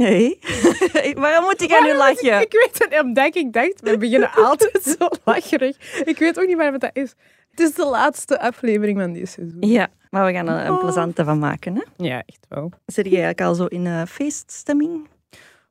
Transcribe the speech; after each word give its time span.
Nee. 0.00 0.38
Waarom 1.24 1.44
moet 1.44 1.62
ik 1.62 1.72
aan 1.72 1.86
u 1.86 1.94
lachen? 1.94 2.40
Ik 2.40 2.52
weet 2.52 2.88
het, 2.88 3.02
omdat 3.02 3.36
ik 3.36 3.52
dacht, 3.52 3.80
we 3.80 3.98
beginnen 3.98 4.30
altijd 4.48 4.82
zo 4.98 5.08
lacherig. 5.24 6.02
Ik 6.04 6.18
weet 6.18 6.40
ook 6.40 6.46
niet 6.46 6.56
waarom 6.56 6.78
dat 6.78 6.90
is. 6.92 7.14
Het 7.50 7.60
is 7.60 7.74
de 7.74 7.86
laatste 7.86 8.40
aflevering 8.40 8.98
van 9.00 9.12
dit 9.12 9.28
seizoen. 9.28 9.56
Ja, 9.60 9.88
maar 10.10 10.26
we 10.26 10.32
gaan 10.32 10.48
er 10.48 10.66
een 10.66 10.72
Oh. 10.72 10.80
plezante 10.80 11.24
van 11.24 11.38
maken. 11.38 11.74
Hè? 11.74 11.82
Ja, 11.96 12.22
echt 12.26 12.46
wel. 12.48 12.70
Zit 12.86 13.04
je 13.04 13.10
eigenlijk 13.10 13.40
al 13.40 13.54
zo 13.54 13.64
in 13.64 13.86
eh, 13.86 14.02
feeststemming? 14.08 15.08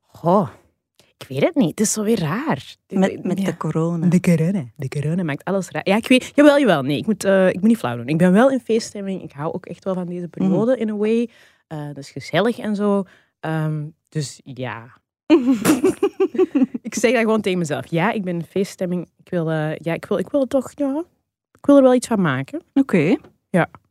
Goh, 0.08 0.50
ik 1.18 1.26
weet 1.28 1.42
het 1.44 1.56
niet. 1.56 1.70
Het 1.70 1.80
is 1.80 1.94
zo 1.94 2.04
weer 2.04 2.20
raar. 2.20 2.76
Met, 2.88 3.24
met 3.24 3.40
Ja. 3.40 3.46
de 3.46 3.58
corona. 3.58 4.06
De 4.08 4.20
corona. 4.20 4.66
De 4.76 4.88
corona 4.88 5.24
maakt 5.24 5.44
alles 5.44 5.70
raar. 5.70 5.82
Ja, 5.90 5.96
ik 5.96 6.08
weet... 6.08 6.32
Jawel, 6.36 6.60
jawel. 6.60 6.82
Nee, 6.82 6.98
ik 6.98 7.06
moet, 7.06 7.24
eh, 7.24 7.48
ik 7.48 7.54
moet 7.56 7.64
niet 7.70 7.78
flauw 7.78 7.96
doen. 7.96 8.08
Ik 8.08 8.18
ben 8.18 8.32
wel 8.32 8.50
in 8.52 8.60
feeststemming. 8.60 9.24
Ik 9.24 9.32
hou 9.32 9.54
ook 9.54 9.66
echt 9.66 9.84
wel 9.84 9.94
van 9.94 10.06
deze 10.06 10.28
periode, 10.28 10.78
in 10.78 10.90
a 10.90 10.96
way. 10.96 11.30
Eh 11.68 11.88
dat 11.88 11.98
is 11.98 12.10
gezellig 12.12 12.58
en 12.60 12.76
zo. 12.76 13.04
Ehm, 13.40 13.84
dus 14.10 14.40
ja. 14.44 14.98
ik 16.82 16.96
zeg 16.96 17.12
dat 17.12 17.22
gewoon 17.22 17.42
tegen 17.42 17.60
mezelf. 17.60 17.88
Ja, 17.88 18.12
ik 18.12 18.24
ben 18.24 18.36
in 18.36 18.44
feeststemming. 18.46 19.10
Ik 19.18 19.30
wil, 19.30 19.50
ja, 19.52 19.94
ik 19.94 20.06
wil, 20.06 20.18
ik 20.18 20.30
wil 20.30 20.48
toch... 20.48 20.72
Ja, 20.76 21.04
ik 21.58 21.66
wil 21.66 21.76
er 21.78 21.84
wel 21.84 21.94
iets 21.94 22.08
van 22.08 22.22
maken. 22.22 22.62
Oké. 22.74 23.16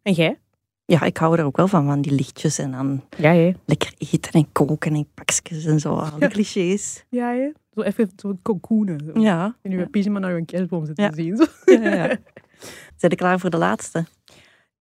En 0.02 0.12
jij? 0.14 0.38
Ja, 0.84 1.02
ik 1.02 1.16
hou 1.16 1.38
er 1.38 1.44
ook 1.44 1.56
wel 1.56 1.68
van, 1.68 1.86
van 1.86 2.00
die 2.00 2.12
lichtjes 2.12 2.58
en 2.58 2.70
dan 2.70 3.04
Ja, 3.16 3.52
lekker 3.66 3.94
eten 3.98 4.32
en 4.32 4.52
koken 4.52 4.94
en 4.94 5.08
pakjes 5.14 5.64
en 5.64 5.80
zo. 5.80 5.94
Al 5.94 6.10
die 6.10 6.20
Ja. 6.20 6.28
clichés. 6.28 7.04
Ja, 7.08 7.30
hè? 7.32 7.50
Zo 7.74 7.80
even 7.82 8.10
zo 8.16 8.38
cocoonen. 8.42 9.00
Zo. 9.14 9.20
Ja. 9.20 9.56
In 9.62 9.72
uw 9.72 9.78
Ja. 9.78 9.86
pyjama 9.86 10.18
naar 10.18 10.34
uw 10.34 10.44
kerstboom 10.44 10.86
zitten 10.86 11.04
Ja. 11.04 11.12
zien. 11.12 11.36
Zo. 11.36 11.44
ja, 11.64 11.94
ja. 11.94 12.16
Zijn 12.96 13.16
klaar 13.16 13.38
voor 13.40 13.50
de 13.50 13.56
laatste? 13.56 14.04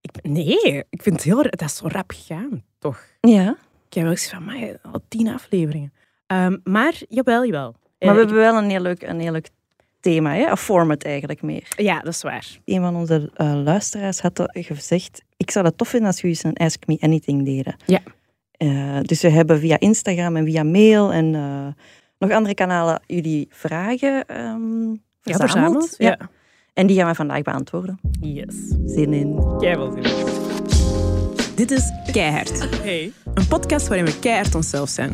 Ik, 0.01 0.23
nee, 0.23 0.83
ik 0.89 1.01
vind 1.01 1.15
het 1.15 1.23
heel... 1.23 1.43
Dat 1.43 1.61
is 1.61 1.75
zo 1.75 1.87
rap 1.87 2.11
gegaan, 2.15 2.63
toch? 2.79 3.03
Ja. 3.21 3.57
Ik 3.97 4.03
heb 4.03 4.11
wel 4.11 4.21
eens 4.21 4.29
van, 4.29 4.43
maar 4.45 4.91
al 4.93 5.01
tien 5.07 5.27
afleveringen. 5.27 5.93
Ehm, 6.27 6.57
maar, 6.63 6.93
jawel, 7.09 7.45
jawel. 7.45 7.71
Maar 7.71 7.81
Eh, 7.97 8.07
we 8.07 8.21
ik- 8.21 8.27
hebben 8.27 8.37
wel 8.37 8.57
een 8.63 8.69
heel 8.69 8.81
leuk, 8.81 9.01
een 9.01 9.19
heel 9.19 9.31
leuk 9.31 9.49
thema, 9.99 10.33
hè? 10.33 10.49
een 10.49 10.57
format 10.57 11.03
eigenlijk 11.03 11.41
meer. 11.41 11.67
Ja, 11.77 11.99
dat 11.99 12.13
is 12.13 12.21
waar. 12.21 12.57
Een 12.65 12.81
van 12.81 12.95
onze 12.95 13.31
eh, 13.33 13.61
luisteraars 13.63 14.19
had 14.21 14.41
gezegd, 14.53 15.23
ik 15.37 15.51
zou 15.51 15.65
het 15.65 15.77
tof 15.77 15.87
vinden 15.87 16.07
als 16.07 16.21
jullie 16.21 16.39
een 16.41 16.53
Ask 16.57 16.87
Me 16.87 16.97
Anything 16.99 17.45
deden. 17.45 17.75
Ja. 17.85 17.99
Eh, 18.51 18.99
dus 19.01 19.21
we 19.21 19.29
hebben 19.29 19.59
via 19.59 19.79
Instagram 19.79 20.35
en 20.35 20.45
via 20.45 20.63
mail 20.63 21.13
en 21.13 21.35
eh, 21.35 21.67
nog 22.19 22.31
andere 22.31 22.53
kanalen 22.55 23.01
jullie 23.05 23.47
vragen 23.51 24.25
ehm 24.27 24.95
verzameld. 25.21 25.95
Ja. 25.97 26.17
En 26.73 26.87
die 26.87 26.97
gaan 26.97 27.07
we 27.09 27.15
vandaag 27.15 27.41
beantwoorden. 27.41 27.99
Yes. 28.21 28.55
Zin 28.85 29.13
in. 29.13 29.55
Jij 29.59 29.77
wel 29.77 29.91
zin. 29.91 30.03
Dit 31.55 31.71
is 31.71 31.91
Keihard. 32.17 32.81
Hey. 32.81 33.13
Een 33.33 33.47
podcast 33.47 33.87
waarin 33.87 34.05
we 34.05 34.19
keihard 34.19 34.55
onszelf 34.55 34.89
zijn. 34.89 35.11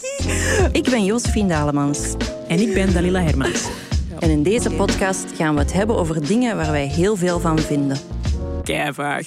Ik 0.80 0.90
ben 0.90 1.04
Josephine 1.04 1.48
Dalemans. 1.48 2.14
En 2.48 2.60
ik 2.60 2.74
ben 2.74 2.92
Dalila 2.92 3.22
Hermans. 3.22 3.68
En 4.18 4.30
in 4.30 4.42
deze 4.42 4.70
podcast 4.70 5.24
gaan 5.36 5.54
we 5.54 5.60
het 5.60 5.72
hebben 5.72 5.96
over 5.96 6.26
dingen 6.26 6.56
waar 6.56 6.70
wij 6.70 6.86
heel 6.86 7.16
veel 7.16 7.40
van 7.40 7.58
vinden. 7.58 7.98
Keivaag. 8.64 9.26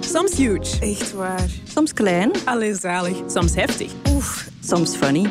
Soms 0.00 0.36
huge. 0.36 0.80
Echt 0.80 1.12
waar. 1.12 1.48
Soms 1.64 1.92
klein, 1.92 2.30
Alleen 2.44 2.74
zalig. 2.74 3.16
Soms 3.26 3.54
heftig. 3.54 3.92
Oef. 4.10 4.48
soms 4.64 4.96
funny 4.96 5.30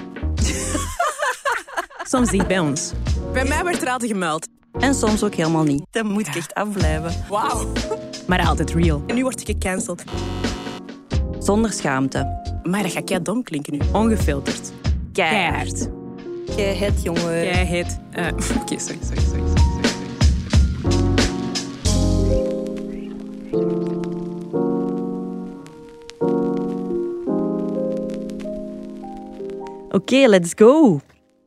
Soms 2.12 2.30
dicht 2.30 2.48
bij 2.48 2.60
ons. 2.60 2.92
Bij 3.34 3.46
mij 3.46 3.64
werd 3.64 3.82
er 3.82 3.90
altijd 3.90 4.12
gemeld. 4.12 4.48
en 4.80 4.96
soms 4.96 5.24
ook 5.24 5.36
helemaal 5.36 5.64
niet. 5.64 5.84
Dat 5.92 6.04
moet 6.04 6.28
ik 6.28 6.36
echt 6.36 6.54
afblijven. 6.54 7.26
Wauw. 7.30 7.68
Maar 8.28 8.48
altijd 8.48 8.74
real. 8.74 9.04
En 9.08 9.16
nu 9.16 9.22
word 9.24 9.42
ik 9.42 9.46
gecanceld. 9.46 10.04
Zonder 11.40 11.72
schaamte. 11.74 12.42
Maar 12.64 12.84
dat 12.84 12.92
gaat 12.92 13.10
jij 13.10 13.22
dom 13.22 13.44
klinken 13.44 13.74
nu. 13.74 13.80
Ongefilterd. 13.94 14.72
Keihard. 15.14 15.90
Jij 16.56 16.76
het, 16.76 17.04
jongen. 17.04 17.32
Jij 17.44 17.66
heet... 17.66 18.00
eh, 18.12 18.28
Oké, 18.62 18.80
sorry, 18.80 19.00
sorry, 19.02 19.22
sorry, 19.22 19.22
sorry, 19.22 19.44
sorry. 19.48 19.88
Oké, 29.92 30.28
let's 30.28 30.54
go. 30.56 31.00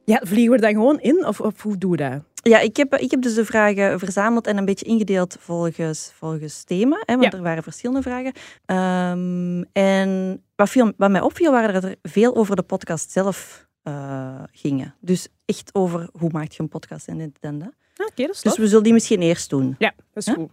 Ja, 0.04 0.20
vliegen 0.24 0.50
we 0.50 0.56
er 0.56 0.62
dan 0.62 0.82
gewoon 0.82 1.00
in? 1.00 1.26
Of, 1.26 1.40
of 1.40 1.62
hoe 1.62 1.78
doe 1.78 1.90
je 1.90 1.96
dat? 1.96 2.22
Ja, 2.42 2.58
ik 2.58 2.76
heb, 2.76 2.94
ik 2.96 3.10
heb 3.10 3.22
dus 3.22 3.34
de 3.34 3.44
vragen 3.44 3.98
verzameld 3.98 4.46
en 4.46 4.56
een 4.56 4.64
beetje 4.64 4.84
ingedeeld 4.86 5.36
volgens, 5.40 6.12
volgens 6.14 6.64
thema. 6.64 7.02
Hè, 7.06 7.16
want 7.16 7.32
Ja. 7.32 7.38
er 7.38 7.44
waren 7.44 7.62
verschillende 7.62 8.02
vragen. 8.02 8.32
Ehm, 8.66 9.62
en 9.72 10.42
wat, 10.56 10.68
viel, 10.70 10.92
wat 10.96 11.10
mij 11.10 11.20
opviel, 11.20 11.50
waren 11.52 11.72
dat 11.74 11.84
er 11.84 11.96
veel 12.02 12.36
over 12.36 12.56
de 12.56 12.62
podcast 12.62 13.10
zelf 13.10 13.68
eh, 13.82 14.42
gingen. 14.52 14.94
Dus 15.00 15.28
echt 15.44 15.74
over 15.74 16.08
hoe 16.18 16.30
maak 16.32 16.52
je 16.52 16.62
een 16.62 16.68
podcast 16.68 17.08
en 17.08 17.18
dit 17.18 17.30
en 17.40 17.58
dat. 17.58 17.72
Oké, 18.08 18.26
dat 18.26 18.34
is 18.34 18.40
Dus 18.40 18.56
we 18.58 18.68
zullen 18.68 18.82
die 18.84 18.92
misschien 18.92 19.22
eerst 19.22 19.50
doen. 19.50 19.74
Ja, 19.78 19.92
dat 19.96 20.26
is 20.26 20.26
Huh? 20.26 20.34
goed. 20.34 20.50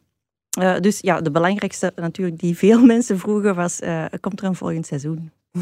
Eh, 0.49 0.79
dus 0.79 0.99
ja, 0.99 1.21
de 1.21 1.31
belangrijkste 1.31 1.91
natuurlijk 1.95 2.39
die 2.39 2.57
veel 2.57 2.85
mensen 2.93 3.19
vroegen 3.19 3.55
was, 3.55 3.79
eh, 3.79 4.05
komt 4.19 4.39
er 4.39 4.45
een 4.45 4.55
volgend 4.55 4.85
seizoen? 4.85 5.31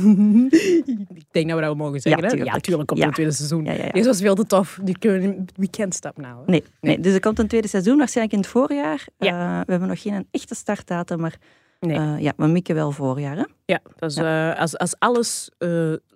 ik 1.15 1.25
denk 1.31 1.47
dat 1.49 1.59
we 1.59 1.65
dat 1.65 1.75
mogen 1.77 1.99
zeggen. 1.99 2.21
Ja, 2.21 2.27
hè? 2.27 2.33
tuurlijk. 2.35 2.55
Ja, 2.55 2.61
tuurlijk 2.61 2.87
komt 2.87 2.99
Ja. 2.99 3.05
een 3.07 3.13
tweede 3.13 3.31
seizoen. 3.31 3.65
Ja. 3.65 3.89
Deze 3.91 4.07
was 4.07 4.19
veel 4.19 4.35
te 4.35 4.45
tof. 4.45 4.79
Die 4.83 4.97
kunnen, 4.97 5.45
we 5.55 5.69
can't 5.69 5.93
stop 5.93 6.17
now. 6.17 6.37
hè. 6.45 6.51
Nee, 6.51 6.63
nee. 6.81 6.99
dus 6.99 7.13
er 7.13 7.19
komt 7.19 7.39
een 7.39 7.47
tweede 7.47 7.67
seizoen, 7.67 7.97
waarschijnlijk 7.97 8.35
in 8.35 8.41
het 8.41 8.51
voorjaar. 8.51 9.07
Ja. 9.17 9.59
Eh, 9.59 9.65
we 9.65 9.71
hebben 9.71 9.89
nog 9.89 10.01
geen 10.01 10.27
echte 10.31 10.55
startdatum, 10.55 11.19
maar 11.19 11.37
Nee. 11.79 11.97
eh, 11.97 12.19
ja, 12.19 12.33
we 12.37 12.47
mikken 12.47 12.75
wel 12.75 12.91
voorjaar. 12.91 13.37
Hè? 13.37 13.43
Ja, 13.65 13.79
dus, 13.99 14.15
eh, 14.15 14.59
als, 14.59 14.77
als 14.77 14.95
alles 14.99 15.49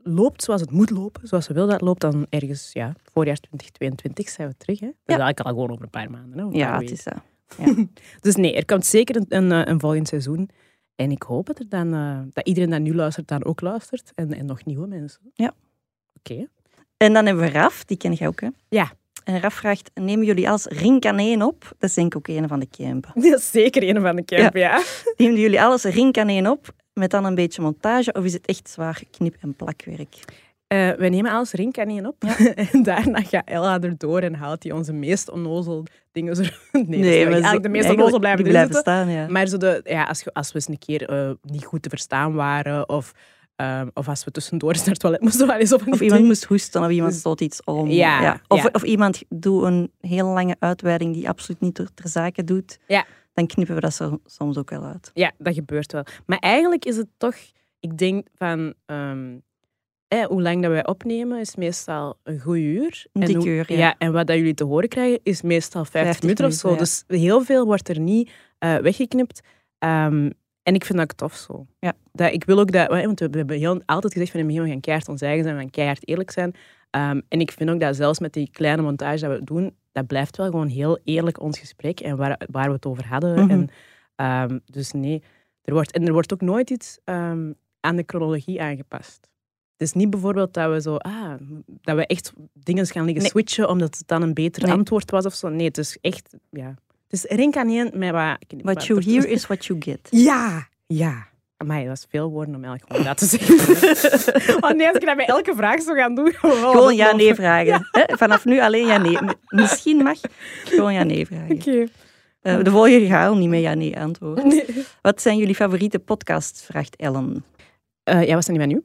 loopt 0.04 0.44
zoals 0.44 0.62
het 0.62 0.72
moet 0.72 0.90
lopen, 0.90 1.28
zoals 1.28 1.48
we 1.48 1.54
willen 1.54 1.70
dat 1.70 1.82
loopt, 1.82 2.02
dan 2.02 2.26
ergens, 2.30 2.70
ja, 2.74 2.94
voorjaar 3.14 3.36
2022 3.38 4.30
zijn 4.30 4.48
we 4.48 4.54
terug. 4.58 4.80
Hè? 4.80 4.86
Dat 4.86 4.96
is 5.06 5.06
eigenlijk 5.24 5.40
al 5.40 5.52
gewoon 5.52 5.70
over 5.72 5.84
een 5.84 5.90
paar 5.90 6.12
maanden. 6.12 6.40
Hè? 6.40 6.58
Ja, 6.58 6.80
het 6.80 6.92
is 6.92 7.04
dat. 7.04 7.14
Dus 8.22 8.36
nee, 8.36 8.56
er 8.56 8.66
komt 8.66 8.86
zeker 8.86 9.16
een, 9.16 9.26
een, 9.30 9.70
een 9.70 9.80
volgend 9.80 10.08
seizoen. 10.08 10.50
En 11.00 11.12
ik 11.12 11.24
hoop 11.24 11.46
dat, 11.46 11.60
er 11.60 11.70
dan, 11.70 11.94
eh, 11.94 12.20
dat 12.34 12.48
iedereen 12.48 12.70
dat 12.70 12.80
nu 12.80 12.96
luistert, 12.96 13.28
dan 13.28 13.46
ook 13.46 13.62
luistert. 13.62 14.12
En, 14.16 14.34
en 14.34 14.46
nog 14.46 14.66
nieuwe 14.66 14.88
mensen. 14.88 15.22
Ja. 15.34 15.54
Oké. 16.18 16.48
En 16.98 17.14
dan 17.14 17.26
hebben 17.26 17.44
we 17.44 17.50
Raf, 17.50 17.86
die 17.86 17.98
ken 17.98 18.16
je 18.18 18.28
ook, 18.28 18.42
hè? 18.42 18.48
Ja. 18.70 18.92
En 19.24 19.40
Raf 19.40 19.54
vraagt, 19.54 19.92
nemen 19.94 20.26
jullie 20.26 20.50
alles 20.50 20.66
rinkaneen 20.66 21.44
op? 21.44 21.76
Dat 21.78 21.90
is 21.90 21.96
denk 21.96 22.14
ik 22.14 22.18
ook 22.18 22.38
een 22.38 22.48
van 22.48 22.60
de 22.60 22.68
campen. 22.70 23.12
Dat 23.32 23.40
is 23.40 23.52
zeker 23.52 23.84
een 23.84 24.02
van 24.02 24.16
de 24.16 24.26
camp, 24.26 24.56
ja. 24.56 24.84
Nemen 25.18 25.40
jullie 25.40 25.62
alles 25.62 25.84
rinkaneen 25.84 26.50
op, 26.50 26.74
met 26.94 27.12
dan 27.12 27.26
een 27.26 27.36
beetje 27.36 27.62
montage, 27.62 28.14
of 28.14 28.24
is 28.24 28.34
het 28.34 28.46
echt 28.46 28.70
zwaar 28.70 29.02
knip- 29.12 29.38
en 29.42 29.56
plakwerk? 29.56 30.16
Eh, 30.70 30.90
we 30.92 31.08
nemen 31.08 31.32
alles 31.32 31.52
ringkaneen 31.52 32.08
op. 32.08 32.24
en 32.74 32.84
daarna 32.84 33.22
gaat 33.22 33.46
Ella 33.48 33.80
erdoor 33.82 34.20
en 34.22 34.34
haalt 34.34 34.64
hij 34.64 34.72
onze 34.72 34.94
meest 34.94 35.30
onnozel 35.32 35.84
dingen 36.12 36.38
er... 36.38 36.60
Nee, 36.72 36.86
nee 36.86 37.24
maar 37.24 37.34
eigenlijk 37.34 37.46
zo- 37.54 37.60
de 37.60 37.70
meest 37.70 37.90
onnozel 37.90 38.20
blijven 38.20 38.44
blijven 38.44 38.76
staan, 38.76 39.10
ja. 39.10 39.28
Maar 39.28 39.48
zo 39.48 39.58
de, 39.58 39.82
ja, 39.84 40.04
als, 40.04 40.34
als 40.34 40.48
we 40.48 40.56
eens 40.56 40.68
een 40.68 40.78
keer 40.78 41.10
eh, 41.10 41.32
niet 41.42 41.66
goed 41.66 41.82
te 41.82 41.90
verstaan 41.90 42.34
waren, 42.34 42.90
of, 42.90 43.12
ehm, 43.56 43.88
of 43.94 44.08
als 44.08 44.24
we 44.24 44.32
tussendoor 44.32 44.70
eens 44.72 44.80
naar 44.80 44.90
het 44.90 45.00
toilet 45.00 45.22
moesten, 45.22 45.48
wel 45.54 45.58
eens 45.58 45.74
op 45.74 45.82
een 45.86 45.94
Of 45.94 46.02
iemand 46.02 46.24
moest 46.24 46.44
hoesten, 46.44 46.82
of 46.84 46.90
iemand 46.90 47.12
Dus- 47.12 47.20
stoot 47.20 47.42
iets 47.42 47.64
om. 47.64 47.90
Ja, 47.90 48.42
Of, 48.48 48.64
ja. 48.64 48.70
of 48.72 48.84
iemand 48.84 49.22
doet 49.30 49.64
een 49.64 49.92
heel 50.00 50.28
lange 50.28 50.56
uitweiding 50.60 51.14
die 51.14 51.30
absoluut 51.30 51.62
niet 51.62 51.76
ter, 51.76 51.94
ter 51.94 52.10
zake 52.10 52.44
doet. 52.44 52.80
Ja. 52.88 53.06
Dan 53.34 53.48
knippen 53.48 53.76
we 53.76 53.82
dat 53.82 53.94
zo, 53.94 54.20
soms 54.26 54.58
ook 54.58 54.70
wel 54.70 54.84
uit. 54.84 55.12
Ja, 55.14 55.32
dat 55.38 55.54
gebeurt 55.54 55.92
wel. 55.92 56.04
Maar 56.26 56.38
eigenlijk 56.40 56.86
is 56.86 56.98
het 56.98 57.08
toch, 57.18 57.36
ik 57.80 57.98
denk 57.98 58.28
van 58.36 58.74
ehm, 58.86 59.38
eh, 60.10 60.26
hoe 60.26 60.42
lang 60.42 60.62
dat 60.62 60.72
wij 60.72 60.88
opnemen 60.88 61.40
is 61.40 61.56
meestal 61.56 62.18
een 62.24 62.40
goed 62.40 62.58
uur. 62.58 63.06
Een 63.14 63.26
dik 63.26 63.44
uur, 63.44 63.74
ja. 63.74 63.96
En 63.98 64.12
wat 64.12 64.28
dat 64.28 64.36
jullie 64.36 64.54
te 64.54 64.64
horen 64.64 64.90
krijgen 64.90 65.20
is 65.24 65.42
meestal 65.42 65.86
50, 65.86 66.02
50 66.02 66.22
minuten 66.22 66.46
of 66.46 66.54
zo. 66.54 66.76
Dus 66.76 67.04
heel 67.08 67.42
veel 67.42 67.66
wordt 67.66 67.90
er 67.90 68.00
niet 68.00 68.32
eh, 68.58 68.76
weggeknipt. 68.76 69.42
Ehm, 69.78 70.30
en 70.64 70.74
ik 70.74 70.86
vind 70.86 70.98
dat 70.98 71.18
tof 71.18 71.36
zo. 71.36 71.66
Ja. 71.80 71.94
Dat, 72.12 72.34
ik 72.34 72.44
wil 72.44 72.60
ook 72.60 72.72
dat, 72.72 72.88
want 72.88 73.20
we 73.20 73.30
hebben 73.32 73.58
heel, 73.58 73.82
altijd 73.86 74.14
gezegd 74.14 74.32
van 74.32 74.40
in 74.40 74.46
het 74.46 74.56
begin, 74.56 74.68
we 74.68 74.74
gaan 74.74 74.82
keihard 74.82 75.10
ons 75.10 75.22
eigen 75.22 75.44
zijn, 75.44 75.56
we 75.56 75.62
gaan 75.62 75.70
keihard 75.70 76.08
eerlijk 76.08 76.32
zijn. 76.32 76.56
Ehm, 76.90 77.22
en 77.28 77.40
ik 77.40 77.52
vind 77.52 77.70
ook 77.70 77.80
dat 77.80 77.96
zelfs 77.96 78.20
met 78.20 78.34
die 78.34 78.50
kleine 78.52 78.82
montage 78.82 79.28
dat 79.28 79.40
we 79.40 79.44
doen, 79.44 79.76
dat 79.92 80.08
blijft 80.08 80.38
wel 80.38 80.50
gewoon 80.50 80.68
heel 80.68 81.00
eerlijk 81.04 81.42
ons 81.42 81.60
gesprek 81.60 82.00
en 82.00 82.18
waar, 82.18 82.42
waar 82.52 82.68
we 82.68 82.74
het 82.74 82.86
over 82.86 83.08
hadden. 83.08 83.44
Mhm. 83.44 83.50
En, 83.50 83.70
ehm, 84.16 84.60
dus 84.66 84.92
nee, 84.92 85.24
er 85.62 85.74
wordt, 85.74 85.92
en 85.92 86.06
er 86.06 86.14
wordt 86.14 86.34
ook 86.34 86.42
nooit 86.42 86.70
iets 86.70 87.00
aan 87.80 87.96
de 87.96 88.04
chronologie 88.06 88.62
aangepast. 88.62 89.30
Het 89.80 89.88
is 89.88 89.94
niet 89.94 90.10
bijvoorbeeld 90.10 90.54
dat 90.54 90.72
we 90.72 90.82
zo, 90.82 90.96
ah, 90.96 91.34
dat 91.82 91.96
we 91.96 92.06
echt 92.06 92.34
dingen 92.54 92.86
gaan 92.86 93.04
liggen 93.04 93.22
Nee. 93.22 93.32
switchen 93.32 93.70
omdat 93.70 93.98
het 93.98 94.08
dan 94.08 94.22
een 94.22 94.34
beter 94.34 94.64
Nee. 94.64 94.72
antwoord 94.72 95.12
was 95.12 95.26
of 95.26 95.34
zo. 95.34 95.50
Nee, 95.50 95.68
het 95.68 95.78
is 95.78 95.98
echt, 96.02 96.36
ja. 96.50 96.68
Het 97.08 97.24
is 97.24 97.24
rink 97.24 97.56
aan 97.56 97.70
één 97.70 97.92
met 97.94 98.12
wat... 98.12 98.38
What 98.62 98.86
you 98.86 99.04
hear 99.04 99.28
is 99.28 99.48
what 99.48 99.66
you 99.66 99.82
get. 99.82 100.00
Ja, 100.30 100.68
ja. 100.88 101.28
Amai, 101.58 101.86
dat 101.88 101.98
is 101.98 102.06
veel 102.10 102.30
woorden 102.30 102.56
om 102.56 102.64
gewoon 102.88 103.04
dat 103.04 103.18
te 103.18 103.26
zeggen. 103.26 103.56
oh 104.64 104.70
nee, 104.72 104.88
als 104.88 104.98
ik 104.98 105.06
dat 105.06 105.16
bij 105.16 105.26
elke 105.26 105.54
vraag 105.56 105.82
zou 105.82 105.98
gaan 105.98 106.16
doen. 106.16 106.28
oh, 106.42 106.72
Gewoon 106.72 106.96
ja-nee 106.96 107.36
vragen. 107.36 107.88
Vanaf 107.92 108.46
nu 108.46 108.62
alleen 108.62 108.86
ja-nee. 108.88 109.18
Misschien 109.48 109.98
mag 109.98 110.18
gewoon 110.64 110.94
ja-nee 110.94 111.26
vragen. 111.26 111.56
Oké. 111.56 111.86
Eh, 112.42 112.64
de 112.64 112.72
volgende 112.72 113.06
gaat 113.06 113.36
niet 113.36 113.50
meer 113.50 113.62
ja-nee 113.62 114.00
antwoorden. 114.00 114.48
Nee. 114.48 114.66
Wat 115.02 115.22
zijn 115.22 115.38
jullie 115.38 115.56
favoriete 115.56 116.00
podcasts? 116.00 116.66
Vraagt 116.66 116.96
Ellen. 116.96 117.44
Eh, 118.04 118.28
ja, 118.28 118.34
wat 118.34 118.46
zijn 118.46 118.58
die 118.58 118.66
van 118.68 118.76
nu? 118.76 118.84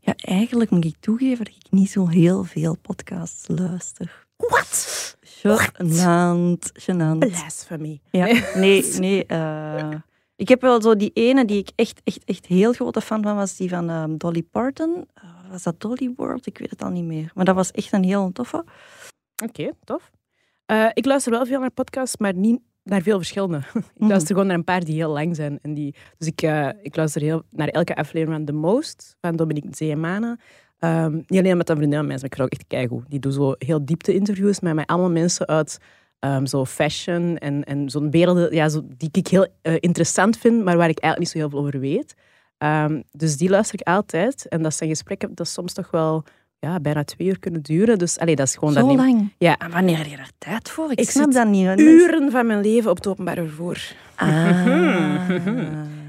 Ja, 0.00 0.14
eigenlijk 0.16 0.70
moet 0.70 0.84
ik 0.84 0.96
toegeven 1.00 1.44
dat 1.44 1.54
ik 1.54 1.70
niet 1.70 1.90
zo 1.90 2.06
heel 2.06 2.44
veel 2.44 2.76
podcasts 2.82 3.48
luister. 3.48 4.26
Wat? 4.36 5.16
Gênant, 5.40 6.72
gênant. 6.72 7.18
Blasphemy. 7.18 8.00
Ja, 8.10 8.26
nee, 8.54 8.84
nee. 8.98 9.26
eh, 9.26 9.88
ik 10.36 10.48
heb 10.48 10.60
wel 10.60 10.82
zo 10.82 10.96
die 10.96 11.10
ene 11.14 11.44
die 11.44 11.58
ik 11.58 11.70
echt, 11.74 12.00
echt, 12.04 12.24
echt 12.24 12.46
heel 12.46 12.72
grote 12.72 13.00
fan 13.00 13.22
van 13.22 13.36
was, 13.36 13.56
die 13.56 13.68
van 13.68 13.90
ehm, 13.90 14.16
Dolly 14.16 14.42
Parton. 14.42 15.08
Eh, 15.14 15.50
was 15.50 15.62
dat 15.62 15.80
Dolly 15.80 16.12
World? 16.16 16.46
Ik 16.46 16.58
weet 16.58 16.70
het 16.70 16.82
al 16.82 16.90
niet 16.90 17.04
meer. 17.04 17.30
Maar 17.34 17.44
dat 17.44 17.54
was 17.54 17.70
echt 17.70 17.92
een 17.92 18.04
heel 18.04 18.32
toffe. 18.32 18.64
Oké, 19.44 19.70
tof. 19.84 20.10
Eh, 20.66 20.88
ik 20.92 21.04
luister 21.04 21.32
wel 21.32 21.46
veel 21.46 21.60
naar 21.60 21.70
podcasts, 21.70 22.16
maar 22.16 22.34
niet 22.34 22.60
naar 22.82 23.02
veel 23.02 23.16
verschillende. 23.16 23.56
ik 23.74 23.82
Mhm. 23.94 24.08
luister 24.08 24.28
gewoon 24.32 24.46
naar 24.46 24.56
een 24.56 24.64
paar 24.64 24.84
die 24.84 24.94
heel 24.94 25.10
lang 25.12 25.36
zijn. 25.36 25.58
En 25.62 25.74
die, 25.74 25.94
dus 26.18 26.28
ik, 26.28 26.42
eh, 26.42 26.68
ik 26.82 26.96
luister 26.96 27.22
heel, 27.22 27.42
naar 27.50 27.68
elke 27.68 27.96
aflevering 27.96 28.36
van 28.36 28.44
The 28.46 28.52
Most, 28.52 29.16
van 29.20 29.36
Dominique 29.36 29.68
Zeemana. 29.76 30.38
Ehm, 30.78 31.14
niet 31.26 31.38
alleen 31.38 31.56
met 31.56 31.68
een 31.68 31.76
vriendin 31.76 31.98
van 31.98 32.06
mij, 32.06 32.16
maar 32.16 32.24
ik 32.24 32.34
vind 32.34 32.46
ook 32.46 32.52
echt 32.52 32.66
keigoed. 32.66 33.04
Die 33.08 33.18
doet 33.20 33.34
zo 33.34 33.54
heel 33.58 33.84
diepte 33.84 34.14
interviews 34.14 34.60
met 34.60 34.74
mij 34.74 34.84
allemaal 34.86 35.10
mensen 35.10 35.46
uit 35.46 35.78
ehm, 36.18 36.44
zo 36.46 36.64
fashion 36.64 37.38
en, 37.38 37.64
en 37.64 37.90
zo'n 37.90 38.10
werelden 38.10 38.54
ja, 38.54 38.68
zo, 38.68 38.82
die 38.96 39.08
ik 39.12 39.26
heel 39.26 39.46
eh, 39.62 39.74
interessant 39.80 40.38
vind, 40.38 40.64
maar 40.64 40.76
waar 40.76 40.88
ik 40.88 40.98
eigenlijk 40.98 41.18
niet 41.18 41.28
zo 41.28 41.38
heel 41.38 41.50
veel 41.50 41.58
over 41.58 41.80
weet. 41.80 42.14
Ehm, 42.58 43.02
dus 43.12 43.36
die 43.36 43.48
luister 43.48 43.80
ik 43.80 43.86
altijd. 43.86 44.48
En 44.48 44.62
dat 44.62 44.74
zijn 44.74 44.90
gesprekken 44.90 45.34
dat 45.34 45.48
soms 45.48 45.72
toch 45.72 45.90
wel 45.90 46.24
ja, 46.60 46.80
bijna 46.80 47.04
twee 47.04 47.28
uur 47.28 47.38
kunnen 47.38 47.62
duren. 47.62 47.98
Dus 47.98 48.18
allee, 48.18 48.36
dat 48.36 48.46
is 48.46 48.54
gewoon 48.54 48.74
dat 48.74 48.82
Zo 48.82 48.88
neem- 48.88 48.96
lang. 48.96 49.32
Ja, 49.38 49.58
En 49.58 49.70
wanneer 49.70 49.96
heb 49.96 50.06
je 50.06 50.16
daar 50.16 50.30
tijd 50.38 50.70
voor? 50.70 50.90
Ik, 50.92 51.00
Ik 51.00 51.10
snap 51.10 51.24
zit 51.24 51.34
dat 51.34 51.46
niet. 51.48 51.78
uren 51.80 52.30
van 52.30 52.46
mijn 52.46 52.60
leven 52.60 52.90
op 52.90 52.96
het 52.96 53.06
openbaar 53.06 53.36
vervoer. 53.36 53.92
Ah. 54.16 55.28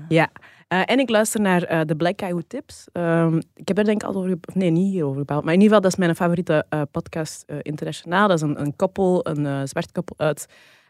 Ja. 0.09 0.29
Eh, 0.67 0.81
en 0.85 0.99
ik 0.99 1.09
luister 1.09 1.41
naar 1.41 1.63
eh 1.63 1.81
The 1.81 1.95
Black 1.95 2.19
Guy 2.21 2.29
Who 2.29 2.41
Tips. 2.47 2.87
Ehm, 2.91 3.37
ik 3.55 3.67
heb 3.67 3.75
daar 3.75 3.85
denk 3.85 4.01
ik 4.01 4.07
al 4.07 4.15
over... 4.15 4.37
Nee, 4.53 4.69
niet 4.69 4.91
hierover 4.91 5.19
gebeld. 5.19 5.43
Maar 5.43 5.53
in 5.53 5.61
ieder 5.61 5.75
geval, 5.75 5.81
dat 5.81 5.91
is 5.91 6.05
mijn 6.05 6.15
favoriete 6.15 6.65
eh, 6.69 6.81
podcast 6.91 7.43
eh, 7.47 7.57
internationaal. 7.61 8.27
Dat 8.27 8.37
is 8.37 8.43
een, 8.43 8.61
een 8.61 8.75
koppel, 8.75 9.27
een 9.27 9.45
eh, 9.45 9.61
zwart 9.63 9.91
koppel 9.91 10.15
uit 10.19 10.45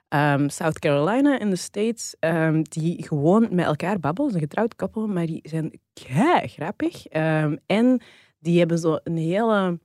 ehm, 0.07 0.47
South 0.49 0.79
Carolina 0.79 1.39
in 1.39 1.49
de 1.49 1.55
States. 1.55 2.15
ehm, 2.19 2.61
die 2.61 3.03
gewoon 3.07 3.47
met 3.51 3.65
elkaar 3.65 3.99
babbelen. 3.99 4.31
Het 4.31 4.35
is 4.35 4.41
een 4.41 4.47
getrouwd 4.49 4.75
koppel, 4.75 5.07
maar 5.07 5.25
die 5.25 5.39
zijn 5.43 5.79
kei 5.93 6.47
grappig. 6.47 7.05
Ehm, 7.07 7.55
en 7.65 8.01
die 8.41 8.59
hebben 8.59 8.77
zo 8.77 8.97
een 9.03 9.17
hele 9.17 9.79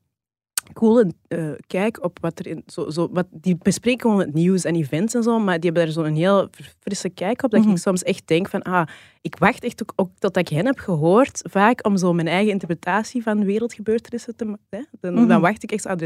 coole 0.73 1.13
eh, 1.29 1.51
kijk 1.67 2.05
op 2.05 2.19
wat 2.21 2.39
er 2.39 2.47
in... 2.47 2.63
Zo, 2.67 2.91
zo, 2.91 3.09
wat, 3.13 3.27
die 3.31 3.57
bespreken 3.63 4.01
gewoon 4.01 4.19
het 4.27 4.35
nieuws 4.35 4.65
en 4.65 4.75
events 4.75 5.15
en 5.15 5.23
zo, 5.23 5.39
maar 5.39 5.61
die 5.61 5.71
hebben 5.71 5.85
daar 5.85 6.05
zo'n 6.05 6.15
heel 6.15 6.49
frisse 6.81 7.09
kijk 7.09 7.43
op, 7.43 7.51
dat 7.51 7.61
Mhm. 7.63 7.71
ik 7.71 7.79
soms 7.79 8.03
echt 8.03 8.27
denk 8.27 8.49
van, 8.49 8.63
ah, 8.63 8.87
ik 9.21 9.39
wacht 9.39 9.65
echt 9.65 9.83
ook, 9.83 9.93
ook 9.97 10.11
tot 10.19 10.37
ik 10.37 10.49
hen 10.49 10.67
heb 10.67 10.79
gehoord, 10.79 11.41
vaak 11.51 11.87
om 11.87 11.97
zo 11.97 12.13
mijn 12.13 12.29
eigen 12.29 12.53
interpretatie 12.53 13.23
van 13.23 13.45
wereldgebeurtenissen 13.45 14.37
te 14.37 14.45
maken. 14.45 14.89
Dan, 15.01 15.15
Mhm. 15.15 15.27
dan 15.27 15.41
wacht 15.41 15.63
ik 15.63 15.73
echt, 15.73 15.87
ah, 15.87 16.01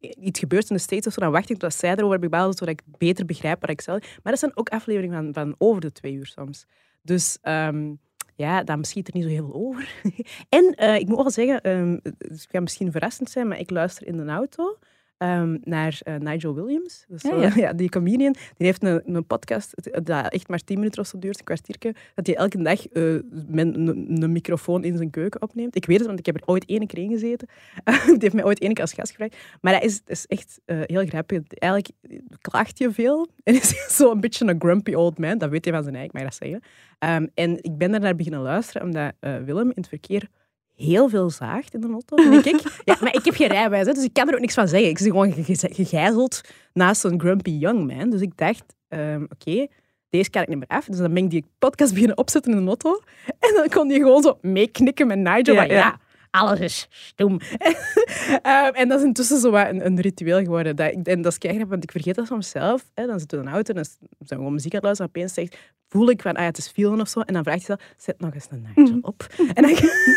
iets 0.00 0.38
gebeurt 0.38 0.70
in 0.70 0.76
de 0.76 0.82
States 0.82 1.06
of 1.06 1.12
zo, 1.12 1.20
dan 1.20 1.30
wacht 1.32 1.50
ik 1.50 1.58
tot 1.58 1.74
zij 1.74 1.90
erover 1.90 2.10
hebben 2.10 2.28
gebabbeld, 2.30 2.58
zodat 2.58 2.74
ik 2.74 2.82
beter 2.98 3.24
begrijp 3.24 3.60
wat 3.60 3.70
ik 3.70 3.80
zelf... 3.80 4.00
Maar 4.22 4.32
dat 4.32 4.38
zijn 4.38 4.56
ook 4.56 4.68
afleveringen 4.68 5.22
van, 5.24 5.32
van 5.44 5.54
over 5.58 5.80
de 5.80 5.92
twee 5.92 6.12
uur 6.12 6.26
soms. 6.26 6.66
Dus... 7.02 7.38
ehm, 7.40 7.92
ja, 8.34 8.62
dan 8.62 8.84
schiet 8.84 9.08
er 9.08 9.14
niet 9.14 9.22
zo 9.22 9.28
heel 9.28 9.46
veel 9.50 9.60
over. 9.60 9.94
en 10.48 10.74
eh, 10.74 10.96
ik 10.96 11.08
moet 11.08 11.16
wel 11.16 11.30
zeggen, 11.30 11.60
ehm, 11.60 11.98
het 12.18 12.46
gaat 12.50 12.62
misschien 12.62 12.92
verrassend 12.92 13.30
zijn, 13.30 13.48
maar 13.48 13.58
ik 13.58 13.70
luister 13.70 14.06
in 14.06 14.16
de 14.16 14.32
auto 14.32 14.78
ehm, 15.22 15.56
naar 15.64 16.00
eh, 16.02 16.16
Nigel 16.16 16.54
Williams. 16.54 17.04
Is 17.08 17.22
Ja, 17.22 17.28
zo- 17.30 17.40
ja. 17.40 17.52
ja, 17.64 17.72
die 17.72 17.88
comedian. 17.88 18.32
Die 18.56 18.66
heeft 18.66 18.82
een, 18.82 19.14
een 19.14 19.26
podcast 19.26 19.90
dat 20.04 20.32
echt 20.32 20.48
maar 20.48 20.58
tien 20.64 20.76
minuten 20.78 21.00
of 21.00 21.06
zo 21.06 21.18
duurt, 21.18 21.38
een 21.38 21.44
kwartiertje, 21.44 21.94
dat 22.14 22.26
hij 22.26 22.36
elke 22.36 22.62
dag 22.62 22.88
eh, 22.88 23.14
met 23.46 23.74
een, 23.76 24.22
een 24.22 24.32
microfoon 24.32 24.84
in 24.84 24.96
zijn 24.96 25.10
keuken 25.10 25.42
opneemt. 25.42 25.76
Ik 25.76 25.86
weet 25.86 25.98
het, 25.98 26.06
want 26.06 26.18
ik 26.18 26.26
heb 26.26 26.36
er 26.36 26.42
ooit 26.46 26.64
één 26.64 26.86
keer 26.86 26.98
in 27.02 27.10
gezeten. 27.10 27.48
die 28.06 28.16
heeft 28.18 28.34
mij 28.34 28.44
ooit 28.44 28.58
één 28.60 28.72
keer 28.74 28.82
als 28.82 28.92
gast 28.92 29.10
gevraagd. 29.10 29.36
Maar 29.60 29.72
dat 29.72 29.82
is, 29.82 30.02
is 30.06 30.26
echt 30.26 30.60
eh, 30.64 30.80
heel 30.82 31.06
grappig. 31.06 31.40
Eigenlijk 31.48 31.92
klaagt 32.40 32.78
je 32.78 32.92
veel 32.92 33.28
en 33.44 33.54
is 33.54 33.96
zo'n 33.96 34.20
beetje 34.20 34.46
een 34.48 34.60
grumpy 34.60 34.94
old 34.94 35.18
man. 35.18 35.38
Dat 35.38 35.50
weet 35.50 35.64
hij 35.64 35.74
van 35.74 35.82
zijn 35.82 35.94
eigen, 35.94 36.14
ik 36.14 36.20
mag 36.20 36.30
dat 36.30 36.40
zeggen. 36.48 36.60
Ehm, 36.98 37.26
en 37.34 37.58
ik 37.62 37.78
ben 37.78 37.90
daarnaar 37.90 38.16
beginnen 38.16 38.40
luisteren, 38.40 38.82
omdat 38.82 39.12
Willem 39.44 39.66
in 39.66 39.72
het 39.74 39.88
verkeer 39.88 40.28
heel 40.82 41.08
veel 41.08 41.30
zaagt 41.30 41.74
in 41.74 41.80
de 41.80 41.88
auto, 41.88 42.16
denk 42.16 42.44
ik. 42.44 42.60
Ja, 42.84 42.96
maar 43.00 43.14
ik 43.14 43.24
heb 43.24 43.34
geen 43.34 43.48
rijbewijs, 43.48 43.86
hè, 43.86 43.92
dus 43.92 44.04
ik 44.04 44.12
kan 44.12 44.28
er 44.28 44.34
ook 44.34 44.40
niks 44.40 44.54
van 44.54 44.68
zeggen. 44.68 44.88
Ik 44.88 44.98
zit 44.98 45.06
gewoon 45.10 45.32
ge- 45.32 45.68
gegijzeld 45.72 46.40
naast 46.72 47.00
zo'n 47.00 47.20
grumpy 47.20 47.50
young 47.50 47.86
man. 47.96 48.10
Dus 48.10 48.20
ik 48.20 48.36
dacht, 48.36 48.64
ehm, 48.88 49.22
oké, 49.28 49.66
deze 50.10 50.30
kan 50.30 50.42
ik 50.42 50.48
niet 50.48 50.58
meer 50.58 50.68
af. 50.68 50.84
Dus 50.84 50.96
dan 50.96 51.14
ben 51.14 51.24
ik 51.24 51.30
die 51.30 51.44
podcast 51.58 51.92
beginnen 51.92 52.18
opzetten 52.18 52.52
in 52.52 52.60
de 52.60 52.66
auto. 52.66 53.00
En 53.38 53.54
dan 53.54 53.68
kon 53.68 53.88
hij 53.88 53.98
gewoon 53.98 54.22
zo 54.22 54.38
meeknikken 54.40 55.06
met 55.06 55.18
Nigel. 55.18 55.54
Ja, 55.54 55.62
ja. 55.74 56.00
Alles 56.32 56.60
is 56.60 56.88
stom. 56.90 57.40
Ehm, 58.42 58.72
en 58.74 58.88
dat 58.88 58.98
is 58.98 59.04
intussen 59.04 59.40
zo 59.40 59.50
wat 59.50 59.68
een, 59.68 59.86
een 59.86 60.00
ritueel 60.00 60.38
geworden. 60.42 60.76
Dat, 60.76 60.92
ik- 60.92 61.06
en 61.06 61.22
dat 61.22 61.32
is 61.32 61.38
keigrappig, 61.38 61.70
want 61.70 61.82
ik 61.84 61.90
vergeet 61.90 62.14
dat 62.14 62.26
soms 62.26 62.50
zelf. 62.50 62.90
Hè. 62.94 63.06
Dan 63.06 63.18
zitten 63.18 63.38
we 63.38 63.44
in 63.44 63.50
een 63.50 63.54
auto 63.54 63.74
en 63.74 63.82
dan 63.82 63.84
zijn 64.00 64.08
we 64.28 64.34
gewoon 64.34 64.52
muziek 64.52 64.74
aan 64.74 64.78
het 64.78 64.84
luisteren. 64.84 65.12
En 65.14 65.20
opeens 65.20 65.34
zegt, 65.34 65.56
voel 65.88 66.10
ik 66.10 66.22
van, 66.22 66.32
ah 66.34 66.40
ja, 66.40 66.46
het 66.46 66.58
is 66.58 66.68
feeling 66.68 67.00
of 67.00 67.08
zo. 67.08 67.20
En 67.20 67.34
dan 67.34 67.42
vraagt 67.42 67.66
hij 67.66 67.76
zelf, 67.76 67.94
zet 67.96 68.20
nog 68.20 68.34
eens 68.34 68.46
een 68.50 68.66
Nigel 68.74 68.98
op. 69.02 69.26
En 69.54 69.62
dan, 69.62 69.76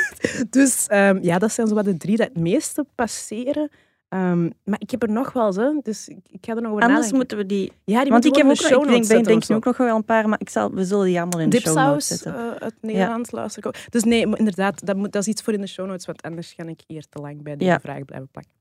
dus 0.49 0.87
ehm, 0.87 1.17
ja, 1.21 1.37
dat 1.39 1.51
zijn 1.51 1.67
zo 1.67 1.73
wat 1.73 1.85
de 1.85 1.97
drie 1.97 2.17
dat 2.17 2.27
het 2.27 2.37
meeste 2.37 2.85
passeren. 2.95 3.69
Ehm, 4.15 4.49
maar 4.63 4.79
ik 4.79 4.91
heb 4.91 5.03
er 5.03 5.11
nog 5.11 5.33
wel 5.33 5.53
zo, 5.53 5.79
dus 5.83 6.07
ik, 6.07 6.17
ga 6.41 6.55
er 6.55 6.61
nog 6.61 6.71
over 6.71 6.83
Anders 6.83 6.89
nadenken. 6.91 7.15
moeten 7.17 7.37
we 7.37 7.45
die... 7.45 7.71
Ja, 7.85 8.01
die 8.01 8.11
Want 8.11 8.23
moeten 8.23 8.29
ik 8.29 8.35
heb 8.35 8.45
ook 8.45 8.55
show 8.55 8.81
ik 8.95 9.07
denk, 9.07 9.25
denk, 9.25 9.47
nu 9.47 9.55
ook 9.55 9.65
nog 9.65 9.77
wel 9.77 9.95
een 9.95 10.05
paar, 10.05 10.29
maar 10.29 10.39
ik 10.41 10.49
zal, 10.49 10.71
we 10.73 10.85
zullen 10.85 11.05
die 11.05 11.19
allemaal 11.21 11.39
in 11.39 11.49
de 11.49 11.59
show 11.59 11.75
notes 11.75 12.07
zetten. 12.07 12.35
eh, 12.35 12.51
uit 12.55 12.75
Nederland 12.81 13.31
luister 13.31 13.59
ik 13.59 13.67
ook. 13.67 13.91
Dus 13.91 14.03
nee, 14.03 14.21
inderdaad, 14.35 14.85
dat, 14.85 14.95
moet, 14.95 15.11
dat 15.11 15.21
is 15.21 15.27
iets 15.27 15.41
voor 15.41 15.53
in 15.53 15.61
de 15.61 15.67
show 15.67 15.87
notes, 15.87 16.05
want 16.05 16.21
anders 16.21 16.53
ga 16.53 16.63
ik 16.63 16.81
hier 16.87 17.05
te 17.09 17.21
lang 17.21 17.41
bij 17.43 17.55
deze 17.55 17.71
Ja. 17.71 17.79
vraag 17.79 18.05
blijven 18.05 18.27
plakken. 18.31 18.53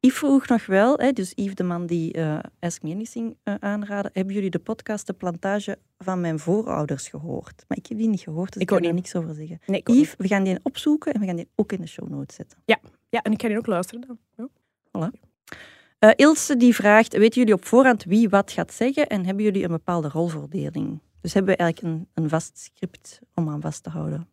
Yves 0.00 0.18
vroeg 0.18 0.46
nog 0.48 0.66
wel, 0.66 0.96
hè, 0.98 1.12
dus 1.12 1.32
Yves, 1.34 1.54
de 1.54 1.62
man 1.64 1.86
die 1.86 2.12
eh 2.12 2.38
Ask 2.60 2.82
Me 2.82 2.92
Anything 2.94 3.36
eh, 3.42 3.54
aanraadde, 3.60 4.10
hebben 4.12 4.34
jullie 4.34 4.50
de 4.50 4.58
podcast 4.58 5.06
De 5.06 5.12
Plantage 5.12 5.78
van 5.98 6.20
mijn 6.20 6.38
voorouders 6.38 7.08
gehoord? 7.08 7.64
Maar 7.68 7.78
ik 7.78 7.86
heb 7.86 7.98
die 7.98 8.08
niet 8.08 8.20
gehoord, 8.20 8.52
dus 8.52 8.62
Ik 8.62 8.70
ik, 8.70 8.76
kan 8.76 8.80
niet. 8.86 8.92
niks 8.94 9.14
over 9.14 9.34
zeggen. 9.34 9.58
Nee, 9.66 9.82
niet. 9.84 9.96
Yves, 9.96 10.14
we 10.18 10.26
gaan 10.28 10.42
die 10.44 10.58
opzoeken 10.62 11.12
en 11.14 11.20
we 11.20 11.26
gaan 11.26 11.36
die 11.36 11.48
ook 11.54 11.72
in 11.72 11.80
de 11.80 11.86
show 11.86 12.08
notes 12.08 12.36
zetten. 12.36 12.58
Ja, 12.64 13.22
en 13.22 13.32
ik 13.32 13.42
ga 13.42 13.48
die 13.48 13.56
ook 13.58 13.66
luisteren 13.66 14.04
dan. 14.06 14.18
Ja. 14.36 14.48
Eh, 15.98 16.10
Ilse 16.16 16.56
die 16.56 16.74
vraagt, 16.74 17.16
weten 17.16 17.40
jullie 17.40 17.54
op 17.54 17.64
voorhand 17.64 18.04
wie 18.04 18.28
wat 18.28 18.52
gaat 18.52 18.72
zeggen 18.72 19.06
en 19.06 19.24
hebben 19.24 19.44
jullie 19.44 19.62
een 19.64 19.70
bepaalde 19.70 20.08
rolverdeling? 20.08 21.00
Dus 21.20 21.34
hebben 21.34 21.52
we 21.56 21.58
eigenlijk 21.62 21.94
een, 21.94 22.08
een 22.24 22.28
vast 22.28 22.58
script 22.58 23.20
om 23.34 23.48
aan 23.48 23.60
vast 23.60 23.82
te 23.82 23.90
houden? 23.90 24.28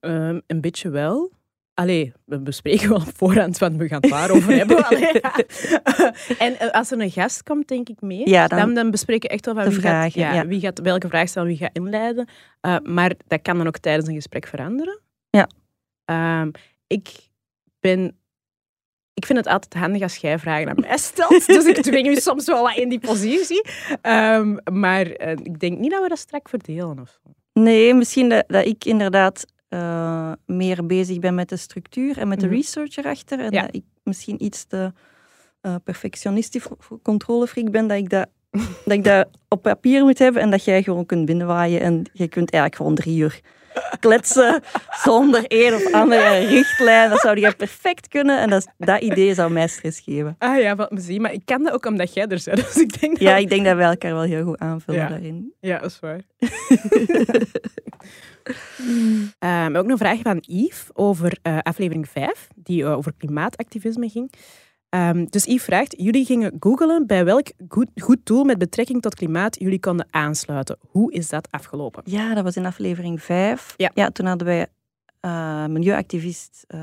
Ehm, 0.00 0.40
een 0.46 0.60
beetje 0.60 0.90
wel. 0.90 1.30
Allee, 1.74 2.12
we 2.24 2.38
bespreken 2.40 2.88
wel 2.88 2.98
op 2.98 3.16
voorhand, 3.16 3.58
want 3.58 3.76
we 3.76 3.88
gaan 3.88 4.00
het 4.00 4.10
daarover 4.10 4.52
hebben. 4.56 4.84
Allee, 4.88 5.20
ja. 5.20 5.34
en 6.46 6.58
eh, 6.58 6.70
als 6.70 6.90
er 6.90 7.00
een 7.00 7.10
gast 7.10 7.42
komt, 7.42 7.68
denk 7.68 7.88
ik 7.88 8.00
mee. 8.00 8.28
Ja, 8.28 8.46
dan- 8.46 8.58
dan, 8.58 8.74
dan 8.74 8.90
bespreken 8.90 9.28
we 9.28 9.34
echt 9.34 9.44
wel 9.46 9.54
van 9.54 9.64
wie, 9.64 9.72
gaat, 9.74 9.82
vragen, 9.82 10.20
ja, 10.20 10.32
ja. 10.34 10.46
wie 10.46 10.60
gaat 10.60 10.78
welke 10.80 11.08
vraag 11.08 11.28
stellen, 11.28 11.48
wie 11.48 11.56
gaat 11.56 11.70
inleiden. 11.76 12.28
Eh, 12.60 12.76
maar 12.82 13.12
dat 13.26 13.42
kan 13.42 13.56
dan 13.58 13.66
ook 13.66 13.78
tijdens 13.78 14.08
een 14.08 14.14
gesprek 14.14 14.46
veranderen. 14.46 15.00
Ja. 15.30 15.48
Ehm, 16.04 16.50
ik 16.86 17.08
ben... 17.80 18.16
Ik 19.14 19.26
vind 19.26 19.38
het 19.38 19.46
altijd 19.48 19.74
handig 19.74 20.02
als 20.02 20.16
jij 20.16 20.38
vragen 20.38 20.68
aan 20.68 20.80
mij 20.88 20.96
stelt. 20.98 21.46
Dus 21.46 21.64
ik 21.64 21.82
dwing 21.82 22.06
u 22.08 22.14
soms 22.16 22.46
wel 22.46 22.62
wat 22.62 22.76
in 22.76 22.88
die 22.88 23.00
positie. 23.00 23.62
Ehm, 24.02 24.56
maar 24.72 25.06
eh, 25.06 25.30
ik 25.30 25.58
denk 25.60 25.78
niet 25.78 25.90
dat 25.90 26.02
we 26.02 26.08
dat 26.08 26.18
strak 26.18 26.48
verdelen 26.48 26.98
of 27.00 27.08
zo. 27.24 27.30
Nee, 27.52 27.94
misschien 27.94 28.28
dat, 28.28 28.44
dat 28.46 28.66
ik 28.66 28.84
inderdaad 28.84 29.44
eh, 29.68 30.32
meer 30.46 30.86
bezig 30.86 31.18
ben 31.18 31.34
met 31.34 31.48
de 31.48 31.56
structuur 31.56 32.18
en 32.18 32.28
met 32.28 32.40
de 32.40 32.46
Mhm. 32.46 32.54
research 32.54 32.96
erachter. 32.96 33.40
En 33.40 33.50
Ja. 33.50 33.60
dat 33.62 33.74
ik 33.74 33.82
misschien 34.02 34.44
iets 34.44 34.64
te 34.64 34.92
eh 35.60 35.74
perfectionistisch, 35.84 36.66
controlefreak 37.02 37.70
ben, 37.70 37.86
dat 37.86 37.96
ik 37.98 38.10
dat, 38.10 38.28
dat 38.84 38.92
ik 38.94 39.04
dat 39.04 39.28
op 39.48 39.62
papier 39.62 40.04
moet 40.04 40.18
hebben 40.18 40.42
en 40.42 40.50
dat 40.50 40.64
jij 40.64 40.82
gewoon 40.82 41.06
kunt 41.06 41.24
binnenwaaien. 41.24 41.80
En 41.80 42.02
je 42.12 42.28
kunt 42.28 42.50
eigenlijk 42.50 42.74
gewoon 42.76 42.94
drie 42.94 43.18
uur 43.18 43.40
kletsen 44.00 44.62
zonder 45.04 45.44
een 45.48 45.74
of 45.74 45.92
andere 45.92 46.38
richtlijn. 46.38 47.10
Dat 47.10 47.20
zou 47.20 47.40
jij 47.40 47.54
perfect 47.54 48.08
kunnen 48.08 48.38
en 48.40 48.50
dat, 48.50 48.66
dat 48.78 49.00
idee 49.00 49.34
zou 49.34 49.50
mij 49.50 49.68
stress 49.68 50.00
geven. 50.00 50.36
Ah 50.38 50.58
ja, 50.60 50.76
wat 50.76 50.90
me 50.90 51.00
zie. 51.00 51.20
Maar 51.20 51.32
ik 51.32 51.42
kan 51.44 51.62
dat 51.62 51.72
ook 51.72 51.86
omdat 51.86 52.14
jij 52.14 52.26
er 52.26 52.42
bent. 52.44 52.56
Dus 52.56 52.76
ik 52.76 53.00
denk 53.00 53.12
dat... 53.12 53.28
Ja, 53.28 53.36
ik 53.36 53.48
denk 53.48 53.64
dat 53.64 53.76
we 53.76 53.82
elkaar 53.82 54.12
wel 54.12 54.22
heel 54.22 54.44
goed 54.44 54.58
aanvullen 54.58 55.00
Ja. 55.00 55.08
daarin. 55.08 55.52
Ja, 55.60 55.78
dat 55.78 55.90
is 55.90 56.00
waar. 56.00 56.20
Ehm, 59.38 59.76
ook 59.76 59.88
een 59.88 59.98
vraag 59.98 60.18
van 60.22 60.38
Yves 60.46 60.86
over 60.92 61.38
eh, 61.42 61.58
aflevering 61.62 62.08
5, 62.08 62.48
die 62.54 62.82
eh, 62.84 62.96
over 62.96 63.12
klimaatactivisme 63.18 64.08
ging. 64.08 64.32
Ehm, 64.92 65.24
dus 65.30 65.44
Yves 65.44 65.64
vraagt, 65.64 65.94
jullie 65.96 66.24
gingen 66.24 66.56
googelen 66.60 67.06
bij 67.06 67.24
welk 67.24 67.46
goed, 67.68 67.88
goed 67.94 68.18
tool 68.24 68.44
met 68.44 68.58
betrekking 68.58 69.02
tot 69.02 69.14
klimaat 69.14 69.58
jullie 69.58 69.80
konden 69.80 70.06
aansluiten. 70.10 70.76
Hoe 70.88 71.12
is 71.12 71.28
dat 71.28 71.48
afgelopen? 71.50 72.02
Ja, 72.06 72.34
dat 72.34 72.44
was 72.44 72.56
in 72.56 72.66
aflevering 72.66 73.22
5. 73.22 73.74
Ja. 73.76 74.10
toen 74.10 74.26
hadden 74.26 74.46
wij 74.46 74.66
eh, 75.20 75.66
milieuactivist 75.66 76.64
eh, 76.66 76.80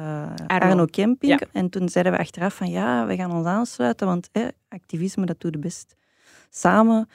Arno. 0.48 0.70
Arno, 0.70 0.86
Kemping. 0.86 1.40
Ja. 1.40 1.48
En 1.52 1.70
toen 1.70 1.90
zeiden 1.90 2.14
we 2.14 2.20
achteraf 2.20 2.56
van 2.56 2.70
ja, 2.70 3.06
we 3.06 3.16
gaan 3.16 3.32
ons 3.32 3.46
aansluiten, 3.46 4.08
want 4.08 4.30
eh, 4.32 4.44
activisme, 4.70 5.26
dat 5.26 5.42
doe 5.42 5.52
je 5.52 5.58
best 5.58 5.96
samen. 6.50 7.10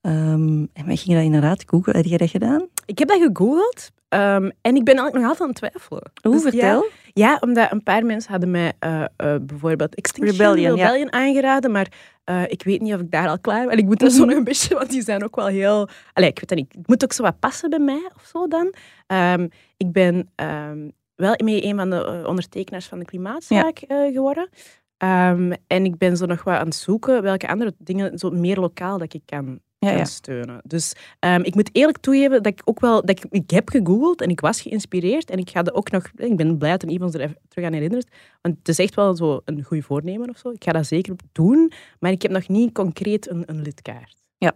Ehm, 0.00 0.64
en 0.72 0.86
wij 0.86 0.96
gingen 0.96 1.16
dat 1.16 1.26
inderdaad 1.26 1.64
googlen. 1.66 1.96
Heb 1.96 2.04
jij 2.04 2.18
dat 2.18 2.30
gedaan? 2.30 2.68
Ik 2.84 2.98
heb 2.98 3.08
dat 3.08 3.20
gegoogeld 3.20 3.90
ehm, 4.08 4.50
en 4.60 4.76
ik 4.76 4.84
ben 4.84 4.96
eigenlijk 4.96 5.14
nog 5.14 5.24
altijd 5.24 5.40
aan 5.40 5.48
het 5.48 5.56
twijfelen. 5.56 6.12
Hoe, 6.22 6.32
Dus 6.32 6.42
vertel? 6.42 6.82
Ja, 6.82 7.05
omdat 7.40 7.72
een 7.72 7.82
paar 7.82 8.04
mensen 8.04 8.30
hadden 8.30 8.50
mij 8.50 8.72
eh, 8.78 9.02
eh, 9.02 9.40
bijvoorbeeld 9.42 9.94
Extinction 9.94 10.36
Rebellion, 10.36 10.76
Rebellion, 10.76 11.08
ja. 11.10 11.10
aangeraden, 11.10 11.70
maar 11.70 11.92
eh, 12.24 12.42
ik 12.46 12.62
weet 12.62 12.80
niet 12.80 12.94
of 12.94 13.00
ik 13.00 13.10
daar 13.10 13.28
al 13.28 13.38
klaar 13.38 13.62
ben. 13.62 13.72
En 13.72 13.78
ik 13.78 13.84
moet 13.84 13.98
dat 13.98 14.12
zo 14.12 14.24
nog 14.24 14.36
een 14.36 14.44
beetje, 14.44 14.74
want 14.74 14.90
die 14.90 15.02
zijn 15.02 15.24
ook 15.24 15.36
wel 15.36 15.46
heel... 15.46 15.88
Allee, 16.12 16.28
ik 16.28 16.38
weet 16.38 16.48
dat 16.48 16.58
niet. 16.58 16.72
Het 16.78 16.86
moet 16.86 17.04
ook 17.04 17.12
zo 17.12 17.22
wat 17.22 17.38
passen 17.38 17.70
bij 17.70 17.78
mij 17.78 18.10
of 18.16 18.24
zo 18.24 18.46
dan. 18.46 18.74
Ehm, 19.06 19.48
ik 19.76 19.92
ben 19.92 20.30
ehm, 20.34 20.88
wel 21.14 21.34
mee 21.44 21.64
een 21.64 21.76
van 21.76 21.90
de 21.90 22.24
ondertekenaars 22.26 22.86
van 22.86 22.98
de 22.98 23.04
klimaatzaak 23.04 23.78
geworden. 23.88 24.48
Ehm, 24.96 25.52
en 25.66 25.84
ik 25.84 25.98
ben 25.98 26.16
zo 26.16 26.26
nog 26.26 26.44
wat 26.44 26.54
aan 26.54 26.66
het 26.66 26.74
zoeken 26.74 27.22
welke 27.22 27.48
andere 27.48 27.74
dingen 27.78 28.18
zo 28.18 28.30
meer 28.30 28.56
lokaal 28.60 28.98
dat 28.98 29.14
ik 29.14 29.22
kan, 29.24 29.60
Ja, 29.90 30.04
steunen. 30.04 30.60
Dus 30.64 30.92
ehm, 31.18 31.40
ik 31.42 31.54
moet 31.54 31.70
eerlijk 31.72 31.98
toegeven 31.98 32.42
dat 32.42 32.52
ik 32.52 32.60
ook 32.64 32.80
wel... 32.80 33.04
Dat 33.04 33.10
ik, 33.10 33.24
ik 33.30 33.50
heb 33.50 33.68
gegoogeld 33.68 34.20
en 34.20 34.28
ik 34.28 34.40
was 34.40 34.60
geïnspireerd. 34.60 35.30
En 35.30 35.38
ik 35.38 35.50
ga 35.50 35.64
er 35.64 35.74
ook 35.74 35.90
nog... 35.90 36.10
Ik 36.16 36.36
ben 36.36 36.58
blij 36.58 36.70
dat 36.70 36.82
een 36.82 36.90
Yvonne 36.90 37.18
er 37.18 37.24
even 37.24 37.38
terug 37.48 37.66
aan 37.66 37.72
herinnert. 37.72 38.08
Want 38.42 38.56
het 38.58 38.68
is 38.68 38.78
echt 38.78 38.94
wel 38.94 39.16
zo 39.16 39.40
een 39.44 39.62
goed 39.62 39.84
voornemen 39.84 40.28
of 40.28 40.38
zo. 40.38 40.50
Ik 40.50 40.64
ga 40.64 40.72
dat 40.72 40.86
zeker 40.86 41.14
doen. 41.32 41.72
Maar 42.00 42.10
ik 42.10 42.22
heb 42.22 42.30
nog 42.30 42.48
niet 42.48 42.72
concreet 42.72 43.30
een, 43.30 43.42
een 43.46 43.62
lidkaart. 43.62 44.16
Ja. 44.38 44.52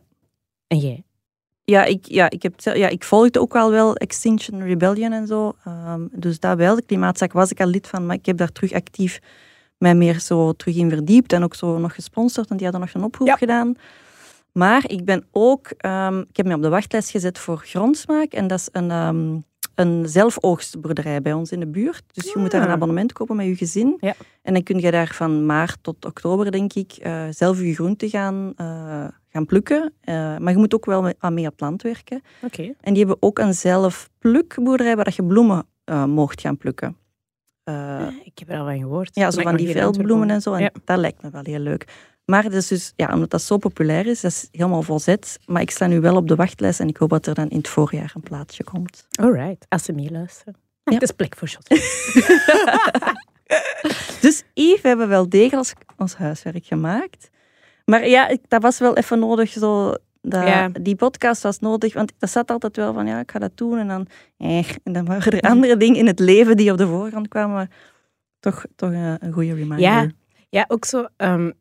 En 0.66 0.78
jij? 0.78 1.02
Ja, 1.64 1.84
ik, 1.84 2.06
ja, 2.06 2.30
ik, 2.30 2.42
heb, 2.42 2.54
ja, 2.60 2.88
ik 2.88 3.04
volgde 3.04 3.40
ook 3.40 3.56
al 3.56 3.70
wel 3.70 3.96
Extinction 3.96 4.62
Rebellion 4.62 5.12
en 5.12 5.26
zo. 5.26 5.52
Ehm, 5.64 6.06
dus 6.12 6.40
daar 6.40 6.56
wel, 6.56 6.74
de 6.74 6.82
klimaatzaak 6.82 7.32
was 7.32 7.50
ik 7.50 7.60
al 7.60 7.66
lid 7.66 7.86
van, 7.86 8.06
maar 8.06 8.16
ik 8.16 8.26
heb 8.26 8.36
daar 8.36 8.52
terug 8.52 8.72
actief 8.72 9.20
mij 9.78 9.94
meer 9.94 10.20
zo 10.20 10.52
terug 10.52 10.76
in 10.76 10.90
verdiept 10.90 11.32
en 11.32 11.42
ook 11.42 11.54
zo 11.54 11.78
nog 11.78 11.94
gesponsord, 11.94 12.48
want 12.48 12.60
die 12.60 12.70
hadden 12.70 12.86
nog 12.86 12.94
een 12.94 13.08
oproep 13.08 13.26
Ja. 13.26 13.36
gedaan. 13.36 13.74
Maar 14.52 14.90
ik 14.90 15.04
ben 15.04 15.24
ook, 15.30 15.66
ehm, 15.76 16.18
ik 16.18 16.36
heb 16.36 16.46
me 16.46 16.54
op 16.54 16.62
de 16.62 16.68
wachtlijst 16.68 17.10
gezet 17.10 17.38
voor 17.38 17.58
Grondsmaak 17.58 18.32
en 18.32 18.46
dat 18.46 18.58
is 18.58 18.68
een, 18.72 18.90
ehm, 18.90 19.38
een 19.74 20.08
zelfoogstboerderij 20.08 21.22
bij 21.22 21.32
ons 21.32 21.52
in 21.52 21.60
de 21.60 21.66
buurt. 21.66 22.02
Dus 22.12 22.32
je 22.32 22.38
moet 22.38 22.50
daar 22.50 22.60
een 22.60 22.66
Ah. 22.66 22.72
abonnement 22.72 23.12
kopen 23.12 23.36
met 23.36 23.46
je 23.46 23.56
gezin. 23.56 23.96
Ja. 24.00 24.14
En 24.42 24.52
dan 24.54 24.62
kun 24.62 24.78
je 24.78 24.90
daar 24.90 25.06
van 25.14 25.46
maart 25.46 25.78
tot 25.82 26.04
oktober, 26.04 26.50
denk 26.50 26.72
ik, 26.72 26.92
eh, 26.92 27.24
zelf 27.30 27.60
je 27.60 27.74
groenten 27.74 28.08
gaan, 28.08 28.52
eh, 28.56 29.04
gaan 29.28 29.46
plukken. 29.46 29.92
Eh, 30.00 30.14
maar 30.38 30.52
je 30.52 30.58
moet 30.58 30.74
ook 30.74 30.84
wel 30.86 31.02
mee, 31.02 31.14
aan 31.18 31.34
mee 31.34 31.44
op 31.46 31.50
het 31.52 31.60
land 31.60 31.82
werken. 31.82 32.22
Oké. 32.42 32.62
En 32.80 32.92
die 32.94 33.04
hebben 33.04 33.22
ook 33.22 33.38
een 33.38 33.54
zelfplukboerderij 33.54 34.96
waar 34.96 35.12
je 35.16 35.24
bloemen 35.24 35.66
mocht 36.06 36.40
gaan 36.40 36.56
plukken. 36.56 36.96
Ik 38.24 38.38
heb 38.38 38.48
er 38.50 38.58
al 38.58 38.64
van 38.64 38.78
gehoord. 38.78 39.14
ja, 39.14 39.30
zo 39.30 39.42
van 39.42 39.56
die 39.56 39.68
veldbloemen 39.70 40.30
en 40.30 40.40
zo. 40.42 40.52
En 40.52 40.62
Ja. 40.62 40.70
dat 40.84 40.98
lijkt 40.98 41.22
me 41.22 41.30
wel 41.30 41.42
heel 41.44 41.58
leuk. 41.58 42.08
Maar 42.30 42.42
dat 42.42 42.52
is 42.52 42.66
dus, 42.66 42.92
ja, 42.96 43.12
omdat 43.12 43.30
dat 43.30 43.42
zo 43.42 43.56
populair 43.56 44.06
is, 44.06 44.20
dat 44.20 44.30
is 44.30 44.48
helemaal 44.52 44.82
volzet. 44.82 45.38
Maar 45.46 45.62
ik 45.62 45.70
sta 45.70 45.86
nu 45.86 46.00
wel 46.00 46.16
op 46.16 46.28
de 46.28 46.34
wachtlijst 46.34 46.80
en 46.80 46.88
ik 46.88 46.96
hoop 46.96 47.08
dat 47.08 47.26
er 47.26 47.34
dan 47.34 47.48
in 47.48 47.56
het 47.56 47.68
voorjaar 47.68 48.12
een 48.14 48.22
plaatsje 48.22 48.64
komt. 48.64 49.06
Alright, 49.20 49.66
als 49.68 49.84
ze 49.84 49.92
meeluisteren. 49.92 50.56
Ja. 50.84 50.92
Het 50.92 51.02
is 51.02 51.10
plek 51.10 51.36
voor 51.36 51.48
shot. 51.48 51.68
Dus 54.20 54.44
Yves, 54.54 54.80
we 54.80 54.88
hebben 54.88 55.08
wel 55.08 55.28
degelijk 55.28 55.74
ons, 55.96 56.14
huiswerk 56.14 56.66
gemaakt. 56.66 57.30
Maar 57.84 58.08
ja, 58.08 58.28
ik, 58.28 58.40
dat 58.48 58.62
was 58.62 58.78
wel 58.78 58.96
even 58.96 59.18
nodig. 59.18 59.50
Zo, 59.50 59.94
dat, 60.22 60.46
Ja. 60.46 60.68
Die 60.68 60.96
podcast 60.96 61.42
was 61.42 61.58
nodig, 61.58 61.94
want 61.94 62.12
dat 62.18 62.30
zat 62.30 62.50
altijd 62.50 62.76
wel 62.76 62.92
van, 62.92 63.06
ja, 63.06 63.20
ik 63.20 63.30
ga 63.30 63.38
dat 63.38 63.56
doen. 63.56 63.78
En 63.78 63.88
dan, 63.88 64.06
eh, 64.36 64.68
en 64.82 64.92
dan 64.92 65.04
waren 65.04 65.32
er 65.32 65.50
andere 65.50 65.76
dingen 65.76 65.96
in 65.96 66.06
het 66.06 66.18
leven 66.18 66.56
die 66.56 66.72
op 66.72 66.78
de 66.78 66.86
voorgrond 66.86 67.28
kwamen. 67.28 67.54
Maar 67.54 67.70
toch, 68.40 68.64
toch 68.76 68.90
een, 68.90 69.16
een 69.20 69.32
goede 69.32 69.54
reminder. 69.54 69.78
Ja. 69.78 70.08
Ja, 70.48 70.64
ook 70.68 70.84
zo... 70.84 71.06
ehm, 71.16 71.46
eh, 71.46 71.52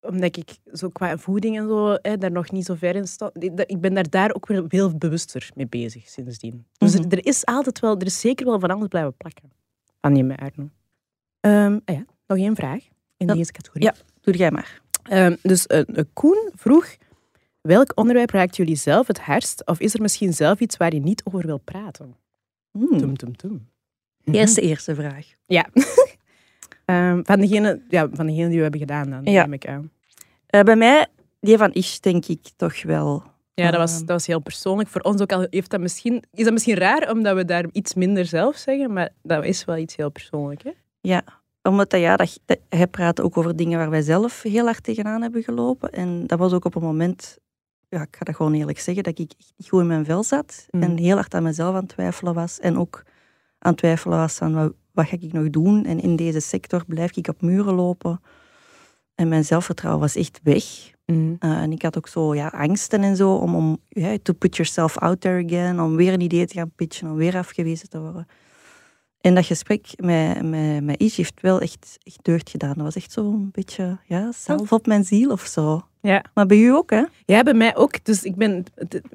omdat 0.00 0.36
ik 0.36 0.56
zo 0.72 0.88
qua 0.88 1.18
voeding 1.18 1.58
en 1.58 1.68
zo 1.68 1.96
hè, 2.02 2.18
daar 2.18 2.30
nog 2.32 2.50
niet 2.50 2.64
zo 2.64 2.74
ver 2.74 2.96
in 2.96 3.06
sta. 3.06 3.30
Ik 3.66 3.80
ben 3.80 3.94
daar, 3.94 4.10
daar 4.10 4.34
ook 4.34 4.46
weer 4.46 4.64
veel 4.68 4.96
bewuster 4.98 5.50
mee 5.54 5.66
bezig 5.66 6.08
sindsdien. 6.08 6.66
Dus 6.78 6.94
Mhm. 6.94 7.02
er, 7.02 7.12
er 7.18 7.26
is 7.26 7.44
altijd 7.46 7.80
wel... 7.80 7.96
Er 7.98 8.06
is 8.06 8.20
zeker 8.20 8.46
wel 8.46 8.60
van 8.60 8.70
alles 8.70 8.88
blijven 8.88 9.14
plakken. 9.16 9.52
Aan 10.00 10.16
je 10.16 10.36
Arno. 10.36 10.68
Ah 11.40 11.96
ja, 11.96 12.04
nog 12.26 12.38
één 12.38 12.56
vraag 12.56 12.84
in 13.16 13.26
deze 13.26 13.52
categorie. 13.52 13.84
Ja. 13.84 13.94
Doe 14.20 14.36
jij 14.36 14.50
maar. 14.50 14.80
Ehm, 15.02 15.36
dus 15.42 15.66
eh, 15.66 15.80
eh, 15.80 16.04
Koen 16.12 16.50
vroeg... 16.54 16.96
Welk 17.60 17.92
onderwerp 17.94 18.30
raakt 18.30 18.56
jullie 18.56 18.76
zelf 18.76 19.06
het 19.06 19.18
hardst? 19.20 19.66
Of 19.66 19.80
is 19.80 19.94
er 19.94 20.00
misschien 20.02 20.32
zelf 20.32 20.60
iets 20.60 20.76
waar 20.76 20.94
je 20.94 21.00
niet 21.00 21.24
over 21.24 21.46
wil 21.46 21.58
praten? 21.58 22.16
Hmm. 22.70 22.98
Tum, 22.98 23.16
tum, 23.16 23.36
tum. 23.36 23.68
Eerste, 24.24 24.60
eerste 24.60 24.94
vraag. 24.94 25.26
Ja. 25.46 25.68
Ehm, 26.84 27.20
van, 27.24 27.40
degene, 27.40 27.82
ja, 27.88 28.08
van 28.12 28.26
degene 28.26 28.46
die 28.48 28.56
we 28.56 28.62
hebben 28.62 28.80
gedaan 28.80 29.10
dan, 29.10 29.20
Ja. 29.24 29.42
neem 29.42 29.52
ik 29.52 29.66
aan. 29.68 29.90
Eh, 30.46 30.60
bij 30.60 30.76
mij, 30.76 31.06
die 31.40 31.56
van 31.56 31.72
Ish, 31.72 31.98
denk 31.98 32.26
ik 32.26 32.48
toch 32.56 32.82
wel. 32.82 33.22
Ja, 33.54 33.70
dat 33.70 33.80
was, 33.80 33.90
Ehm. 33.90 33.98
dat 34.00 34.08
was 34.08 34.26
heel 34.26 34.40
persoonlijk. 34.40 34.88
Voor 34.88 35.00
ons 35.00 35.20
ook 35.20 35.32
al 35.32 35.46
heeft 35.50 35.70
dat 35.70 35.80
misschien, 35.80 36.22
is 36.32 36.44
dat 36.44 36.52
misschien 36.52 36.74
raar, 36.76 37.10
omdat 37.10 37.36
we 37.36 37.44
daar 37.44 37.64
iets 37.72 37.94
minder 37.94 38.26
zelf 38.26 38.56
zeggen, 38.56 38.92
maar 38.92 39.10
dat 39.22 39.44
is 39.44 39.64
wel 39.64 39.76
iets 39.76 39.96
heel 39.96 40.10
persoonlijk. 40.10 40.62
Hè? 40.62 40.70
Ja, 41.00 41.22
omdat 41.62 41.90
dat, 41.90 42.00
ja, 42.00 42.16
dat, 42.16 42.40
dat- 42.44 42.58
hij 42.68 42.86
praat 42.86 43.20
ook 43.20 43.36
over 43.36 43.56
dingen 43.56 43.78
waar 43.78 43.90
wij 43.90 44.02
zelf 44.02 44.42
heel 44.42 44.64
hard 44.64 44.82
tegenaan 44.82 45.22
hebben 45.22 45.42
gelopen. 45.42 45.92
En 45.92 46.26
dat 46.26 46.38
was 46.38 46.52
ook 46.52 46.64
op 46.64 46.74
een 46.74 46.82
moment, 46.82 47.38
ja, 47.88 48.02
ik 48.02 48.16
ga 48.16 48.24
dat 48.24 48.36
gewoon 48.36 48.54
eerlijk 48.54 48.78
zeggen, 48.78 49.02
dat 49.02 49.18
ik 49.18 49.32
echt 49.38 49.52
niet 49.56 49.68
goed 49.68 49.80
in 49.80 49.86
mijn 49.86 50.04
vel 50.04 50.22
zat. 50.22 50.66
Mm. 50.70 50.82
En 50.82 50.96
heel 50.98 51.14
hard 51.16 51.34
aan 51.34 51.42
mezelf 51.42 51.74
aan 51.74 51.80
het 51.80 51.88
twijfelen 51.88 52.34
was. 52.34 52.58
En 52.60 52.78
ook 52.78 53.02
aan 53.58 53.70
het 53.70 53.76
twijfelen 53.80 54.18
was 54.18 54.40
aan 54.40 54.72
wat, 54.92 55.06
ga 55.06 55.16
ik 55.20 55.32
nog 55.32 55.50
doen. 55.50 55.84
En 55.84 56.00
in 56.00 56.16
deze 56.16 56.40
sector 56.40 56.84
blijf 56.86 57.16
ik 57.16 57.28
op 57.28 57.40
muren 57.40 57.74
lopen. 57.74 58.20
En 59.14 59.28
mijn 59.28 59.44
zelfvertrouwen 59.44 60.00
was 60.00 60.16
echt 60.16 60.40
weg. 60.42 60.64
Mm. 61.06 61.36
Eh, 61.38 61.62
en 61.62 61.72
ik 61.72 61.82
had 61.82 61.96
ook 61.96 62.08
zo 62.08 62.34
ja, 62.34 62.46
angsten 62.46 63.02
en 63.02 63.16
zo 63.16 63.34
om, 63.34 63.54
om 63.54 63.78
to 64.22 64.32
put 64.32 64.56
yourself 64.56 64.98
out 64.98 65.20
there 65.20 65.44
again, 65.44 65.80
om 65.80 65.96
weer 65.96 66.12
een 66.12 66.20
idee 66.20 66.46
te 66.46 66.54
gaan 66.54 66.72
pitchen, 66.76 67.10
om 67.10 67.16
weer 67.16 67.36
afgewezen 67.36 67.88
te 67.88 68.00
worden. 68.00 68.26
En 69.20 69.34
dat 69.34 69.46
gesprek 69.46 69.86
met, 69.96 70.42
met, 70.42 70.84
met 70.84 71.00
Ish 71.00 71.16
heeft 71.16 71.40
wel 71.40 71.60
echt, 71.60 71.98
echt 72.02 72.18
deugd 72.22 72.50
gedaan. 72.50 72.74
Dat 72.74 72.84
was 72.84 72.96
echt 72.96 73.12
zo'n 73.12 73.48
beetje 73.52 73.98
ja, 74.06 74.32
zelf 74.32 74.72
op 74.72 74.86
mijn 74.86 75.04
ziel 75.04 75.30
of 75.30 75.40
zo. 75.46 75.82
Ja. 76.00 76.24
Maar 76.34 76.46
bij 76.46 76.58
u 76.58 76.68
ook, 76.68 76.90
hè? 76.90 77.02
ja, 77.24 77.42
bij 77.42 77.54
mij 77.54 77.76
ook. 77.76 78.04
Dus 78.04 78.22
ik, 78.22 78.36
ben, 78.36 78.64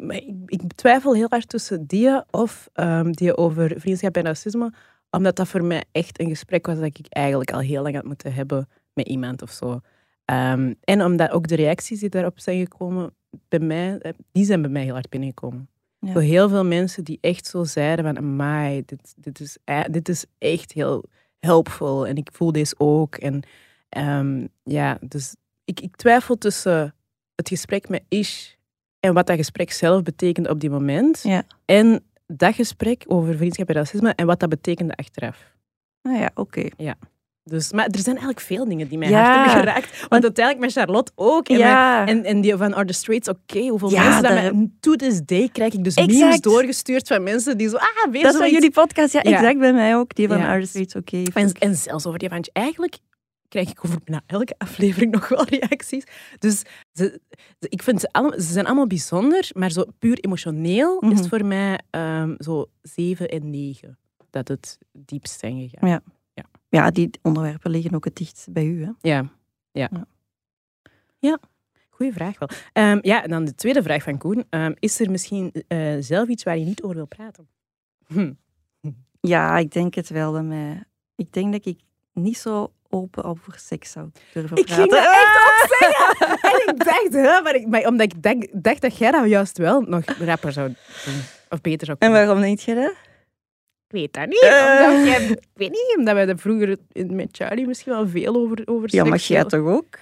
ik, 0.07 0.33
ik 0.45 0.61
twijfel 0.75 1.13
heel 1.13 1.27
hard 1.29 1.49
tussen 1.49 1.85
die 1.85 2.31
of 2.31 2.69
ehm, 2.73 3.11
die 3.11 3.37
over 3.37 3.73
vriendschap 3.77 4.15
en 4.15 4.23
racisme, 4.23 4.73
omdat 5.09 5.35
dat 5.35 5.47
voor 5.47 5.63
mij 5.63 5.83
echt 5.91 6.19
een 6.19 6.29
gesprek 6.29 6.65
was 6.65 6.75
dat 6.75 6.85
ik 6.85 7.05
eigenlijk 7.09 7.51
al 7.51 7.59
heel 7.59 7.81
lang 7.81 7.95
had 7.95 8.03
moeten 8.03 8.33
hebben 8.33 8.69
met 8.93 9.07
iemand 9.07 9.41
of 9.41 9.51
zo. 9.51 9.79
Ehm, 10.25 10.73
en 10.83 11.03
omdat 11.03 11.31
ook 11.31 11.47
de 11.47 11.55
reacties 11.55 11.99
die 11.99 12.09
daarop 12.09 12.39
zijn 12.39 12.59
gekomen, 12.59 13.13
bij 13.47 13.59
mij, 13.59 13.97
eh, 13.97 14.11
die 14.31 14.45
zijn 14.45 14.61
bij 14.61 14.71
mij 14.71 14.83
heel 14.83 14.93
hard 14.93 15.09
binnengekomen. 15.09 15.69
Ja. 15.99 16.11
Zo 16.11 16.19
heel 16.19 16.49
veel 16.49 16.65
mensen 16.65 17.03
die 17.03 17.17
echt 17.21 17.45
zo 17.47 17.63
zeiden 17.63 18.05
van, 18.05 18.17
amai, 18.17 18.83
dit, 18.85 19.13
dit, 19.17 19.39
is, 19.39 19.57
e- 19.65 19.89
dit 19.89 20.09
is 20.09 20.25
echt 20.37 20.71
heel 20.71 21.03
helpful 21.39 22.07
en 22.07 22.15
ik 22.15 22.29
voel 22.33 22.51
deze 22.51 22.75
ook. 22.77 23.15
En 23.15 23.41
ehm, 23.89 24.47
ja, 24.63 24.97
dus 25.01 25.35
ik, 25.65 25.79
ik 25.79 25.95
twijfel 25.95 26.37
tussen 26.37 26.95
het 27.35 27.49
gesprek 27.49 27.89
met 27.89 28.03
Ish 28.09 28.53
en 28.99 29.13
wat 29.13 29.27
dat 29.27 29.35
gesprek 29.37 29.71
zelf 29.71 30.03
betekende 30.03 30.49
op 30.49 30.59
die 30.59 30.69
moment. 30.69 31.21
Ja. 31.23 31.43
En 31.65 32.03
dat 32.27 32.55
gesprek 32.55 33.03
over 33.07 33.35
vriendschap 33.37 33.67
en 33.69 33.75
racisme 33.75 34.13
en 34.15 34.25
wat 34.25 34.39
dat 34.39 34.49
betekende 34.49 34.93
achteraf. 34.95 35.37
Ah 36.01 36.19
ja, 36.19 36.29
oké. 36.33 36.67
Dus, 37.43 37.71
maar 37.71 37.85
er 37.85 37.99
zijn 37.99 38.15
eigenlijk 38.15 38.39
veel 38.39 38.67
dingen 38.67 38.87
die 38.87 38.97
mij 38.97 39.09
Ja. 39.09 39.23
hard 39.25 39.35
hebben 39.51 39.63
geraakt. 39.73 40.05
Want 40.09 40.23
uiteindelijk 40.23 40.65
met 40.65 40.73
Charlotte 40.75 41.11
ook. 41.15 41.47
En, 41.49 41.57
Ja. 41.57 42.03
mijn- 42.03 42.17
en, 42.17 42.23
en 42.25 42.41
die 42.41 42.55
van 42.55 42.75
Are 42.75 42.85
the 42.85 42.93
Straits 42.93 43.29
oké? 43.29 43.67
Hoeveel 43.67 43.89
Ja, 43.91 44.03
mensen 44.03 44.23
dat 44.23 44.31
mij... 44.31 44.69
To 44.79 44.95
this 44.95 45.21
day 45.25 45.49
krijg 45.51 45.73
ik 45.73 45.83
dus 45.83 45.93
Exact. 45.95 46.19
memes 46.19 46.41
doorgestuurd 46.41 47.07
van 47.07 47.23
mensen 47.23 47.57
die 47.57 47.69
zo... 47.69 47.75
Ah, 47.75 48.11
weer 48.11 48.21
dat 48.23 48.33
is 48.33 48.39
van 48.39 48.51
jullie 48.51 48.71
podcast. 48.71 49.13
Ja, 49.13 49.19
Ja. 49.23 49.31
exact 49.37 49.59
bij 49.59 49.73
mij 49.73 49.95
ook. 49.95 50.15
Die 50.15 50.27
van 50.27 50.37
Ja. 50.37 50.47
Are 50.47 50.61
the 50.61 50.67
Streets 50.67 50.95
Oké. 50.95 51.23
En, 51.33 51.51
en 51.51 51.75
zelfs 51.75 52.05
over 52.05 52.19
die 52.19 52.29
van... 52.29 52.45
Eigenlijk 52.53 52.97
krijg 53.47 53.69
ik 53.69 53.85
over 53.85 53.99
bijna 54.03 54.21
elke 54.25 54.55
aflevering 54.57 55.11
nog 55.11 55.27
wel 55.29 55.43
reacties. 55.45 56.03
Dus 56.39 56.59
ze, 56.93 57.21
ze- 57.59 57.69
ik 57.69 57.83
vind 57.83 57.99
ze, 58.01 58.09
allemaal, 58.11 58.39
ze 58.39 58.51
zijn 58.51 58.65
allemaal 58.65 58.87
bijzonder, 58.87 59.49
maar 59.53 59.71
zo 59.71 59.83
puur 59.99 60.19
emotioneel 60.19 60.99
is 60.99 61.07
Mhm. 61.07 61.17
het 61.17 61.27
voor 61.27 61.45
mij 61.45 61.79
ehm, 61.89 62.35
zo 62.37 62.65
7 62.81 63.29
en 63.29 63.49
9 63.49 63.97
dat 64.29 64.47
het 64.47 64.77
diepst 64.91 65.39
zijn 65.39 65.69
gegaan. 65.69 65.89
Ja. 65.89 66.01
Ja, 66.69 66.91
die 66.91 67.09
onderwerpen 67.21 67.71
liggen 67.71 67.93
ook 67.95 68.05
het 68.05 68.15
dichtst 68.15 68.51
bij 68.51 68.65
u, 68.65 68.83
hè? 68.83 68.91
Ja, 69.01 69.29
ja. 69.71 69.89
Ja. 69.91 70.05
Ja, 71.19 71.39
goeie 71.89 72.13
vraag 72.13 72.39
wel. 72.39 72.49
Ehm, 72.73 72.97
ja, 73.01 73.23
en 73.23 73.29
dan 73.29 73.45
de 73.45 73.55
tweede 73.55 73.83
vraag 73.83 74.03
van 74.03 74.17
Koen. 74.17 74.45
Ehm, 74.49 74.73
is 74.79 74.99
er 74.99 75.11
misschien 75.11 75.51
eh, 75.67 75.95
zelf 75.99 76.27
iets 76.27 76.43
waar 76.43 76.57
je 76.57 76.65
niet 76.65 76.81
over 76.83 76.95
wil 76.95 77.05
praten? 77.07 77.47
Hm. 78.05 78.33
Ja, 79.21 79.57
ik 79.57 79.71
denk 79.71 79.93
het 79.93 80.09
wel. 80.09 80.37
Ik 81.15 81.33
denk 81.33 81.51
dat 81.51 81.65
ik 81.65 81.79
niet 82.13 82.37
zo 82.37 82.73
open 82.89 83.23
over 83.23 83.53
seks 83.59 83.91
zou 83.91 84.09
durven 84.33 84.57
Ik 84.57 84.65
praten. 84.65 84.83
ging 84.83 84.91
dat 84.91 85.03
echt 85.03 85.37
ook 85.45 85.77
zeggen. 85.79 86.39
En 86.51 86.73
ik 86.73 86.83
dacht, 86.85 87.13
hè, 87.13 87.41
maar, 87.41 87.55
ik, 87.55 87.67
maar 87.67 87.85
omdat 87.85 88.13
ik 88.13 88.21
denk, 88.23 88.45
dacht 88.51 88.81
dat 88.81 88.97
jij 88.97 89.11
dat 89.11 89.27
juist 89.29 89.57
wel 89.57 89.81
nog 89.81 90.03
rapper 90.19 90.51
zou 90.51 90.67
doen. 90.67 91.15
Of 91.49 91.61
beter 91.61 91.85
zou 91.85 91.97
En 91.99 92.07
kunnen. 92.09 92.25
waarom 92.25 92.43
denk 92.43 92.59
je 92.59 92.75
dat? 92.75 92.91
Ik 93.89 93.93
weet 93.93 94.13
dat 94.13 94.27
niet. 94.27 94.41
Eh. 94.41 94.85
Omdat 94.89 95.07
jij, 95.07 95.27
ik 95.29 95.39
weet 95.53 95.71
niet, 95.71 95.95
omdat 95.97 96.13
wij 96.13 96.27
er 96.27 96.37
vroeger 96.39 96.77
in- 96.91 97.15
met 97.15 97.27
Charlie 97.31 97.67
misschien 97.67 97.91
wel 97.93 98.07
veel 98.07 98.35
over, 98.35 98.61
over 98.65 98.87
Ja, 98.91 98.97
seks 99.03 99.09
maar 99.09 99.19
jij 99.19 99.43
toch 99.43 99.67
ook? 99.75 99.97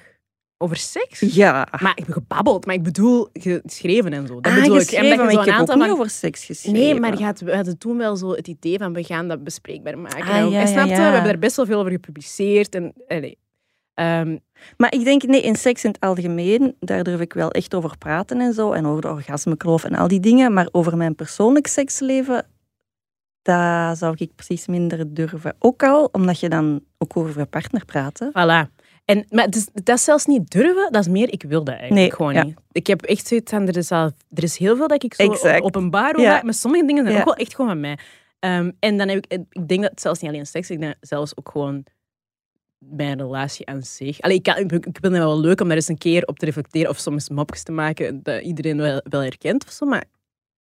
Over 0.57 0.77
seks? 0.77 1.19
Ja. 1.19 1.67
Maar 1.81 1.91
ik 1.95 2.05
heb 2.05 2.13
gebabbeld, 2.13 2.65
maar 2.65 2.75
ik 2.75 2.83
bedoel 2.83 3.29
geschreven 3.33 4.13
en 4.13 4.27
zo. 4.27 4.41
Dat 4.41 4.51
ah, 4.53 4.61
bedoel 4.61 4.79
ik. 4.79 4.91
En 4.91 5.03
dat 5.03 5.11
ik 5.11 5.19
zo 5.19 5.25
heb 5.25 5.31
een 5.31 5.39
ook 5.39 5.47
aantal 5.47 5.75
niet 5.75 5.85
van... 5.85 5.93
over 5.93 6.09
seks 6.09 6.45
geschreven. 6.45 6.79
Nee, 6.79 6.99
maar 6.99 7.35
we 7.37 7.55
hadden 7.55 7.77
toen 7.77 7.97
wel 7.97 8.15
zo 8.15 8.31
het 8.31 8.47
idee 8.47 8.77
van 8.77 8.93
we 8.93 9.03
gaan 9.03 9.27
dat 9.27 9.43
bespreekbaar 9.43 9.97
maken. 9.97 10.21
Ah, 10.21 10.37
en, 10.37 10.49
ja, 10.49 10.61
en 10.61 10.67
snapte, 10.67 10.91
ja, 10.91 10.97
we 10.97 11.03
hebben 11.03 11.23
daar 11.23 11.39
best 11.39 11.55
wel 11.55 11.65
veel 11.65 11.79
over 11.79 11.91
gepubliceerd. 11.91 12.75
En, 12.75 12.93
allee. 13.07 13.37
Ehm, 13.93 14.37
Maar 14.77 14.93
ik 14.93 15.03
denk, 15.03 15.23
nee, 15.23 15.41
in 15.41 15.55
seks 15.55 15.83
in 15.83 15.91
het 15.91 15.99
algemeen, 15.99 16.75
daar 16.79 17.03
durf 17.03 17.19
ik 17.19 17.33
wel 17.33 17.51
echt 17.51 17.73
over 17.73 17.97
praten 17.97 18.41
en 18.41 18.53
zo. 18.53 18.71
En 18.71 18.85
over 18.85 19.01
de 19.01 19.07
orgasmekloof 19.07 19.83
en 19.83 19.95
al 19.95 20.07
die 20.07 20.19
dingen. 20.19 20.53
Maar 20.53 20.67
over 20.71 20.97
mijn 20.97 21.15
persoonlijk 21.15 21.67
seksleven, 21.67 22.45
daar 23.41 23.95
zou 23.95 24.15
ik 24.17 24.35
precies 24.35 24.67
minder 24.67 25.13
durven. 25.13 25.55
Ook 25.59 25.83
al, 25.83 26.09
omdat 26.11 26.39
je 26.39 26.49
dan 26.49 26.81
ook 26.97 27.17
over 27.17 27.39
je 27.39 27.45
partner 27.45 27.85
praat. 27.85 28.19
hè. 28.19 28.27
Voilà. 28.29 28.84
En, 29.05 29.25
maar 29.29 29.47
is, 29.49 29.67
dat 29.73 29.97
is 29.97 30.03
zelfs 30.03 30.25
niet 30.25 30.51
durven, 30.51 30.91
dat 30.91 31.01
is 31.01 31.07
meer 31.07 31.31
ik 31.31 31.43
wilde 31.43 31.71
eigenlijk 31.71 32.01
Nee, 32.01 32.11
gewoon 32.15 32.33
ja. 32.33 32.43
niet. 32.43 32.57
Ik 32.71 32.87
heb 32.87 33.01
echt 33.01 33.27
zoiets 33.27 33.53
aan, 33.53 33.67
er 33.67 33.77
is, 33.77 33.91
al, 33.91 34.11
er 34.33 34.43
is 34.43 34.57
heel 34.57 34.75
veel 34.75 34.87
dat 34.87 35.03
ik 35.03 35.13
zo 35.13 35.31
Exact. 35.31 35.63
openbaar 35.63 36.19
Ja. 36.19 36.31
maak, 36.31 36.43
maar 36.43 36.53
sommige 36.53 36.85
dingen 36.85 37.05
zijn 37.05 37.17
ook 37.17 37.25
wel 37.25 37.35
echt 37.35 37.55
gewoon 37.55 37.71
van 37.71 37.79
mij. 37.79 37.97
Ehm, 38.39 38.71
en 38.79 38.97
dan 38.97 39.07
heb 39.07 39.17
ik, 39.25 39.33
ik 39.49 39.67
denk 39.67 39.81
dat 39.81 39.89
het 39.91 40.01
zelfs 40.01 40.19
niet 40.19 40.31
alleen 40.31 40.45
seks, 40.45 40.69
ik 40.69 40.79
denk 40.79 40.95
zelfs 40.99 41.37
ook 41.37 41.49
gewoon 41.49 41.85
mijn 42.77 43.17
relatie 43.17 43.65
aan 43.67 43.83
zich. 43.83 44.21
Allee, 44.21 44.37
ik, 44.37 44.43
kan, 44.43 44.57
ik, 44.57 44.71
ik 44.71 44.83
vind 44.83 45.01
het 45.01 45.11
wel 45.11 45.39
leuk 45.39 45.61
om 45.61 45.67
daar 45.67 45.77
eens 45.77 45.87
een 45.87 45.97
keer 45.97 46.25
op 46.25 46.39
te 46.39 46.45
reflecteren 46.45 46.89
of 46.89 46.97
soms 46.97 47.29
mopjes 47.29 47.63
te 47.63 47.71
maken 47.71 48.23
dat 48.23 48.41
iedereen 48.41 48.77
wel, 48.77 49.01
wel 49.09 49.21
herkent 49.21 49.65
of 49.65 49.71
zo, 49.71 49.85
maar, 49.85 50.03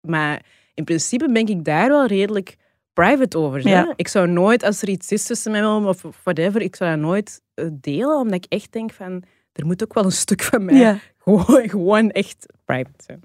maar 0.01 0.43
in 0.75 0.85
principe 0.85 1.33
ben 1.33 1.47
ik 1.47 1.65
daar 1.65 1.89
wel 1.89 2.07
redelijk 2.07 2.57
private 2.93 3.39
over. 3.39 3.63
hè. 3.63 3.71
Ja. 3.71 3.93
Ik 3.97 4.09
zou 4.09 4.29
nooit, 4.29 4.63
als 4.63 4.83
er 4.83 4.89
iets 4.89 5.13
is 5.13 5.25
tussen 5.25 5.53
mij 5.53 5.65
of 5.65 6.05
of 6.05 6.21
whatever, 6.23 6.61
ik 6.63 6.77
zou 6.77 6.91
dat 6.91 6.99
nooit 6.99 7.43
eh, 7.55 7.67
delen, 7.73 8.17
omdat 8.17 8.35
ik 8.35 8.45
echt 8.49 8.73
denk 8.73 8.93
van, 8.93 9.23
er 9.53 9.67
moet 9.67 9.83
ook 9.83 9.95
wel 9.95 10.05
een 10.05 10.13
stuk 10.13 10.43
van 10.43 10.65
mij 10.65 11.01
gewoon, 11.19 11.69
gewoon 11.69 12.11
echt 12.11 12.47
private 12.65 13.03
zijn. 13.07 13.21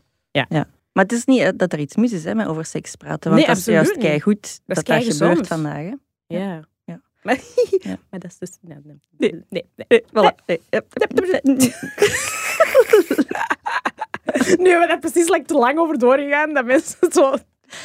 Maar 0.94 1.06
het 1.06 1.12
is 1.16 1.26
niet 1.26 1.40
eh, 1.42 1.50
dat 1.56 1.74
er 1.74 1.80
iets 1.80 1.96
mis 1.96 2.12
is 2.12 2.24
hè, 2.24 2.36
met 2.36 2.48
over 2.48 2.66
seks 2.66 2.96
praten. 2.96 3.20
Want 3.32 3.36
Nee, 3.36 3.46
dat 3.46 3.58
is 3.58 3.66
juist 3.66 3.98
keigoed 3.98 4.60
dat 4.66 4.76
dat, 4.76 4.86
keigezond. 4.86 5.30
gebeurt 5.30 5.48
vandaag. 5.48 5.84
Hè. 5.84 5.94
Ja. 6.28 6.62
Ja. 6.86 7.02
Maar, 7.24 7.40
Ja. 7.80 7.98
maar 8.10 8.20
dat 8.20 8.32
is 8.32 8.38
dus... 8.38 8.58
Nee, 8.62 8.78
nee. 8.84 9.00
Nee. 9.18 9.44
nee, 9.50 9.66
nee. 9.88 10.02
Voilà. 10.02 10.36
Eh, 10.46 10.58
Nu 14.58 14.70
hebben 14.70 14.80
we 14.80 14.86
daar 14.88 15.00
precies 15.00 15.30
like, 15.30 15.46
te 15.46 15.54
lang 15.54 15.80
over 15.80 15.98
doorgegaan, 16.00 16.54
dat 16.54 16.66
mensen 16.66 17.12
zo 17.12 17.36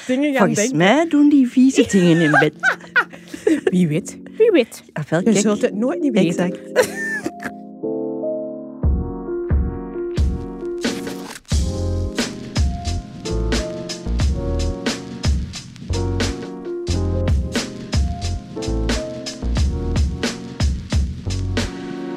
dingen 0.07 0.33
gaan 0.35 0.37
Volgens 0.47 0.59
denken. 0.59 0.77
mij 0.77 1.09
doen 1.09 1.29
die 1.29 1.49
vieze 1.49 1.87
dingen 1.91 2.21
in 2.21 2.31
bed. 2.31 2.53
Wie 3.73 3.89
weet. 3.89 4.19
Wie 4.39 4.51
weet. 4.51 4.83
Ah, 4.93 5.05
wel, 5.05 5.21
Je 5.25 5.33
zult 5.41 5.63
het 5.63 5.75
nooit 5.75 6.01
niet 6.01 6.13
weten. 6.13 6.45
Exact. 6.45 6.91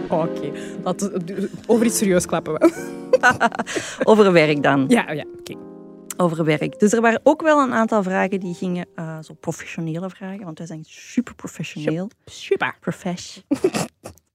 Oké. 0.10 0.52
We 0.84 1.50
over 1.68 1.86
iets 1.86 1.98
serieus 1.98 2.26
klappen. 2.26 2.54
we. 2.54 2.72
Over 4.04 4.32
werk 4.32 4.64
dan. 4.64 4.86
Ja, 4.88 5.12
ja. 5.12 5.24
Oké. 5.40 5.75
Over 6.18 6.44
werk. 6.46 6.80
Dus 6.80 6.94
er 6.94 7.02
waren 7.02 7.20
ook 7.24 7.42
wel 7.42 7.60
een 7.62 7.74
aantal 7.74 8.04
vragen 8.04 8.40
die 8.40 8.54
gingen, 8.54 8.88
eh, 8.96 9.20
zo 9.22 9.34
professionele 9.34 10.10
vragen, 10.10 10.44
want 10.46 10.58
wij 10.58 10.68
zijn 10.68 10.84
super 10.84 11.36
professioneel. 11.36 12.10
Super. 12.26 12.78
Profesh. 12.80 13.38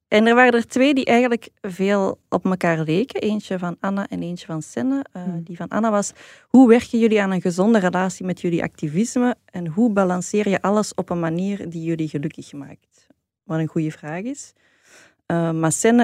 en 0.09 0.27
er 0.27 0.35
waren 0.35 0.53
er 0.53 0.67
twee 0.67 0.95
die 0.95 1.05
eigenlijk 1.05 1.49
veel 1.61 2.21
op 2.29 2.45
elkaar 2.45 2.79
leken. 2.79 3.21
Eentje 3.21 3.59
van 3.59 3.77
Anna 3.81 4.09
en 4.09 4.23
eentje 4.23 4.47
van 4.47 4.63
Senne. 4.63 5.05
Eh, 5.13 5.23
Hmm. 5.23 5.43
Die 5.43 5.57
van 5.57 5.69
Anna 5.69 5.91
was, 5.91 6.13
hoe 6.49 6.69
werken 6.69 6.99
jullie 6.99 7.23
aan 7.23 7.31
een 7.31 7.41
gezonde 7.41 7.79
relatie 7.79 8.27
met 8.27 8.41
jullie 8.41 8.63
activisme 8.63 9.37
en 9.45 9.67
hoe 9.67 9.93
balanceer 9.93 10.49
je 10.49 10.63
alles 10.63 10.95
op 10.95 11.11
een 11.11 11.21
manier 11.21 11.71
die 11.71 11.83
jullie 11.83 12.09
gelukkig 12.09 12.53
maakt? 12.53 13.07
Wat 13.45 13.59
een 13.59 13.67
goede 13.67 13.91
vraag 13.91 14.23
is. 14.23 14.53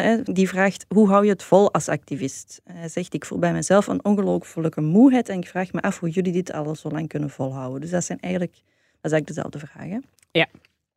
Hè, 0.03 0.23
die 0.23 0.49
vraagt, 0.49 0.85
hoe 0.89 1.09
hou 1.09 1.25
je 1.25 1.31
het 1.31 1.43
vol 1.43 1.73
als 1.73 1.89
activist? 1.89 2.61
Hij 2.65 2.89
zegt, 2.89 3.15
ik 3.15 3.25
voel 3.25 3.39
bij 3.39 3.53
mezelf 3.53 3.87
een 3.87 4.05
ongelooflijke 4.05 4.81
moeheid 4.81 5.29
en 5.29 5.39
ik 5.39 5.47
vraag 5.49 5.73
me 5.73 5.81
af 5.81 5.99
hoe 6.01 6.11
jullie 6.11 6.33
dit 6.33 6.53
al 6.53 6.75
zo 6.75 6.89
lang 6.91 7.09
kunnen 7.09 7.31
volhouden. 7.31 7.81
Dus 7.81 7.91
dat 7.91 8.05
zijn 8.05 8.21
eigenlijk, 8.21 8.53
dat 9.01 9.13
is 9.13 9.13
eigenlijk 9.13 9.27
dezelfde 9.27 9.59
vragen. 9.59 10.05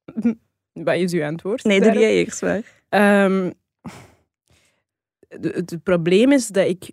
Wat 0.73 0.95
is 0.95 1.11
uw 1.13 1.23
antwoord? 1.23 1.63
Nee, 1.63 1.81
doe 1.81 1.93
jij 1.93 2.13
eerst 2.13 2.41
maar. 2.41 2.61
Ehm, 2.89 3.51
het 5.27 5.83
probleem 5.83 6.31
is 6.31 6.47
dat 6.47 6.67
ik 6.67 6.91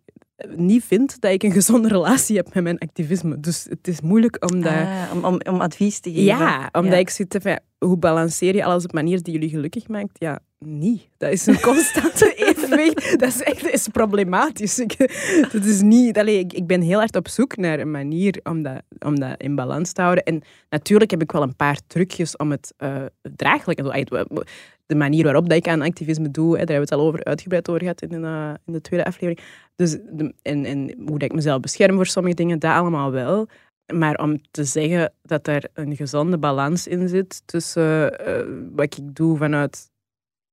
niet 0.57 0.85
vind 0.85 1.21
dat 1.21 1.33
ik 1.33 1.43
een 1.43 1.53
gezonde 1.53 1.89
relatie 1.89 2.37
heb 2.37 2.55
met 2.55 2.63
mijn 2.63 2.79
activisme. 2.79 3.41
Dus 3.41 3.67
het 3.69 3.89
is 3.89 4.01
moeilijk 4.01 4.53
om 4.53 4.61
dat... 4.61 4.73
Ah, 4.73 5.11
om, 5.13 5.25
om, 5.25 5.41
om 5.49 5.61
advies 5.61 6.01
te 6.01 6.11
geven. 6.11 6.25
Ja, 6.25 6.69
omdat 6.73 6.93
Ja. 6.93 6.99
ik 6.99 7.11
zit 7.11 7.39
van, 7.43 7.59
hoe 7.79 7.97
balanceer 7.97 8.55
je 8.55 8.65
alles 8.65 8.85
op 8.85 8.95
een 8.95 9.05
manier 9.05 9.23
die 9.23 9.33
jullie 9.33 9.49
gelukkig 9.49 9.89
maakt? 9.89 10.19
Ja, 10.19 10.39
niet. 10.59 11.09
Dat 11.17 11.33
is 11.33 11.47
een 11.47 11.61
constante 11.61 12.35
evenwicht. 12.49 13.19
Dat 13.19 13.29
is 13.29 13.43
echt 13.43 13.73
is 13.73 13.89
problematisch. 13.89 14.79
Ik, 14.79 14.97
dat 15.53 15.65
is 15.65 15.81
niet... 15.81 16.19
Allee, 16.19 16.39
ik, 16.39 16.53
ik 16.53 16.67
ben 16.67 16.81
heel 16.81 16.99
hard 16.99 17.17
op 17.17 17.29
zoek 17.29 17.57
naar 17.57 17.79
een 17.79 17.91
manier 17.91 18.41
om 18.43 18.63
dat, 18.63 18.83
om 18.99 19.21
dat 19.21 19.43
in 19.43 19.55
balans 19.55 19.93
te 19.93 20.03
houden. 20.03 20.25
En 20.25 20.43
natuurlijk 20.69 21.11
heb 21.11 21.23
ik 21.23 21.33
wel 21.33 21.43
een 21.43 21.57
paar 21.57 21.79
trucjes 21.87 22.37
om 22.37 22.51
het 22.51 22.75
eh 22.77 23.05
draaglijk... 23.37 24.05
De 24.87 24.95
manier 24.95 25.25
waarop 25.25 25.49
dat 25.49 25.59
ik 25.59 25.69
aan 25.69 25.83
activisme 25.83 26.31
doe, 26.31 26.59
hè, 26.59 26.65
daar 26.65 26.77
hebben 26.77 26.89
we 26.89 26.95
het 26.95 27.03
al 27.03 27.07
over 27.07 27.25
uitgebreid 27.25 27.69
over 27.69 27.81
gehad 27.81 28.03
in 28.03 28.09
de, 28.09 28.27
eh, 28.27 28.55
in 28.65 28.73
de 28.73 28.81
tweede 28.81 29.07
aflevering. 29.07 29.47
Dus 29.77 29.91
de, 29.91 30.35
en, 30.43 30.65
en 30.65 30.95
hoe 30.99 31.19
dat 31.19 31.23
ik 31.23 31.35
mezelf 31.35 31.61
bescherm 31.61 31.95
voor 31.95 32.07
sommige 32.07 32.35
dingen, 32.35 32.59
dat 32.59 32.73
allemaal 32.73 33.11
wel. 33.11 33.49
Maar 33.95 34.19
om 34.19 34.41
te 34.51 34.65
zeggen 34.65 35.13
dat 35.23 35.47
er 35.47 35.69
een 35.75 35.97
gezonde 35.97 36.39
balans 36.39 36.87
in 36.87 37.09
zit 37.09 37.43
tussen 37.45 38.19
eh, 38.19 38.47
wat 38.75 38.85
ik 38.85 39.15
doe 39.15 39.37
vanuit 39.37 39.91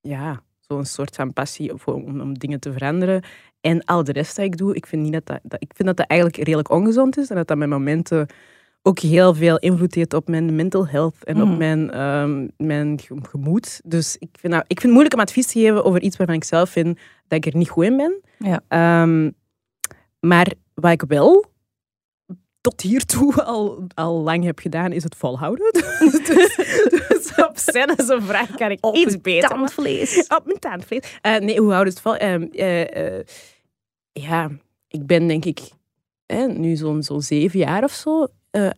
ja, 0.04 0.42
zo'n 0.60 0.86
soort 0.86 1.16
van 1.16 1.34
passie 1.34 1.74
om, 1.86 2.22
om 2.22 2.38
dingen 2.38 2.60
te 2.60 2.72
veranderen 2.72 3.24
en 3.62 3.84
al 3.86 4.04
de 4.04 4.12
rest 4.12 4.36
dat 4.36 4.46
ik 4.46 4.58
doe, 4.58 4.76
ik 4.76 4.86
vind, 4.86 5.02
niet 5.04 5.13
dat 5.13 5.26
dat, 5.26 5.39
dat, 5.44 5.62
ik 5.62 5.72
vind 5.76 5.88
dat 5.88 5.98
dat 5.98 6.08
eigenlijk 6.08 6.44
redelijk 6.44 6.70
ongezond 6.72 7.18
is 7.18 7.30
en 7.30 7.36
dat 7.36 7.48
dat 7.48 7.58
met 7.58 7.70
momenten 7.70 8.28
ook 8.82 9.00
heel 9.00 9.34
veel 9.34 9.58
invloed 9.60 9.96
heeft 9.96 10.13
op 10.13 10.28
mijn 10.28 10.56
mental 10.56 10.88
health 10.88 11.24
en 11.24 11.42
op 11.42 11.58
mijn, 11.58 11.92
ehm, 11.92 12.48
mijn 12.58 13.00
ge- 13.00 13.18
gemoed. 13.30 13.82
Dus 13.86 14.16
ik 14.20 14.30
vind, 14.39 14.54
dat, 14.54 14.62
ik 14.62 14.68
vind 14.68 14.82
het 14.84 14.92
moeilijk 14.92 15.13
om 15.16 15.20
advies 15.22 15.48
te 15.48 15.60
geven 15.60 15.84
over 15.86 16.02
iets 16.02 16.18
waarvan 16.18 16.36
ik 16.36 16.44
zelf 16.44 16.70
vind 16.70 17.00
dat 17.28 17.46
ik 17.46 17.54
er 17.54 17.58
niet 17.60 17.70
goed 17.70 17.84
in 17.86 17.98
ben. 17.98 18.22
Ja. 18.38 18.62
Ehm, 18.68 19.32
maar 20.20 20.54
wat 20.74 20.92
ik 20.92 21.04
wel 21.08 21.46
tot 22.63 22.82
hiertoe 22.82 23.43
al, 23.43 23.88
al 23.93 24.21
lang 24.21 24.43
heb 24.43 24.60
gedaan, 24.60 24.91
is 24.91 25.04
het 25.04 25.15
volhouden. 25.15 25.71
dus, 26.28 26.56
dus 26.89 27.36
op 27.36 27.52
scène 27.54 27.95
zo'n 28.06 28.21
vraag 28.21 28.56
kan 28.56 28.71
ik 28.71 28.86
Op 28.86 28.95
iets 28.95 29.21
beter. 29.21 29.49
tandvlees. 29.49 30.28
Op 30.28 30.41
mijn 30.45 30.60
tandvlees. 30.60 31.17
Eh, 31.21 31.38
nee, 31.38 31.60
hoe 31.60 31.71
houdt 31.71 31.89
het 31.89 32.02
vol? 32.02 32.15
Ehm, 32.15 32.41
eh, 32.52 33.17
eh, 33.17 33.26
ja, 34.12 34.49
ik 34.88 35.06
ben 35.06 35.28
denk 35.28 35.45
ik 35.45 35.60
nu 36.47 36.76
zo'n 36.76 37.04
zo'n 37.04 37.21
zeven 37.21 37.60
jaar 37.60 37.84
of 37.84 37.91
zo 37.91 38.28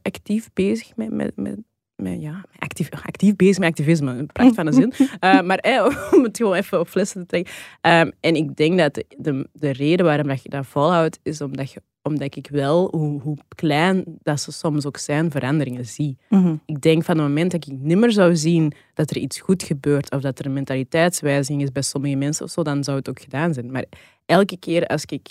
actief 0.02 0.50
bezig 0.54 0.96
met, 0.96 1.12
met, 1.12 1.36
met, 1.36 1.58
met 1.96 2.22
ja, 2.22 2.46
actief, 2.58 2.90
actief 2.92 3.36
bezig 3.36 3.58
met 3.58 3.70
activisme. 3.70 4.12
Een 4.12 4.28
pracht 4.28 4.56
van 4.56 4.68
een 4.68 4.74
zin. 4.74 4.94
Maar 5.48 5.58
eh, 5.58 5.86
om 6.16 6.24
het 6.24 6.38
gewoon 6.38 6.54
even 6.54 6.80
op 6.80 6.88
flessen 6.88 7.22
te 7.22 7.28
trekken. 7.28 7.54
Ehm, 7.82 8.12
en 8.20 8.36
ik 8.36 8.56
denk 8.56 8.78
dat 8.78 8.94
de, 8.94 9.06
de, 9.18 9.48
de 9.54 9.72
reden 9.72 10.06
waarom 10.06 10.28
dat 10.28 10.44
je 10.44 10.50
dat 10.50 10.66
volhoudt, 10.66 11.20
is 11.24 11.42
omdat, 11.42 11.72
je, 11.72 11.82
omdat 12.06 12.36
ik 12.36 12.48
wel, 12.52 12.88
hoe, 12.92 13.22
hoe 13.22 13.38
klein 13.56 14.04
dat 14.24 14.42
ze 14.42 14.52
soms 14.52 14.86
ook 14.86 14.98
zijn, 14.98 15.32
veranderingen 15.32 15.86
zie. 15.86 16.18
Mhm. 16.30 16.56
Ik 16.66 16.82
denk 16.82 17.04
van 17.04 17.18
het 17.18 17.28
moment 17.28 17.52
dat 17.52 17.68
ik 17.68 17.74
nimmer 17.80 18.12
zou 18.12 18.36
zien 18.36 18.72
dat 18.94 19.10
er 19.10 19.18
iets 19.18 19.40
goed 19.40 19.64
gebeurt 19.64 20.12
of 20.12 20.22
dat 20.22 20.40
er 20.40 20.46
een 20.46 20.54
mentaliteitswijziging 20.54 21.62
is 21.62 21.72
bij 21.72 21.82
sommige 21.82 22.16
mensen 22.16 22.46
of 22.46 22.52
zo, 22.52 22.64
dan 22.64 22.84
zou 22.84 22.98
het 22.98 23.10
ook 23.10 23.22
gedaan 23.22 23.54
zijn. 23.54 23.72
Maar 23.72 23.86
elke 24.26 24.58
keer 24.58 24.86
als 24.88 25.06
ik, 25.06 25.28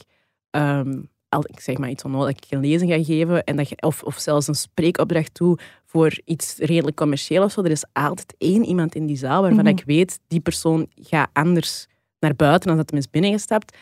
ehm, 0.51 1.03
al, 1.29 1.45
ik 1.47 1.61
zeg 1.61 1.79
maar 1.79 1.91
iets 1.91 2.05
onnodig, 2.05 2.35
dat 2.35 2.45
ik 2.45 2.51
een 2.51 2.61
lezing 2.61 2.91
ga 2.93 3.03
geven 3.05 3.45
en 3.45 3.57
dat 3.57 3.69
je, 3.69 3.77
of, 3.81 4.03
of 4.03 4.19
zelfs 4.19 4.47
een 4.49 4.55
spreekopdracht 4.55 5.37
doe 5.39 5.59
voor 5.85 6.19
iets 6.25 6.57
redelijk 6.59 6.97
commercieel 6.97 7.43
of 7.45 7.53
zo, 7.53 7.63
er 7.63 7.71
is 7.71 7.85
altijd 7.93 8.35
één 8.39 8.65
iemand 8.65 8.95
in 8.95 9.07
die 9.07 9.17
zaal 9.17 9.43
waarvan 9.43 9.65
Mhm. 9.65 9.77
ik 9.77 9.83
weet, 9.87 10.21
die 10.29 10.41
persoon 10.41 10.87
gaat 10.95 11.31
anders 11.33 11.87
naar 12.21 12.35
buiten 12.37 12.69
dan 12.69 12.77
dat 12.77 12.91
hem 12.91 12.99
is 12.99 13.11
binnengestapt. 13.11 13.77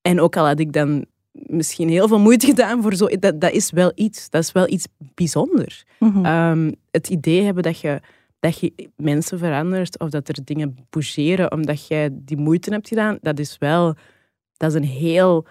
En 0.00 0.20
ook 0.20 0.36
al 0.36 0.46
had 0.46 0.58
ik 0.60 0.72
dan 0.72 1.04
misschien 1.32 1.88
heel 1.88 2.08
veel 2.08 2.18
moeite 2.18 2.46
gedaan 2.46 2.82
voor 2.82 2.94
zo, 2.94 3.06
dat, 3.06 3.40
dat 3.40 3.52
is 3.52 3.70
wel 3.70 3.92
iets, 3.94 4.30
dat 4.30 4.42
is 4.42 4.52
wel 4.52 4.68
iets 4.68 4.86
bijzonders. 5.14 5.84
Mhm. 5.98 6.24
Ehm, 6.24 6.72
het 6.90 7.08
idee 7.08 7.42
hebben 7.42 7.62
dat 7.62 7.78
je, 7.80 8.00
dat 8.40 8.58
je 8.60 8.90
mensen 8.96 9.38
verandert 9.38 9.98
of 9.98 10.08
dat 10.10 10.28
er 10.28 10.44
dingen 10.44 10.76
bougeren 10.90 11.52
omdat 11.52 11.86
jij 11.86 12.08
die 12.12 12.36
moeite 12.36 12.70
hebt 12.70 12.88
gedaan, 12.88 13.18
dat 13.20 13.38
is 13.38 13.58
wel 13.58 13.94
dat 14.56 14.70
is 14.70 14.76
een 14.76 14.84
heel 14.88 15.46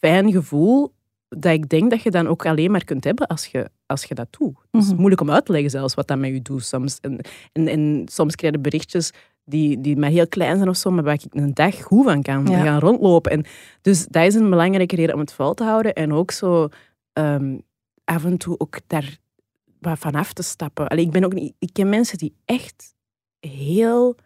fijn 0.00 0.32
gevoel 0.32 0.92
dat 1.28 1.52
ik 1.52 1.68
denk 1.68 1.90
dat 1.90 2.02
je 2.02 2.10
dan 2.10 2.26
ook 2.26 2.46
alleen 2.46 2.70
maar 2.70 2.84
kunt 2.84 3.04
hebben 3.04 3.26
als 3.26 3.46
je, 3.46 3.68
als 3.86 4.04
je 4.04 4.14
dat 4.14 4.26
doet. 4.38 4.56
Het 4.70 4.82
is 4.82 4.88
Mhm. 4.88 4.96
moeilijk 4.96 5.20
om 5.20 5.30
uit 5.30 5.44
te 5.46 5.52
leggen 5.52 5.70
zelfs 5.70 5.94
wat 5.94 6.08
dat 6.08 6.18
met 6.18 6.30
je 6.30 6.42
doet 6.42 6.64
soms. 6.64 6.98
En, 7.00 7.18
en, 7.52 7.68
en 7.68 8.02
soms 8.12 8.34
krijg 8.34 8.52
je 8.54 8.60
berichtjes 8.60 9.10
die, 9.44 9.80
die 9.80 9.96
maar 9.96 10.10
heel 10.10 10.28
klein 10.28 10.56
zijn 10.56 10.68
of 10.68 10.76
zo, 10.76 10.90
maar 10.90 11.04
waar 11.04 11.14
ik 11.14 11.24
een 11.30 11.54
dag 11.54 11.82
goed 11.82 12.04
van 12.04 12.22
kan 12.22 12.46
Ja. 12.46 12.62
gaan 12.62 12.78
rondlopen. 12.80 13.30
En 13.32 13.44
dus 13.80 14.06
dat 14.06 14.24
is 14.26 14.34
een 14.34 14.50
belangrijke 14.50 14.96
reden 14.96 15.14
om 15.14 15.20
het 15.20 15.32
vol 15.32 15.54
te 15.54 15.64
houden. 15.64 15.94
En 15.94 16.12
ook 16.12 16.30
zo 16.30 16.68
ehm, 17.12 17.58
af 18.04 18.24
en 18.24 18.38
toe 18.38 18.58
ook 18.58 18.78
daar 18.86 19.18
wat 19.80 19.98
vanaf 19.98 20.32
te 20.32 20.42
stappen. 20.42 20.88
Allee, 20.88 21.04
ik, 21.04 21.10
ben 21.10 21.24
ook 21.24 21.34
niet, 21.34 21.54
ik 21.58 21.70
ken 21.72 21.88
mensen 21.88 22.18
die 22.18 22.34
echt 22.44 22.94
heel 23.40 24.16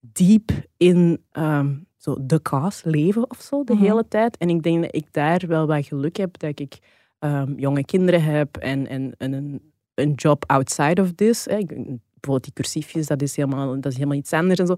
diep 0.00 0.50
in 0.76 1.22
ehm, 1.32 1.74
zo 1.96 2.16
de 2.20 2.42
cause 2.42 2.90
leven 2.90 3.30
of 3.30 3.40
zo 3.40 3.64
de 3.64 3.74
Mhm. 3.74 3.82
hele 3.82 4.08
tijd. 4.08 4.36
En 4.36 4.48
ik 4.48 4.62
denk 4.62 4.82
dat 4.82 4.94
ik 4.94 5.06
daar 5.12 5.44
wel 5.46 5.66
wat 5.66 5.86
geluk 5.86 6.16
heb 6.16 6.38
dat 6.38 6.58
ik 6.60 6.78
ehm, 7.18 7.52
jonge 7.56 7.84
kinderen 7.84 8.22
heb 8.22 8.56
en, 8.56 8.86
en, 8.86 9.14
en 9.18 9.32
een, 9.32 9.72
een 9.94 10.12
job 10.12 10.44
outside 10.46 11.02
of 11.02 11.12
this. 11.12 11.44
Hè. 11.44 11.56
Ik- 11.56 11.76
Bijvoorbeeld 12.20 12.44
die 12.44 12.52
cursiefjes, 12.52 13.06
dat 13.06 13.22
is, 13.22 13.36
helemaal, 13.36 13.74
dat 13.80 13.86
is 13.92 13.94
helemaal 13.94 14.16
iets 14.16 14.32
anders 14.32 14.60
en 14.60 14.66
zo. 14.66 14.74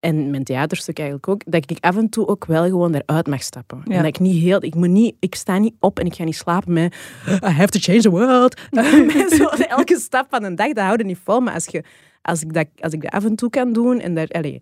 En 0.00 0.30
mijn 0.30 0.44
theaterstuk 0.44 0.98
eigenlijk 0.98 1.28
ook, 1.28 1.42
dat 1.44 1.70
ik 1.70 1.84
af 1.84 1.96
en 1.96 2.08
toe 2.08 2.26
ook 2.26 2.44
wel 2.44 2.64
gewoon 2.64 2.94
eruit 2.94 3.26
mag 3.26 3.42
stappen. 3.42 3.80
Ja. 3.84 3.94
En 3.94 3.96
dat 3.96 4.06
ik 4.06 4.18
niet 4.18 4.42
heel, 4.42 4.64
ik 4.64 4.74
moet 4.74 4.88
niet, 4.88 5.16
ik 5.20 5.34
sta 5.34 5.58
niet 5.58 5.74
op 5.80 5.98
en 5.98 6.06
ik 6.06 6.14
ga 6.14 6.24
niet 6.24 6.36
slapen 6.36 6.72
met 6.72 6.94
I 7.26 7.46
have 7.46 7.70
to 7.70 7.78
change 7.78 8.00
the 8.00 8.10
world. 8.10 8.60
met 9.14 9.32
zo 9.32 9.44
elke 9.76 9.98
stap 9.98 10.26
van 10.30 10.44
een 10.44 10.54
dag, 10.54 10.72
dat 10.72 10.84
houdt 10.84 11.04
niet 11.04 11.18
vol. 11.24 11.40
Maar 11.40 11.54
als, 11.54 11.66
je, 11.66 11.84
als, 12.22 12.42
ik 12.42 12.52
dat, 12.52 12.66
als 12.78 12.92
ik 12.92 13.02
dat 13.02 13.12
af 13.12 13.24
en 13.24 13.36
toe 13.36 13.50
kan 13.50 13.72
doen 13.72 14.00
en 14.00 14.14
daar, 14.14 14.28
allee, 14.28 14.60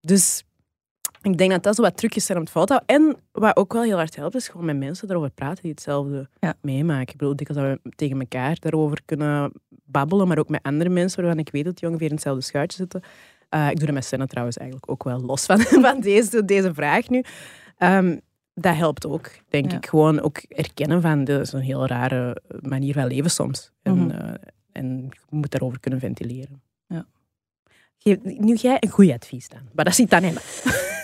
dus 0.00 0.44
ik 1.22 1.38
denk 1.38 1.50
dat 1.50 1.62
dat 1.62 1.74
zo 1.74 1.82
wat 1.82 1.96
trucjes 1.96 2.24
zijn 2.26 2.38
om 2.38 2.44
het 2.44 2.52
vol 2.52 2.64
te 2.64 2.72
houden. 2.72 2.96
En 3.06 3.16
wat 3.32 3.56
ook 3.56 3.72
wel 3.72 3.82
heel 3.82 3.96
hard 3.96 4.16
helpt, 4.16 4.34
is 4.34 4.48
gewoon 4.48 4.66
met 4.66 4.76
mensen 4.76 5.10
erover 5.10 5.30
praten 5.30 5.62
die 5.62 5.70
hetzelfde 5.70 6.28
Ja. 6.40 6.54
meemaken. 6.60 7.12
Ik 7.12 7.16
bedoel, 7.16 7.36
dikwijls 7.36 7.66
dat 7.68 7.78
we 7.82 7.90
tegen 7.94 8.20
elkaar 8.20 8.56
daarover 8.58 8.98
kunnen 9.04 9.52
babbelen, 9.84 10.28
maar 10.28 10.38
ook 10.38 10.48
met 10.48 10.62
andere 10.62 10.90
mensen 10.90 11.22
waarvan 11.22 11.40
ik 11.40 11.50
weet 11.52 11.64
dat 11.64 11.78
die 11.78 11.88
ongeveer 11.88 12.06
in 12.08 12.12
hetzelfde 12.14 12.42
schuitje 12.42 12.76
zitten. 12.78 13.00
Eh, 13.48 13.70
ik 13.70 13.76
doe 13.76 13.86
dat 13.86 13.94
met 13.94 14.04
Senna 14.04 14.26
trouwens 14.26 14.56
eigenlijk 14.56 14.90
ook 14.90 15.04
wel 15.04 15.20
los 15.20 15.44
van, 15.46 15.58
van 15.86 16.00
deze, 16.00 16.44
deze 16.44 16.74
vraag 16.74 17.08
nu. 17.08 17.24
Ehm, 17.76 18.18
dat 18.54 18.76
helpt 18.76 19.06
ook, 19.06 19.30
denk 19.48 19.70
Ja. 19.70 19.76
ik. 19.76 19.86
Gewoon 19.86 20.20
ook 20.20 20.38
erkennen 20.38 21.00
van, 21.02 21.24
dit 21.24 21.40
is 21.40 21.52
een 21.52 21.60
heel 21.60 21.86
rare 21.86 22.42
manier 22.60 22.94
van 22.94 23.06
leven 23.06 23.30
soms. 23.30 23.70
En, 23.82 23.96
Mhm. 23.98 24.10
eh, 24.10 24.34
en 24.72 24.96
je 25.10 25.18
moet 25.30 25.50
daarover 25.50 25.80
kunnen 25.80 26.00
ventileren. 26.00 26.62
Ja. 26.86 27.06
Geef, 28.02 28.16
nu 28.22 28.54
jij 28.54 28.76
een 28.80 28.90
goed 28.90 29.10
advies 29.10 29.48
dan. 29.48 29.60
Maar 29.74 29.84
dat 29.84 29.94
zit 29.94 30.10
dan 30.10 30.22
in. 30.22 30.34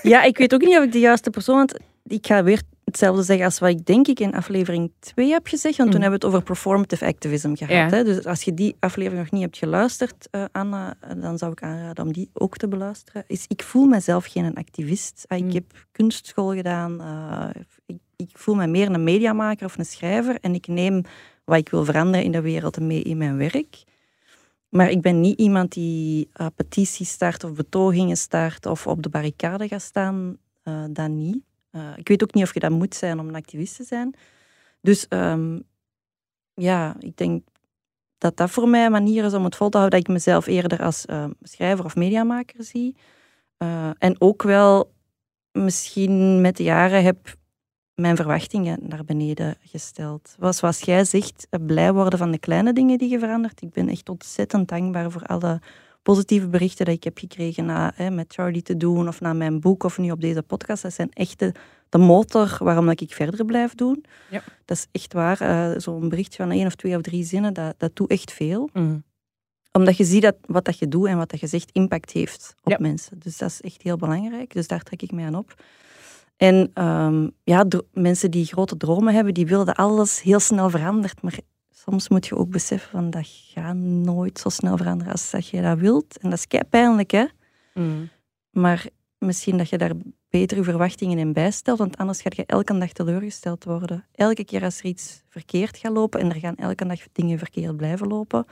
Ja, 0.02 0.22
ik 0.22 0.38
weet 0.38 0.54
ook 0.54 0.60
niet 0.60 0.76
of 0.76 0.84
ik 0.84 0.92
de 0.92 0.98
juiste 1.00 1.30
persoon... 1.30 1.56
Want 1.56 1.74
ik 2.06 2.26
ga 2.26 2.42
weer 2.42 2.62
hetzelfde 2.84 3.22
zeggen 3.22 3.44
als 3.44 3.58
wat 3.58 3.68
ik 3.70 3.86
denk 3.86 4.06
ik 4.08 4.20
in 4.20 4.34
aflevering 4.34 4.92
2 4.98 5.30
heb 5.30 5.46
gezegd. 5.46 5.76
Want 5.76 5.90
toen 5.90 6.00
Mm. 6.00 6.02
hebben 6.10 6.20
we 6.20 6.26
het 6.26 6.34
over 6.34 6.46
performative 6.52 7.06
activism 7.06 7.54
gehad. 7.54 7.72
Ja. 7.72 7.88
Hè? 7.96 8.04
Dus 8.04 8.24
als 8.24 8.42
je 8.42 8.54
die 8.54 8.76
aflevering 8.78 9.20
nog 9.22 9.30
niet 9.30 9.42
hebt 9.42 9.56
geluisterd, 9.56 10.28
eh, 10.30 10.44
Anna, 10.52 10.94
dan 11.16 11.38
zou 11.38 11.52
ik 11.52 11.62
aanraden 11.62 12.04
om 12.04 12.12
die 12.12 12.30
ook 12.32 12.56
te 12.56 12.68
beluisteren. 12.68 13.24
Is, 13.26 13.44
ik 13.48 13.62
voel 13.62 13.86
mezelf 13.86 14.26
geen 14.26 14.54
activist. 14.54 15.24
Ah, 15.26 15.38
Ik 15.38 15.44
Mm. 15.44 15.50
heb 15.50 15.86
kunstschool 15.92 16.54
gedaan. 16.54 17.00
eh, 17.00 17.62
ik, 17.86 17.96
ik 18.16 18.30
voel 18.32 18.54
me 18.54 18.66
meer 18.66 18.90
een 18.90 19.04
mediamaker 19.04 19.66
of 19.66 19.78
een 19.78 19.86
schrijver. 19.86 20.38
En 20.40 20.54
ik 20.54 20.66
neem 20.66 21.02
wat 21.44 21.58
ik 21.58 21.68
wil 21.68 21.84
veranderen 21.84 22.24
in 22.24 22.32
de 22.32 22.40
wereld 22.40 22.80
mee 22.80 23.02
in 23.02 23.16
mijn 23.16 23.36
werk. 23.36 23.82
Maar 24.68 24.90
ik 24.90 25.00
ben 25.00 25.20
niet 25.20 25.38
iemand 25.38 25.72
die 25.72 26.28
eh, 26.32 26.46
petities 26.54 27.10
start 27.10 27.44
of 27.44 27.52
betogingen 27.52 28.16
start 28.16 28.66
of 28.66 28.86
op 28.86 29.02
de 29.02 29.08
barricade 29.08 29.68
gaat 29.68 29.82
staan. 29.82 30.38
Eh 30.62 30.84
dat 30.90 31.08
niet. 31.08 31.42
Eh, 31.70 31.92
ik 31.96 32.08
weet 32.08 32.22
ook 32.22 32.34
niet 32.34 32.44
of 32.44 32.54
je 32.54 32.60
dat 32.60 32.70
moet 32.70 32.94
zijn 32.94 33.20
om 33.20 33.28
een 33.28 33.34
activist 33.34 33.76
te 33.76 33.84
zijn. 33.84 34.14
Dus 34.80 35.08
ehm, 35.08 35.60
ja, 36.54 36.96
ik 36.98 37.16
denk 37.16 37.42
dat 38.18 38.36
dat 38.36 38.50
voor 38.50 38.68
mij 38.68 38.84
een 38.84 38.90
manier 38.90 39.24
is 39.24 39.34
om 39.34 39.44
het 39.44 39.56
vol 39.56 39.68
te 39.68 39.78
houden. 39.78 40.00
Dat 40.00 40.08
ik 40.08 40.14
mezelf 40.14 40.46
eerder 40.46 40.82
als 40.82 41.04
schrijver 41.42 41.84
of 41.84 41.96
mediamaker 41.96 42.64
zie. 42.64 42.96
En 43.98 44.20
ook 44.20 44.42
wel 44.42 44.92
misschien 45.52 46.40
met 46.40 46.56
de 46.56 46.62
jaren 46.62 47.02
heb 47.02 47.36
mijn 48.00 48.16
verwachtingen 48.16 48.78
naar 48.82 49.04
beneden 49.04 49.56
gesteld. 49.60 50.34
Was 50.38 50.56
zoals 50.56 50.80
jij 50.80 51.04
zegt, 51.04 51.46
blij 51.66 51.92
worden 51.92 52.18
van 52.18 52.30
de 52.30 52.38
kleine 52.38 52.72
dingen 52.72 52.98
die 52.98 53.10
je 53.10 53.18
verandert. 53.18 53.62
Ik 53.62 53.70
ben 53.70 53.88
echt 53.88 54.08
ontzettend 54.08 54.68
dankbaar 54.68 55.10
voor 55.10 55.22
alle 55.22 55.60
positieve 56.02 56.48
berichten 56.48 56.84
die 56.84 56.94
ik 56.94 57.04
heb 57.04 57.18
gekregen 57.18 57.64
na 57.64 57.92
hè, 57.94 58.10
met 58.10 58.32
Charlie 58.32 58.62
te 58.62 58.76
doen 58.76 59.08
of 59.08 59.20
na 59.20 59.32
mijn 59.32 59.60
boek 59.60 59.84
of 59.84 59.98
nu 59.98 60.10
op 60.10 60.20
deze 60.20 60.42
podcast. 60.42 60.82
Dat 60.82 60.92
zijn 60.92 61.08
echt 61.12 61.38
de, 61.38 61.52
de 61.88 61.98
motor 61.98 62.56
waarom 62.62 62.86
dat 62.86 63.00
ik 63.00 63.12
verder 63.14 63.44
blijf 63.44 63.74
doen. 63.74 64.04
Ja. 64.30 64.42
Dat 64.64 64.76
is 64.76 64.86
echt 64.92 65.12
waar. 65.12 65.40
Eh, 65.40 65.70
Zo'n 65.80 66.08
berichtje 66.08 66.42
van 66.42 66.52
één 66.52 66.66
of 66.66 66.74
twee 66.74 66.96
of 66.96 67.02
drie 67.02 67.24
zinnen, 67.24 67.54
dat, 67.54 67.74
dat 67.78 67.96
doet 67.96 68.10
echt 68.10 68.32
veel. 68.32 68.70
Omdat 69.72 69.96
je 69.96 70.04
ziet 70.04 70.22
dat 70.22 70.36
wat 70.46 70.64
dat 70.64 70.78
je 70.78 70.88
doet 70.88 71.06
en 71.06 71.16
wat 71.16 71.30
dat 71.30 71.40
je 71.40 71.46
zegt 71.46 71.70
impact 71.72 72.10
heeft 72.10 72.54
op 72.62 72.72
Ja. 72.72 72.76
mensen. 72.80 73.18
Dus 73.18 73.36
dat 73.38 73.50
is 73.50 73.60
echt 73.60 73.82
heel 73.82 73.96
belangrijk. 73.96 74.52
Dus 74.52 74.66
daar 74.66 74.82
trek 74.82 75.02
ik 75.02 75.12
mij 75.12 75.24
aan 75.24 75.34
op. 75.34 75.54
En 76.38 76.70
ehm, 76.74 77.28
ja, 77.44 77.66
mensen 77.92 78.30
die 78.30 78.44
grote 78.44 78.76
dromen 78.76 79.14
hebben, 79.14 79.34
die 79.34 79.46
willen 79.46 79.66
dat 79.66 79.76
alles 79.76 80.22
heel 80.22 80.40
snel 80.40 80.70
verandert. 80.70 81.22
Maar 81.22 81.38
soms 81.70 82.08
moet 82.08 82.26
je 82.26 82.36
ook 82.36 82.50
beseffen 82.50 82.90
van 82.90 83.10
dat 83.10 83.26
gaat 83.26 83.76
nooit 83.76 84.38
zo 84.38 84.48
snel 84.48 84.76
veranderen 84.76 85.12
als 85.12 85.30
dat 85.30 85.48
je 85.48 85.62
dat 85.62 85.78
wilt. 85.78 86.18
En 86.18 86.30
dat 86.30 86.38
is 86.38 86.46
kei 86.46 86.64
pijnlijk, 86.64 87.10
hè? 87.10 87.24
Mm. 87.74 88.08
Maar 88.50 88.86
misschien 89.18 89.56
dat 89.56 89.68
je 89.68 89.78
daar 89.78 89.92
beter 90.28 90.56
je 90.56 90.64
verwachtingen 90.64 91.18
in 91.18 91.32
bijstelt, 91.32 91.78
want 91.78 91.96
anders 91.96 92.20
ga 92.20 92.30
je 92.34 92.46
elke 92.46 92.78
dag 92.78 92.92
teleurgesteld 92.92 93.64
worden. 93.64 94.06
Elke 94.14 94.44
keer 94.44 94.62
als 94.62 94.78
er 94.78 94.84
iets 94.84 95.22
verkeerd 95.28 95.76
gaat 95.76 95.92
lopen 95.92 96.20
en 96.20 96.28
er 96.28 96.40
gaan 96.40 96.56
elke 96.56 96.86
dag 96.86 97.00
dingen 97.12 97.38
verkeerd 97.38 97.76
blijven 97.76 98.06
lopen, 98.06 98.46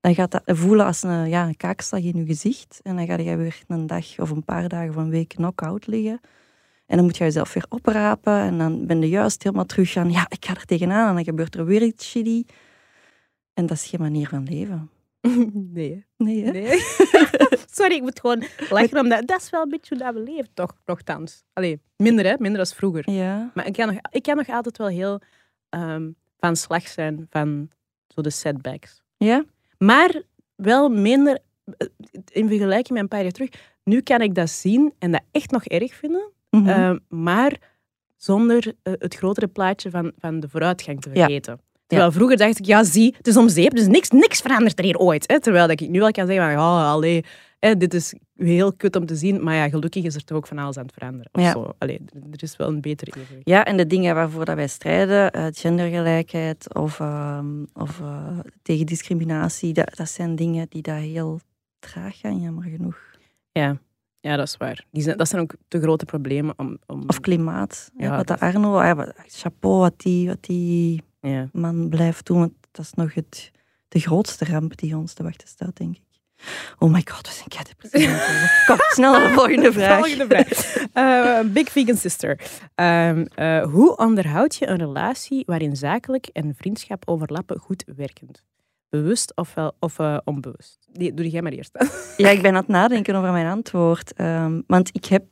dan 0.00 0.14
gaat 0.14 0.30
dat 0.30 0.42
voelen 0.46 0.86
als 0.86 1.02
een, 1.02 1.28
ja, 1.28 1.46
een 1.46 1.56
kaakslag 1.56 2.00
in 2.00 2.16
je 2.16 2.26
gezicht. 2.26 2.80
En 2.82 2.96
dan 2.96 3.06
ga 3.06 3.16
je 3.16 3.36
weer 3.36 3.62
een 3.68 3.86
dag 3.86 4.18
of 4.18 4.30
een 4.30 4.44
paar 4.44 4.68
dagen 4.68 4.88
of 4.88 4.96
een 4.96 5.10
week 5.10 5.28
knock-out 5.28 5.86
liggen. 5.86 6.20
En 6.90 6.96
dan 6.96 7.04
moet 7.04 7.16
je 7.16 7.24
jezelf 7.24 7.52
weer 7.52 7.66
oprapen 7.68 8.32
en 8.32 8.58
dan 8.58 8.86
ben 8.86 9.00
je 9.00 9.08
juist 9.08 9.42
helemaal 9.42 9.64
terug 9.64 9.96
aan, 9.96 10.10
ja, 10.10 10.26
ik 10.28 10.44
ga 10.44 10.54
er 10.54 10.64
tegenaan 10.64 11.08
en 11.08 11.14
dan 11.14 11.24
gebeurt 11.24 11.54
er 11.54 11.64
weer 11.64 11.82
iets 11.82 12.08
shitty. 12.08 12.44
En 13.54 13.66
dat 13.66 13.76
is 13.76 13.86
geen 13.86 14.00
manier 14.00 14.28
van 14.28 14.44
leven. 14.44 14.90
Nee. 15.72 16.06
Nee, 16.16 16.44
hè? 16.44 16.50
Nee. 16.50 16.78
Sorry, 17.78 17.94
ik 17.94 18.02
moet 18.02 18.20
gewoon 18.20 18.44
lachen 18.70 18.98
omdat 18.98 19.26
dat 19.26 19.40
is 19.40 19.50
wel 19.50 19.62
een 19.62 19.68
beetje 19.68 19.94
hoe 19.94 20.04
dat 20.04 20.14
we 20.14 20.20
leven, 20.20 20.50
toch? 20.54 20.76
Nochtans. 20.84 21.44
Allee, 21.52 21.80
minder 21.96 22.24
hè, 22.24 22.34
minder 22.38 22.60
als 22.60 22.74
vroeger. 22.74 23.10
Ja. 23.10 23.50
Maar 23.54 23.66
ik 23.66 23.72
kan 23.72 23.86
nog, 23.86 23.96
ik 24.10 24.22
kan 24.22 24.36
nog 24.36 24.48
altijd 24.48 24.78
wel 24.78 24.88
heel 24.88 25.20
ehm, 25.68 26.10
van 26.38 26.56
slag 26.56 26.88
zijn 26.88 27.26
van 27.30 27.70
zo 28.08 28.20
de 28.20 28.30
setbacks. 28.30 29.02
Ja? 29.16 29.44
Maar 29.78 30.22
wel 30.54 30.88
minder, 30.88 31.38
eh, 31.76 31.88
in 32.32 32.48
vergelijking 32.48 32.90
met 32.90 33.02
een 33.02 33.08
paar 33.08 33.22
jaar 33.22 33.32
terug, 33.32 33.50
nu 33.84 34.00
kan 34.00 34.20
ik 34.20 34.34
dat 34.34 34.50
zien 34.50 34.94
en 34.98 35.10
dat 35.10 35.22
echt 35.30 35.50
nog 35.50 35.64
erg 35.64 35.94
vinden, 35.94 36.32
Mhm. 36.50 36.68
ehm, 36.68 36.98
maar 37.08 37.58
zonder 38.16 38.72
eh, 38.82 38.92
het 38.98 39.14
grotere 39.14 39.46
plaatje 39.46 39.90
van, 39.90 40.12
van 40.18 40.40
de 40.40 40.48
vooruitgang 40.48 41.00
te 41.00 41.08
Ja. 41.12 41.14
vergeten. 41.24 41.60
Terwijl 41.86 42.12
vroeger 42.12 42.36
dacht 42.36 42.58
ik, 42.58 42.64
ja 42.66 42.84
zie, 42.84 43.14
het 43.16 43.26
is 43.26 43.36
om 43.36 43.48
zeep, 43.48 43.70
dus 43.74 43.86
niks, 43.86 44.08
niks 44.10 44.40
verandert 44.40 44.78
er 44.78 44.84
hier 44.84 44.98
ooit. 44.98 45.24
Hè? 45.28 45.40
Terwijl 45.40 45.66
dat 45.68 45.80
ik 45.80 45.88
nu 45.88 46.00
al 46.00 46.10
kan 46.10 46.26
zeggen, 46.26 46.54
van, 46.54 46.84
allee, 46.84 47.24
hè, 47.58 47.76
dit 47.76 47.94
is 47.94 48.14
heel 48.36 48.72
kut 48.72 48.96
om 48.96 49.06
te 49.06 49.16
zien, 49.16 49.42
maar 49.42 49.54
ja, 49.54 49.68
gelukkig 49.68 50.04
is 50.04 50.14
er 50.14 50.24
toch 50.24 50.36
ook 50.36 50.46
van 50.46 50.58
alles 50.58 50.76
aan 50.76 50.82
het 50.84 50.92
veranderen. 50.92 51.28
Of 51.32 51.42
Ja. 51.42 51.50
zo. 51.52 51.72
Allee, 51.78 52.00
er 52.32 52.42
is 52.42 52.56
wel 52.56 52.68
een 52.68 52.80
betere 52.80 53.10
evenwicht. 53.20 53.48
Ja, 53.48 53.64
en 53.64 53.76
de 53.76 53.86
dingen 53.86 54.14
waarvoor 54.14 54.44
dat 54.44 54.56
wij 54.56 54.68
strijden, 54.68 55.30
eh, 55.32 55.46
gendergelijkheid 55.52 56.74
of, 56.74 57.00
ehm, 57.00 57.62
of 57.72 58.00
eh, 58.00 58.38
tegen 58.62 58.86
discriminatie, 58.86 59.72
dat, 59.72 59.96
dat 59.96 60.08
zijn 60.08 60.36
dingen 60.36 60.66
die 60.68 60.82
daar 60.82 60.98
heel 61.00 61.40
traag 61.78 62.18
gaan, 62.18 62.40
jammer 62.40 62.64
genoeg. 62.64 62.98
Ja, 63.52 63.76
ja 64.20 64.36
dat 64.36 64.46
is 64.46 64.56
waar. 64.56 64.84
Die 64.90 65.02
zijn, 65.02 65.16
dat 65.16 65.28
zijn 65.28 65.42
ook 65.42 65.54
te 65.68 65.80
grote 65.80 66.04
problemen 66.04 66.54
om... 66.56 66.78
om 66.86 67.04
Of 67.06 67.20
klimaat. 67.20 67.90
Ja, 67.96 68.16
wat 68.16 68.26
dat 68.26 68.40
Arno, 68.40 68.78
ah 68.78 68.84
ja, 68.84 68.94
wat- 68.94 69.14
chapeau 69.26 69.78
wat 69.78 70.00
die, 70.00 70.28
wat 70.28 70.44
die 70.44 71.02
ja. 71.20 71.48
man 71.52 71.88
blijft 71.88 72.26
doen, 72.26 72.38
want 72.38 72.52
dat 72.70 72.84
is 72.84 72.92
nog 72.92 73.14
het, 73.14 73.50
de 73.88 74.00
grootste 74.00 74.44
ramp 74.44 74.76
die 74.76 74.96
ons 74.96 75.12
te 75.12 75.22
wachten 75.22 75.48
staat, 75.48 75.76
denk 75.76 75.96
ik. 75.96 76.02
Oh 76.78 76.92
my 76.92 77.02
god, 77.04 77.26
we 77.28 77.34
zijn 77.34 77.48
kei 77.48 77.64
depressief. 77.64 78.64
Kom, 78.66 78.76
snel 78.78 79.12
naar 79.12 79.28
de 79.28 79.34
volgende 79.34 79.72
vraag. 79.72 79.98
Volgende 79.98 80.26
vraag. 80.26 80.88
Eh, 80.92 81.52
big 81.52 81.68
Vegan 81.68 81.96
Sister. 81.96 82.40
Ehm, 82.74 83.26
eh, 83.34 83.62
hoe 83.62 83.96
onderhoud 83.96 84.54
je 84.54 84.68
een 84.68 84.78
relatie 84.78 85.42
waarin 85.46 85.76
zakelijk 85.76 86.26
en 86.26 86.54
vriendschap 86.56 87.08
overlappen 87.08 87.58
goed 87.58 87.84
werkend? 87.96 88.42
Bewust 88.90 89.36
of, 89.36 89.54
wel, 89.54 89.72
of 89.78 89.98
eh, 89.98 90.18
onbewust? 90.24 90.78
Die, 90.92 91.14
doe 91.14 91.28
jij 91.28 91.42
maar 91.42 91.52
eerst. 91.52 91.70
Ja, 92.16 92.28
ik 92.30 92.42
ben 92.42 92.50
aan 92.50 92.56
het 92.56 92.68
nadenken 92.68 93.14
over 93.14 93.32
mijn 93.32 93.46
antwoord. 93.46 94.12
ehm, 94.12 94.60
want 94.66 94.88
ik 94.92 95.04
heb 95.04 95.24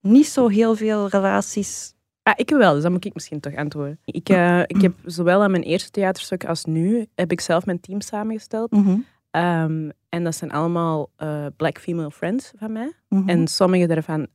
niet 0.00 0.26
zo 0.26 0.48
heel 0.48 0.76
veel 0.76 1.08
relaties 1.08 1.92
Ah, 2.22 2.32
ik 2.36 2.50
wel, 2.50 2.74
dus 2.74 2.82
dan 2.82 2.92
moet 2.92 3.04
ik 3.04 3.14
misschien 3.14 3.40
toch 3.40 3.54
antwoorden. 3.54 3.98
Ik, 4.04 4.28
eh, 4.28 4.60
ik 4.60 4.80
heb 4.82 4.92
zowel 5.04 5.42
aan 5.42 5.50
mijn 5.50 5.62
eerste 5.62 5.90
theaterstuk 5.90 6.44
als 6.44 6.64
nu, 6.64 7.06
heb 7.14 7.32
ik 7.32 7.40
zelf 7.40 7.66
mijn 7.66 7.80
team 7.80 8.00
samengesteld. 8.00 8.70
Mhm, 8.70 8.96
Ehm, 9.30 9.90
en 10.08 10.24
dat 10.24 10.34
zijn 10.34 10.50
allemaal 10.50 11.10
eh, 11.16 11.46
black 11.56 11.78
female 11.78 12.10
friends 12.10 12.52
van 12.56 12.72
mij. 12.72 12.92
mhm. 13.08 13.28
En 13.28 13.46
sommige 13.48 13.86
daarvan 13.86 14.26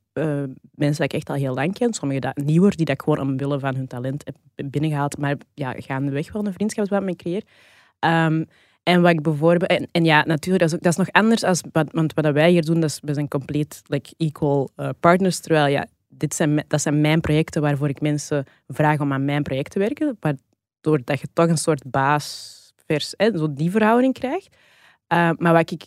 mensen 0.72 0.96
die 0.96 1.04
ik 1.04 1.14
echt 1.14 1.30
al 1.30 1.36
heel 1.36 1.54
lang 1.54 1.74
ken. 1.74 1.94
Sommige 1.94 2.20
dat, 2.20 2.38
nieuwer, 2.38 2.76
die 2.76 2.86
dat 2.86 2.96
ik 2.96 3.02
gewoon 3.02 3.20
omwille 3.20 3.60
van 3.60 3.76
hun 3.76 3.88
talent 3.88 4.24
heb 4.26 4.66
binnengehaald. 4.70 5.18
Maar 5.18 5.38
ja, 5.54 5.74
gaandeweg 5.78 6.32
wel 6.32 6.46
een 6.46 6.54
vriendschapsband 6.54 7.04
mee 7.04 7.16
creëer. 7.16 7.44
Ehm, 8.00 8.44
En 8.84 9.02
wat 9.02 9.12
ik 9.12 9.22
bijvoorbeeld... 9.22 9.88
En, 9.92 10.04
ja, 10.06 10.24
natuurlijk, 10.26 10.60
dat 10.60 10.70
is, 10.70 10.76
ook, 10.76 10.84
dat 10.84 10.92
is 10.92 10.98
nog 10.98 11.12
anders 11.12 11.44
als... 11.44 11.62
Want 11.92 12.14
wat 12.14 12.34
wij 12.34 12.50
hier 12.50 12.66
doen, 12.66 12.80
dat 12.80 13.00
we 13.04 13.14
zijn 13.14 13.28
compleet 13.28 13.82
like, 13.86 14.14
equal 14.18 14.70
eh, 14.76 14.90
partners. 15.00 15.40
Terwijl, 15.40 15.68
ja, 15.68 15.86
dit 16.08 16.36
zijn, 16.36 16.64
dat 16.68 16.82
zijn 16.82 17.02
mijn 17.02 17.22
projecten 17.22 17.62
waarvoor 17.62 17.90
ik 17.90 18.02
mensen 18.02 18.46
vraag 18.68 19.00
om 19.00 19.14
aan 19.14 19.26
mijn 19.26 19.44
project 19.44 19.72
te 19.72 19.80
werken. 19.80 20.18
Waardoor 20.20 21.02
dat 21.04 21.20
je 21.20 21.28
toch 21.34 21.48
een 21.48 21.58
soort 21.58 21.84
baas 21.92 22.58
vers, 22.86 23.10
zo 23.10 23.54
die 23.54 23.72
verhouding 23.72 24.14
krijgt. 24.14 24.58
Eh, 25.08 25.30
maar 25.38 25.54
wat 25.54 25.72
ik 25.72 25.86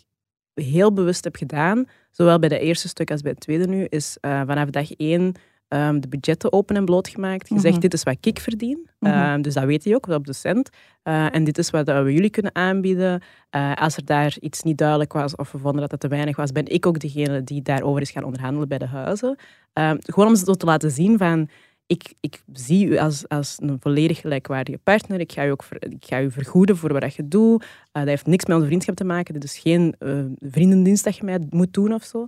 heel 0.53 0.93
bewust 0.93 1.23
heb 1.23 1.35
gedaan, 1.35 1.85
zowel 2.11 2.39
bij 2.39 2.49
de 2.49 2.59
eerste 2.59 2.87
stuk 2.87 3.11
als 3.11 3.21
bij 3.21 3.31
het 3.31 3.39
tweede 3.39 3.67
nu, 3.67 3.85
is 3.85 4.17
eh, 4.21 4.41
vanaf 4.45 4.69
dag 4.69 4.91
één 4.91 5.33
ehm, 5.73 5.99
de 5.99 6.07
budgetten 6.07 6.53
open 6.53 6.75
en 6.75 6.85
bloot 6.85 7.07
gemaakt. 7.07 7.47
Gezegd, 7.47 7.73
Mhm. 7.73 7.81
dit 7.81 7.93
is 7.93 8.03
wat 8.03 8.17
ik 8.21 8.39
verdien. 8.39 8.89
Mhm. 8.99 9.11
Ehm, 9.13 9.41
dus 9.41 9.53
dat 9.53 9.63
weet 9.63 9.83
je 9.83 9.95
ook, 9.95 10.07
op 10.07 10.25
de 10.25 10.33
cent. 10.33 10.69
Eh, 11.03 11.35
en 11.35 11.43
dit 11.43 11.57
is 11.57 11.69
wat 11.69 11.85
we 11.87 12.13
jullie 12.13 12.29
kunnen 12.29 12.55
aanbieden. 12.55 13.21
Eh, 13.49 13.73
als 13.73 13.95
er 13.97 14.05
daar 14.05 14.35
iets 14.39 14.61
niet 14.63 14.77
duidelijk 14.77 15.13
was 15.13 15.35
of 15.35 15.51
we 15.51 15.57
vonden 15.57 15.81
dat 15.81 15.91
het 15.91 15.99
te 15.99 16.07
weinig 16.07 16.35
was, 16.35 16.51
ben 16.51 16.67
ik 16.67 16.85
ook 16.85 16.99
degene 16.99 17.43
die 17.43 17.61
daarover 17.61 18.01
is 18.01 18.11
gaan 18.11 18.23
onderhandelen 18.23 18.67
bij 18.67 18.77
de 18.77 18.85
huizen. 18.85 19.35
Ehm, 19.73 19.97
gewoon 19.99 20.27
om 20.29 20.35
ze 20.35 20.55
te 20.57 20.65
laten 20.65 20.91
zien 20.91 21.17
van... 21.17 21.49
Ik, 21.87 22.13
ik 22.19 22.41
zie 22.53 22.87
u 22.87 22.97
als, 22.97 23.27
als 23.27 23.57
een 23.59 23.77
volledig 23.79 24.19
gelijkwaardige 24.19 24.79
partner. 24.83 25.19
Ik 25.19 25.31
ga 25.31 25.45
u 25.45 25.49
ook 25.49 25.63
ver- 25.63 25.83
ik 25.91 26.05
ga 26.05 26.21
u 26.21 26.31
vergoeden 26.31 26.77
voor 26.77 26.93
wat 26.99 27.15
je 27.15 27.27
doet. 27.27 27.61
Eh, 27.63 27.67
dat 28.01 28.07
heeft 28.07 28.25
niks 28.25 28.45
met 28.45 28.55
onze 28.55 28.67
vriendschap 28.67 28.95
te 28.95 29.03
maken. 29.03 29.33
Dit 29.33 29.43
is 29.43 29.57
geen 29.57 29.95
vriendendienst 30.39 31.03
dat 31.03 31.15
je 31.17 31.23
mij 31.23 31.39
moet 31.49 31.73
doen 31.73 31.93
of 31.93 32.03
zo. 32.03 32.27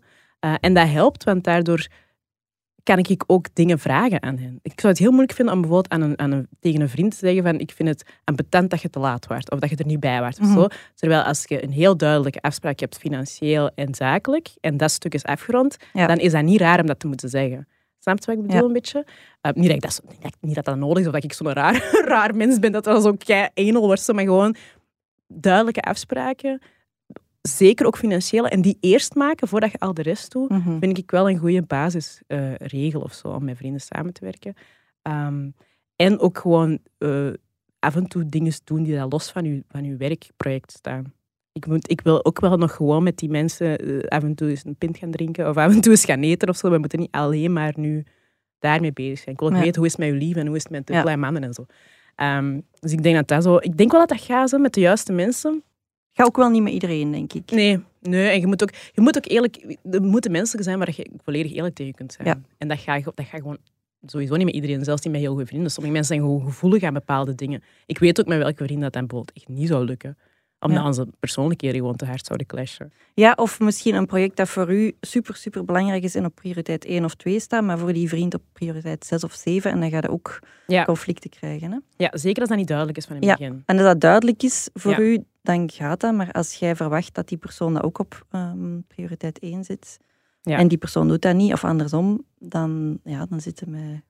En 0.60 0.73
dat 0.73 0.88
helpt, 0.89 1.23
want 1.23 1.43
daardoor 1.43 1.88
kan 2.86 2.98
ik 2.98 3.24
ook 3.28 3.48
dingen 3.54 3.80
vragen 3.80 4.21
aan 4.24 4.38
hen. 4.38 4.60
Ik 4.62 4.80
zou 4.80 4.88
het 4.93 5.02
heel 5.02 5.10
moeilijk 5.12 5.34
vinden 5.34 5.54
om 5.56 5.62
bijvoorbeeld 5.62 5.93
aan 5.93 6.02
een, 6.02 6.19
aan 6.19 6.32
een, 6.32 6.48
tegen 6.60 6.82
een 6.82 6.89
vriend 6.89 7.12
te 7.12 7.17
zeggen 7.17 7.43
van 7.43 7.60
ik 7.60 7.71
vind 7.71 7.89
het 7.89 8.04
ambetant 8.24 8.69
dat 8.69 8.82
je 8.82 8.89
te 8.89 9.00
laat 9.00 9.28
was 9.28 9.43
of 9.45 9.60
dat 9.60 9.69
je 9.69 9.76
er 9.76 9.86
niet 9.86 10.00
bij 10.00 10.19
was 10.21 10.39
of 10.39 10.45
Mhm. 10.48 10.54
zo. 10.60 10.67
Terwijl 10.95 11.21
als 11.21 11.43
je 11.48 11.63
een 11.63 11.71
heel 11.71 11.98
duidelijke 11.98 12.41
afspraak 12.41 12.80
hebt, 12.80 12.98
financieel 12.98 13.71
en 13.76 13.95
zakelijk, 13.95 14.50
en 14.62 14.78
dat 14.78 14.91
stuk 14.91 15.13
is 15.13 15.24
afgerond, 15.24 15.78
Ja. 15.93 16.08
dan 16.08 16.17
is 16.17 16.32
dat 16.32 16.43
niet 16.43 16.60
raar 16.60 16.80
om 16.80 16.86
dat 16.86 17.00
te 17.00 17.08
moeten 17.08 17.30
zeggen. 17.30 17.67
Snap 18.00 18.19
je 18.19 18.26
wat 18.26 18.36
ik 18.36 18.41
bedoel 18.41 18.58
Ja. 18.60 18.65
een 18.67 18.74
beetje? 18.74 19.06
Uh, 19.41 19.52
niet, 19.52 19.67
dat 19.67 19.76
ik 19.76 19.82
dat, 19.82 20.02
niet, 20.10 20.21
dat, 20.21 20.36
niet 20.41 20.56
dat 20.56 20.65
dat 20.65 20.78
nodig 20.78 21.00
is 21.00 21.06
of 21.08 21.13
dat 21.13 21.24
ik 21.24 21.34
zo'n 21.34 21.54
raar, 21.54 21.89
raar 22.08 22.36
mens 22.36 22.60
ben, 22.60 22.71
dat 22.71 22.84
dat 22.84 23.04
zo 23.04 23.13
kei 23.17 23.48
enel 23.54 23.82
wordt, 23.86 24.13
maar 24.13 24.24
gewoon 24.24 24.56
duidelijke 25.28 25.82
afspraken, 25.82 26.62
zeker 27.47 27.86
ook 27.86 27.97
financiële, 27.97 28.49
en 28.49 28.62
die 28.62 28.77
eerst 28.79 29.15
maken 29.15 29.47
voordat 29.47 29.71
je 29.71 29.79
al 29.79 29.93
de 29.93 30.01
rest 30.01 30.31
doet, 30.31 30.49
Mhm. 30.49 30.79
vind 30.79 30.97
ik 30.97 31.12
wel 31.12 31.29
een 31.29 31.38
goede 31.38 31.62
basisregel 31.62 33.01
of 33.01 33.13
zo 33.13 33.27
om 33.27 33.43
met 33.43 33.58
vrienden 33.58 33.81
samen 33.81 34.13
te 34.13 34.23
werken. 34.23 34.53
Ehm, 35.01 35.49
en 35.95 36.19
ook 36.19 36.38
gewoon 36.38 36.79
eh, 36.97 37.27
af 37.79 37.95
en 37.95 38.08
toe 38.08 38.25
dingen 38.25 38.53
doen 38.63 38.84
die 38.84 38.95
daar 38.95 39.08
los 39.08 39.31
van 39.31 39.45
je, 39.45 39.63
van 39.67 39.84
uw 39.84 39.97
werkproject 39.97 40.71
staan. 40.71 41.13
Ik, 41.51 41.67
moet, 41.67 41.91
ik 41.91 42.01
wil 42.01 42.25
ook 42.25 42.39
wel 42.39 42.58
nog 42.58 42.75
gewoon 42.75 43.03
met 43.03 43.17
die 43.17 43.29
mensen 43.29 43.77
eh, 43.77 44.08
af 44.08 44.23
en 44.23 44.36
toe 44.36 44.49
eens 44.49 44.65
een 44.65 44.75
pint 44.75 44.97
gaan 44.97 45.12
drinken 45.12 45.49
of 45.49 45.58
af 45.58 45.73
en 45.73 45.81
toe 45.81 45.91
eens 45.91 46.05
gaan 46.05 46.21
eten 46.21 46.49
of 46.49 46.55
zo. 46.58 46.69
We 46.69 46.77
moeten 46.77 46.99
niet 46.99 47.12
alleen 47.12 47.53
maar 47.53 47.73
nu 47.75 48.03
daarmee 48.60 48.93
bezig 48.93 49.17
zijn. 49.19 49.34
Ik 49.36 49.39
wil 49.39 49.49
ook 49.49 49.55
Ja. 49.55 49.62
weten 49.62 49.75
hoe 49.77 49.86
is 49.86 49.91
het 49.97 50.01
met 50.01 50.10
je 50.10 50.25
lief 50.25 50.36
en 50.36 50.47
hoe 50.47 50.55
is 50.55 50.63
het 50.63 50.71
met 50.71 50.88
de 50.88 50.93
Ja. 50.93 51.01
kleine 51.01 51.21
mannen 51.21 51.43
en 51.43 51.53
zo. 51.53 51.65
Ehm, 52.15 52.60
dus 52.79 52.91
ik 52.91 53.03
denk 53.03 53.15
dat 53.15 53.27
dat 53.27 53.43
zo... 53.43 53.55
Ik 53.55 53.77
denk 53.77 53.91
wel 53.91 53.99
dat 53.99 54.10
dat 54.10 54.21
gaat 54.21 54.49
zo, 54.49 54.58
met 54.58 54.73
de 54.73 54.79
juiste 54.79 55.12
mensen. 55.12 55.63
Ga 56.17 56.23
ook 56.23 56.38
wel 56.38 56.49
niet 56.49 56.63
met 56.63 56.73
iedereen, 56.73 57.12
denk 57.12 57.34
ik. 57.34 57.51
Nee, 57.51 57.84
nee. 58.01 58.30
En 58.30 58.39
je 58.39 58.47
moet 58.47 58.63
ook, 58.63 58.69
je 58.93 59.01
moet 59.01 59.17
ook 59.17 59.25
eerlijk... 59.28 59.78
Er 59.91 60.01
moeten 60.01 60.32
mensen 60.32 60.63
zijn 60.63 60.78
waar 60.78 60.93
je 60.95 61.10
volledig 61.23 61.54
eerlijk 61.54 61.75
tegen 61.75 61.93
kunt 61.93 62.13
zijn. 62.13 62.28
Ja. 62.28 62.41
En 62.58 62.67
dat 62.67 62.80
gaat 62.80 63.04
dat 63.04 63.13
gaat 63.15 63.41
gewoon 63.41 63.58
sowieso 64.06 64.36
niet 64.36 64.45
met 64.45 64.54
iedereen. 64.54 64.84
Zelfs 64.84 65.01
niet 65.01 65.12
met 65.12 65.21
heel 65.21 65.32
goede 65.32 65.45
vrienden. 65.45 65.71
Sommige 65.71 65.95
mensen 65.95 66.15
zijn 66.15 66.28
gewoon 66.28 66.45
gevoelig 66.45 66.84
aan 66.84 66.93
bepaalde 66.93 67.36
dingen. 67.36 67.63
Ik 67.86 67.99
weet 67.99 68.19
ook 68.19 68.28
met 68.28 68.38
welke 68.38 68.63
vrienden 68.63 68.84
dat 68.84 68.93
dan 68.93 69.08
bijvoorbeeld 69.08 69.38
echt 69.38 69.47
niet 69.47 69.67
zou 69.67 69.86
lukken. 69.86 70.17
Omdat 70.65 70.82
Ja. 70.82 70.88
onze 70.88 71.08
persoonlijkheden 71.19 71.78
gewoon 71.80 71.95
te 71.95 72.06
hard 72.06 72.25
zouden 72.25 72.47
clashen. 72.47 72.91
Ja, 73.13 73.34
of 73.36 73.60
misschien 73.60 73.95
een 73.95 74.06
project 74.06 74.36
dat 74.38 74.49
voor 74.49 74.73
u 74.73 74.95
super, 75.01 75.36
super 75.36 75.65
belangrijk 75.65 76.04
is 76.04 76.15
en 76.15 76.25
op 76.25 76.36
prioriteit 76.36 76.86
1 76.86 77.04
of 77.06 77.15
2 77.15 77.39
staat, 77.39 77.63
maar 77.63 77.78
voor 77.78 77.93
die 77.93 78.10
vriend 78.10 78.34
op 78.34 78.41
prioriteit 78.54 79.06
6 79.06 79.23
of 79.23 79.34
7. 79.34 79.71
En 79.71 79.80
dan 79.80 79.89
ga 79.89 79.97
je 80.01 80.10
ook 80.10 80.39
Ja. 80.67 80.84
conflicten 80.86 81.30
krijgen. 81.30 81.71
Hè? 81.71 81.78
Ja, 81.97 82.10
zeker 82.17 82.39
als 82.39 82.49
dat 82.49 82.58
niet 82.58 82.67
duidelijk 82.67 82.97
is 82.97 83.06
van 83.06 83.15
in 83.15 83.21
het 83.30 83.39
Ja. 83.39 83.45
begin. 83.45 83.63
En 83.65 83.75
als 83.78 83.86
dat 83.86 83.99
duidelijk 84.01 84.43
is 84.43 84.69
voor 84.73 84.99
u, 84.99 85.23
dan 85.41 85.69
gaat 85.71 85.99
dat. 85.99 86.13
Maar 86.13 86.32
als 86.32 86.54
jij 86.54 86.75
verwacht 86.75 87.13
dat 87.13 87.28
die 87.28 87.38
persoon 87.38 87.73
dat 87.73 87.84
ook 87.84 87.99
op 87.99 88.25
ehm, 88.32 88.80
prioriteit 88.88 89.39
1 89.39 89.63
zit, 89.63 89.97
Ja. 90.41 90.58
en 90.58 90.67
die 90.67 90.78
persoon 90.78 91.08
doet 91.08 91.21
dat 91.21 91.36
niet, 91.36 91.54
of 91.54 91.63
andersom, 91.63 92.25
dan, 92.39 92.99
ja, 93.04 93.25
dan 93.25 93.41
zitten 93.41 93.65
we 93.71 93.78
met 93.78 94.01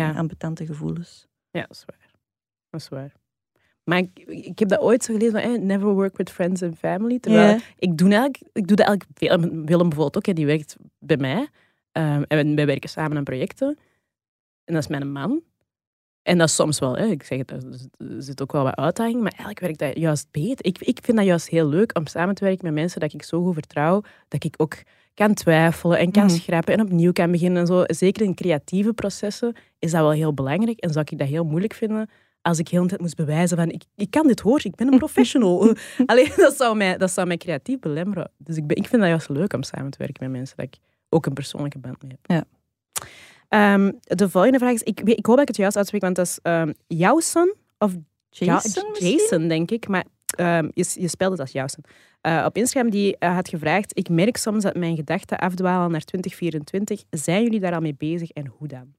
Ja. 0.00 0.12
ambetante 0.12 0.66
gevoelens. 0.66 1.26
Ja, 1.50 1.60
dat 1.60 1.70
is 1.70 1.84
waar. 1.86 2.10
Dat 2.70 2.80
is 2.80 2.88
waar. 2.88 3.12
Maar 3.88 3.98
ik, 3.98 4.10
ik 4.26 4.58
heb 4.58 4.68
dat 4.68 4.80
ooit 4.80 5.04
zo 5.04 5.12
gelezen 5.14 5.40
van 5.40 5.50
eh, 5.54 5.60
never 5.60 5.88
work 5.88 6.16
with 6.16 6.30
friends 6.30 6.62
and 6.62 6.78
family. 6.78 7.18
Terwijl 7.18 7.58
ik, 7.78 7.98
doe 7.98 8.08
eigenlijk, 8.08 8.42
ik 8.52 8.66
doe 8.66 8.76
dat 8.76 8.86
eigenlijk 8.86 9.18
veel. 9.18 9.38
Willem 9.40 9.88
bijvoorbeeld 9.88 10.16
ook, 10.16 10.26
hè, 10.26 10.32
die 10.32 10.46
werkt 10.46 10.76
bij 10.98 11.16
mij. 11.16 11.48
Ehm, 11.92 12.22
en 12.28 12.54
wij 12.54 12.66
werken 12.66 12.88
samen 12.88 13.16
aan 13.16 13.24
projecten. 13.24 13.78
En 14.64 14.74
dat 14.74 14.82
is 14.82 14.88
mijn 14.88 15.12
man. 15.12 15.42
En 16.22 16.38
dat 16.38 16.48
is 16.48 16.54
soms 16.54 16.78
wel, 16.78 16.96
hè, 16.96 17.06
ik 17.06 17.22
zeg 17.22 17.38
het, 17.38 17.50
er 17.50 17.62
zit 18.22 18.42
ook 18.42 18.52
wel 18.52 18.62
wat 18.62 18.76
uitdaging, 18.76 19.20
maar 19.20 19.30
eigenlijk 19.32 19.60
werkt 19.60 19.78
dat 19.78 19.96
juist 20.02 20.28
beter. 20.30 20.64
Ik, 20.64 20.78
ik 20.78 20.98
vind 21.02 21.16
dat 21.16 21.26
juist 21.26 21.48
heel 21.48 21.68
leuk 21.68 21.96
om 21.98 22.06
samen 22.06 22.34
te 22.34 22.44
werken 22.44 22.64
met 22.64 22.74
mensen 22.74 23.00
dat 23.00 23.12
ik 23.12 23.22
zo 23.22 23.42
goed 23.42 23.54
vertrouw, 23.54 24.02
dat 24.28 24.44
ik 24.44 24.54
ook 24.56 24.74
kan 25.14 25.34
twijfelen 25.34 25.98
en 25.98 26.10
kan 26.10 26.24
Mhm. 26.24 26.34
schrappen 26.34 26.74
en 26.74 26.80
opnieuw 26.80 27.12
kan 27.12 27.30
beginnen 27.30 27.60
en 27.60 27.66
zo. 27.66 27.84
Zeker 27.86 28.24
in 28.24 28.34
creatieve 28.34 28.92
processen 28.92 29.54
is 29.78 29.90
dat 29.90 30.00
wel 30.00 30.10
heel 30.10 30.34
belangrijk 30.34 30.78
en 30.78 30.92
zou 30.92 31.04
ik 31.10 31.18
dat 31.18 31.28
heel 31.28 31.44
moeilijk 31.44 31.74
vinden 31.74 32.08
als 32.46 32.58
ik 32.58 32.68
heel 32.68 32.82
de 32.82 32.88
tijd 32.88 33.00
moest 33.00 33.16
bewijzen 33.16 33.56
van 33.56 33.70
ik, 33.70 33.82
ik 33.94 34.10
kan 34.10 34.26
dit 34.26 34.40
hoor, 34.40 34.60
ik 34.62 34.74
ben 34.74 34.92
een 34.92 34.98
professional. 34.98 35.74
Alleen 36.06 36.32
dat 36.36 36.56
zou, 36.56 36.76
mij, 36.76 36.96
dat 36.96 37.10
zou 37.10 37.26
mij 37.26 37.36
creatief 37.36 37.78
belemmeren. 37.78 38.30
Dus 38.36 38.56
ik, 38.56 38.66
ben, 38.66 38.76
ik 38.76 38.86
vind 38.86 39.02
dat 39.02 39.10
juist 39.10 39.28
leuk 39.28 39.52
om 39.52 39.62
samen 39.62 39.90
te 39.90 39.98
werken 39.98 40.22
met 40.22 40.30
mensen 40.30 40.56
dat 40.56 40.66
ik 40.66 40.78
ook 41.08 41.26
een 41.26 41.32
persoonlijke 41.32 41.78
band 41.78 42.02
mee 42.02 42.18
heb. 42.22 42.36
Ja. 42.36 42.44
Ehm, 43.48 43.92
de 44.00 44.28
volgende 44.28 44.58
vraag 44.58 44.72
is, 44.72 44.82
ik, 44.82 45.00
ik 45.00 45.26
hoop 45.26 45.34
dat 45.34 45.40
ik 45.40 45.48
het 45.48 45.56
juist 45.56 45.76
uitspreek, 45.76 46.02
want 46.02 46.16
dat 46.16 46.26
is 46.26 46.38
Jousen 46.86 47.54
of 47.78 47.92
Ja, 48.28 48.46
Jason? 48.46 48.94
Jason, 48.98 49.48
denk 49.48 49.70
ik. 49.70 49.88
Maar 49.88 50.04
ehm, 50.26 50.68
je, 50.74 50.86
je 50.94 51.08
spelt 51.08 51.30
het 51.30 51.40
als 51.40 51.52
Jousen. 51.52 51.82
Eh, 52.20 52.42
op 52.46 52.56
Instagram 52.56 52.90
die 52.90 53.18
eh, 53.18 53.34
had 53.34 53.48
gevraagd, 53.48 53.98
ik 53.98 54.08
merk 54.08 54.36
soms 54.36 54.62
dat 54.62 54.74
mijn 54.74 54.96
gedachten 54.96 55.38
afdwalen 55.38 55.90
naar 55.90 56.04
2024. 56.04 57.04
Zijn 57.10 57.42
jullie 57.42 57.60
daar 57.60 57.74
al 57.74 57.80
mee 57.80 57.94
bezig 57.98 58.30
en 58.30 58.46
hoe 58.46 58.68
dan? 58.68 58.94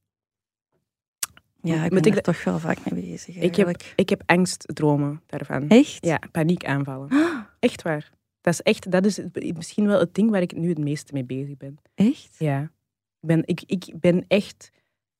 Ja, 1.68 1.84
ik 1.84 1.90
ben 1.90 2.04
ik 2.04 2.16
er 2.16 2.22
toch 2.22 2.44
wel 2.44 2.60
vaak 2.60 2.92
mee 2.92 3.04
bezig. 3.06 3.28
Ik 3.28 3.42
heb, 3.42 3.44
eigenlijk. 3.44 3.94
ik 3.96 4.10
heb 4.10 4.24
angstdromen 4.26 5.22
daarvan. 5.26 5.70
Echt? 5.70 6.06
Ja, 6.06 6.20
paniekaanvallen. 6.32 7.10
Echt 7.60 7.82
waar. 7.82 8.10
Dat 8.42 8.54
is, 8.54 8.62
echt, 8.62 8.92
dat 8.92 9.06
is 9.06 9.20
misschien 9.56 9.88
wel 9.88 10.00
het 10.00 10.14
ding 10.14 10.30
waar 10.30 10.42
ik 10.42 10.56
nu 10.56 10.70
het 10.70 10.78
meeste 10.78 11.14
mee 11.14 11.24
bezig 11.24 11.58
ben. 11.58 11.78
Echt? 11.96 12.36
Ja. 12.40 12.62
Ik 13.20 13.28
ben, 13.28 13.42
ik, 13.46 13.62
ik 13.66 13.94
ben 14.00 14.26
echt... 14.28 14.72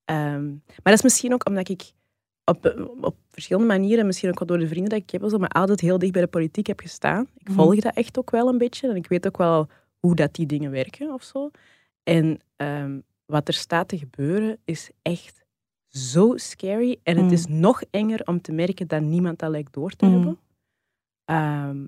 ehm, 0.06 0.46
maar 0.48 0.78
dat 0.84 0.94
is 0.94 1.02
misschien 1.02 1.34
ook 1.34 1.48
omdat 1.48 1.70
ik 1.70 1.92
op, 2.46 2.88
op 3.02 3.16
verschillende 3.30 3.68
manieren, 3.68 4.06
misschien 4.06 4.30
ook 4.30 4.40
wel 4.40 4.48
door 4.48 4.60
de 4.60 4.68
vrienden 4.68 4.90
dat 4.90 5.00
ik 5.02 5.10
heb, 5.10 5.30
zo, 5.30 5.38
maar 5.38 5.50
altijd 5.50 5.80
heel 5.80 5.98
dicht 5.98 6.12
bij 6.12 6.22
de 6.22 6.28
politiek 6.28 6.68
heb 6.68 6.80
gestaan. 6.80 7.28
Ik 7.38 7.48
Mhm. 7.48 7.58
volg 7.58 7.76
dat 7.80 7.96
echt 7.96 8.18
ook 8.18 8.32
wel 8.32 8.48
een 8.48 8.58
beetje. 8.58 8.90
En 8.90 8.96
ik 8.96 9.08
weet 9.08 9.28
ook 9.28 9.38
wel 9.38 9.68
hoe 10.00 10.16
dat 10.16 10.34
die 10.34 10.46
dingen 10.46 10.72
werken 10.72 11.14
of 11.14 11.24
zo. 11.24 11.50
En 12.04 12.40
ehm, 12.56 13.00
wat 13.26 13.48
er 13.48 13.54
staat 13.54 13.88
te 13.88 13.98
gebeuren 13.98 14.58
is 14.66 14.90
echt 15.02 15.44
zo 15.88 16.38
scary. 16.38 17.00
En 17.04 17.18
het 17.18 17.32
is 17.32 17.46
nog 17.46 17.82
enger 17.92 18.22
om 18.26 18.42
te 18.42 18.52
merken 18.52 18.88
dat 18.88 19.02
niemand 19.02 19.40
dat 19.40 19.50
lijkt 19.50 19.74
door 19.74 19.92
te 19.92 20.06
Mhm. 20.06 20.16
hebben. 20.16 20.40
Ehm, 21.26 21.86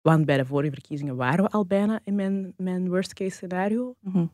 want 0.00 0.24
bij 0.26 0.36
de 0.36 0.46
vorige 0.46 0.72
verkiezingen 0.72 1.16
waren 1.16 1.44
we 1.44 1.50
al 1.50 1.66
bijna 1.66 2.00
in 2.04 2.14
mijn, 2.14 2.52
mijn 2.56 2.88
worst 2.88 3.14
case 3.14 3.30
scenario. 3.36 3.94
Mhm. 4.00 4.26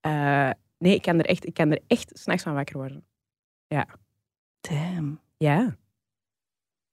Eh, 0.00 0.50
nee, 0.78 0.94
ik 0.94 1.02
kan 1.02 1.18
er 1.18 1.26
echt, 1.26 1.46
ik 1.46 1.54
kan 1.54 1.70
er 1.70 1.80
echt 1.86 2.10
s'nachts 2.18 2.42
van 2.42 2.54
wakker 2.54 2.76
worden. 2.76 3.04
Damn. 4.60 5.20
Ja. 5.36 5.76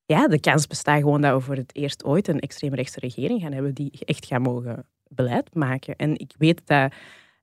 Ja, 0.06 0.28
de 0.28 0.40
kans 0.40 0.68
bestaat 0.68 1.00
gewoon 1.00 1.22
dat 1.22 1.34
we 1.34 1.42
voor 1.46 1.56
het 1.56 1.76
eerst 1.76 2.04
ooit 2.04 2.28
een 2.28 2.40
extreemrechtse 2.40 3.00
regering 3.00 3.42
gaan 3.42 3.52
hebben 3.52 3.74
die 3.74 3.92
echt 4.06 4.26
gaat 4.26 4.42
mogen 4.42 4.86
beleid 5.08 5.54
maken. 5.56 5.96
En 5.96 6.18
ik 6.20 6.34
weet 6.38 6.62
dat 6.68 6.94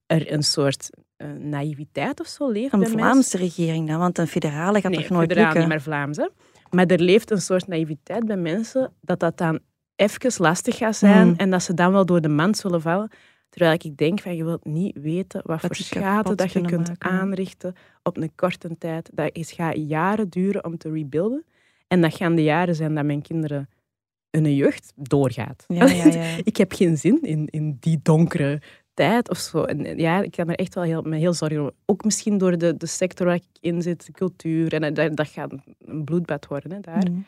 er 0.07 0.33
een 0.33 0.43
soort 0.43 0.91
eh, 1.17 1.29
naïviteit 1.31 2.21
of 2.21 2.27
zo 2.27 2.51
leeft 2.51 2.73
Een 2.73 2.79
bij 2.79 2.89
mensen. 2.89 2.99
Vlaamse 2.99 3.37
regering 3.37 3.89
dan, 3.89 3.99
want 3.99 4.19
een 4.19 4.27
federale 4.27 4.81
gaat 4.81 4.91
nee, 4.91 5.01
toch 5.01 5.11
nooit 5.11 5.29
federaal 5.29 5.45
lukken? 5.45 5.61
niet 5.61 5.69
meer 5.69 5.83
Vlaams. 5.83 6.17
Hè? 6.17 6.29
Maar 6.71 6.87
er 6.87 7.01
leeft 7.01 7.31
een 7.31 7.41
soort 7.41 7.67
naïviteit 7.67 8.27
bij 8.27 8.37
mensen 8.37 8.93
dat 9.01 9.21
dat 9.21 9.39
dan 9.39 9.61
even 9.97 10.33
lastig 10.43 10.77
gaat 10.77 10.97
zijn 10.97 11.29
Mm. 11.29 11.35
en 11.37 11.51
dat 11.51 11.63
ze 11.63 11.75
dan 11.75 11.93
wel 11.93 12.07
door 12.07 12.21
de 12.21 12.29
mand 12.29 12.57
zullen 12.57 12.81
vallen. 12.81 13.11
Terwijl 13.49 13.79
ik 13.83 13.97
denk 13.97 14.21
van, 14.21 14.37
je 14.37 14.45
wilt 14.45 14.65
niet 14.65 14.97
weten 15.01 15.41
wat, 15.45 15.61
voor 15.61 15.75
schade 15.75 16.35
dat 16.35 16.53
je 16.53 16.61
kunt 16.61 16.89
maken. 16.89 17.11
aanrichten 17.11 17.75
op 18.03 18.17
een 18.17 18.33
korte 18.35 18.79
tijd. 18.79 19.11
Dat 19.13 19.31
is, 19.33 19.53
gaat 19.53 19.75
jaren 19.77 20.29
duren 20.29 20.65
om 20.65 20.79
te 20.79 20.91
rebuilden. 20.91 21.45
En 21.89 22.01
dat 22.01 22.15
gaan 22.15 22.35
de 22.35 22.43
jaren 22.43 22.75
zijn 22.75 22.95
dat 22.95 23.05
mijn 23.05 23.23
kinderen 23.23 23.69
hun 24.31 24.55
jeugd 24.55 24.93
doorgaat. 24.97 25.65
Ja, 25.69 25.85
ja, 25.85 26.05
ja. 26.05 26.37
ik 26.45 26.57
heb 26.57 26.73
geen 26.73 26.99
zin 26.99 27.19
in, 27.23 27.47
in 27.47 27.77
die 27.81 28.01
donkere 28.03 28.61
tijd 28.97 29.31
of 29.31 29.39
zo. 29.39 29.63
En 29.63 29.99
ja, 29.99 30.23
ik 30.23 30.31
kan 30.31 30.49
er 30.49 30.55
echt 30.55 30.75
wel 30.75 30.85
heel, 30.85 31.03
me 31.03 31.17
heel 31.17 31.33
zorgen 31.33 31.59
over. 31.59 31.73
Ook 31.87 32.05
misschien 32.05 32.39
door 32.39 32.59
de, 32.59 32.77
de 32.77 32.87
sector 32.87 33.27
waar 33.27 33.35
ik 33.35 33.45
in 33.61 33.83
zit, 33.83 34.07
de 34.07 34.13
cultuur. 34.13 34.75
En 34.75 34.95
dat, 34.95 35.17
dat 35.17 35.29
gaat 35.29 35.53
een 35.85 36.05
bloedbad 36.05 36.47
worden 36.47 36.73
hè, 36.73 36.81
daar. 36.81 37.11
Mhm. 37.11 37.21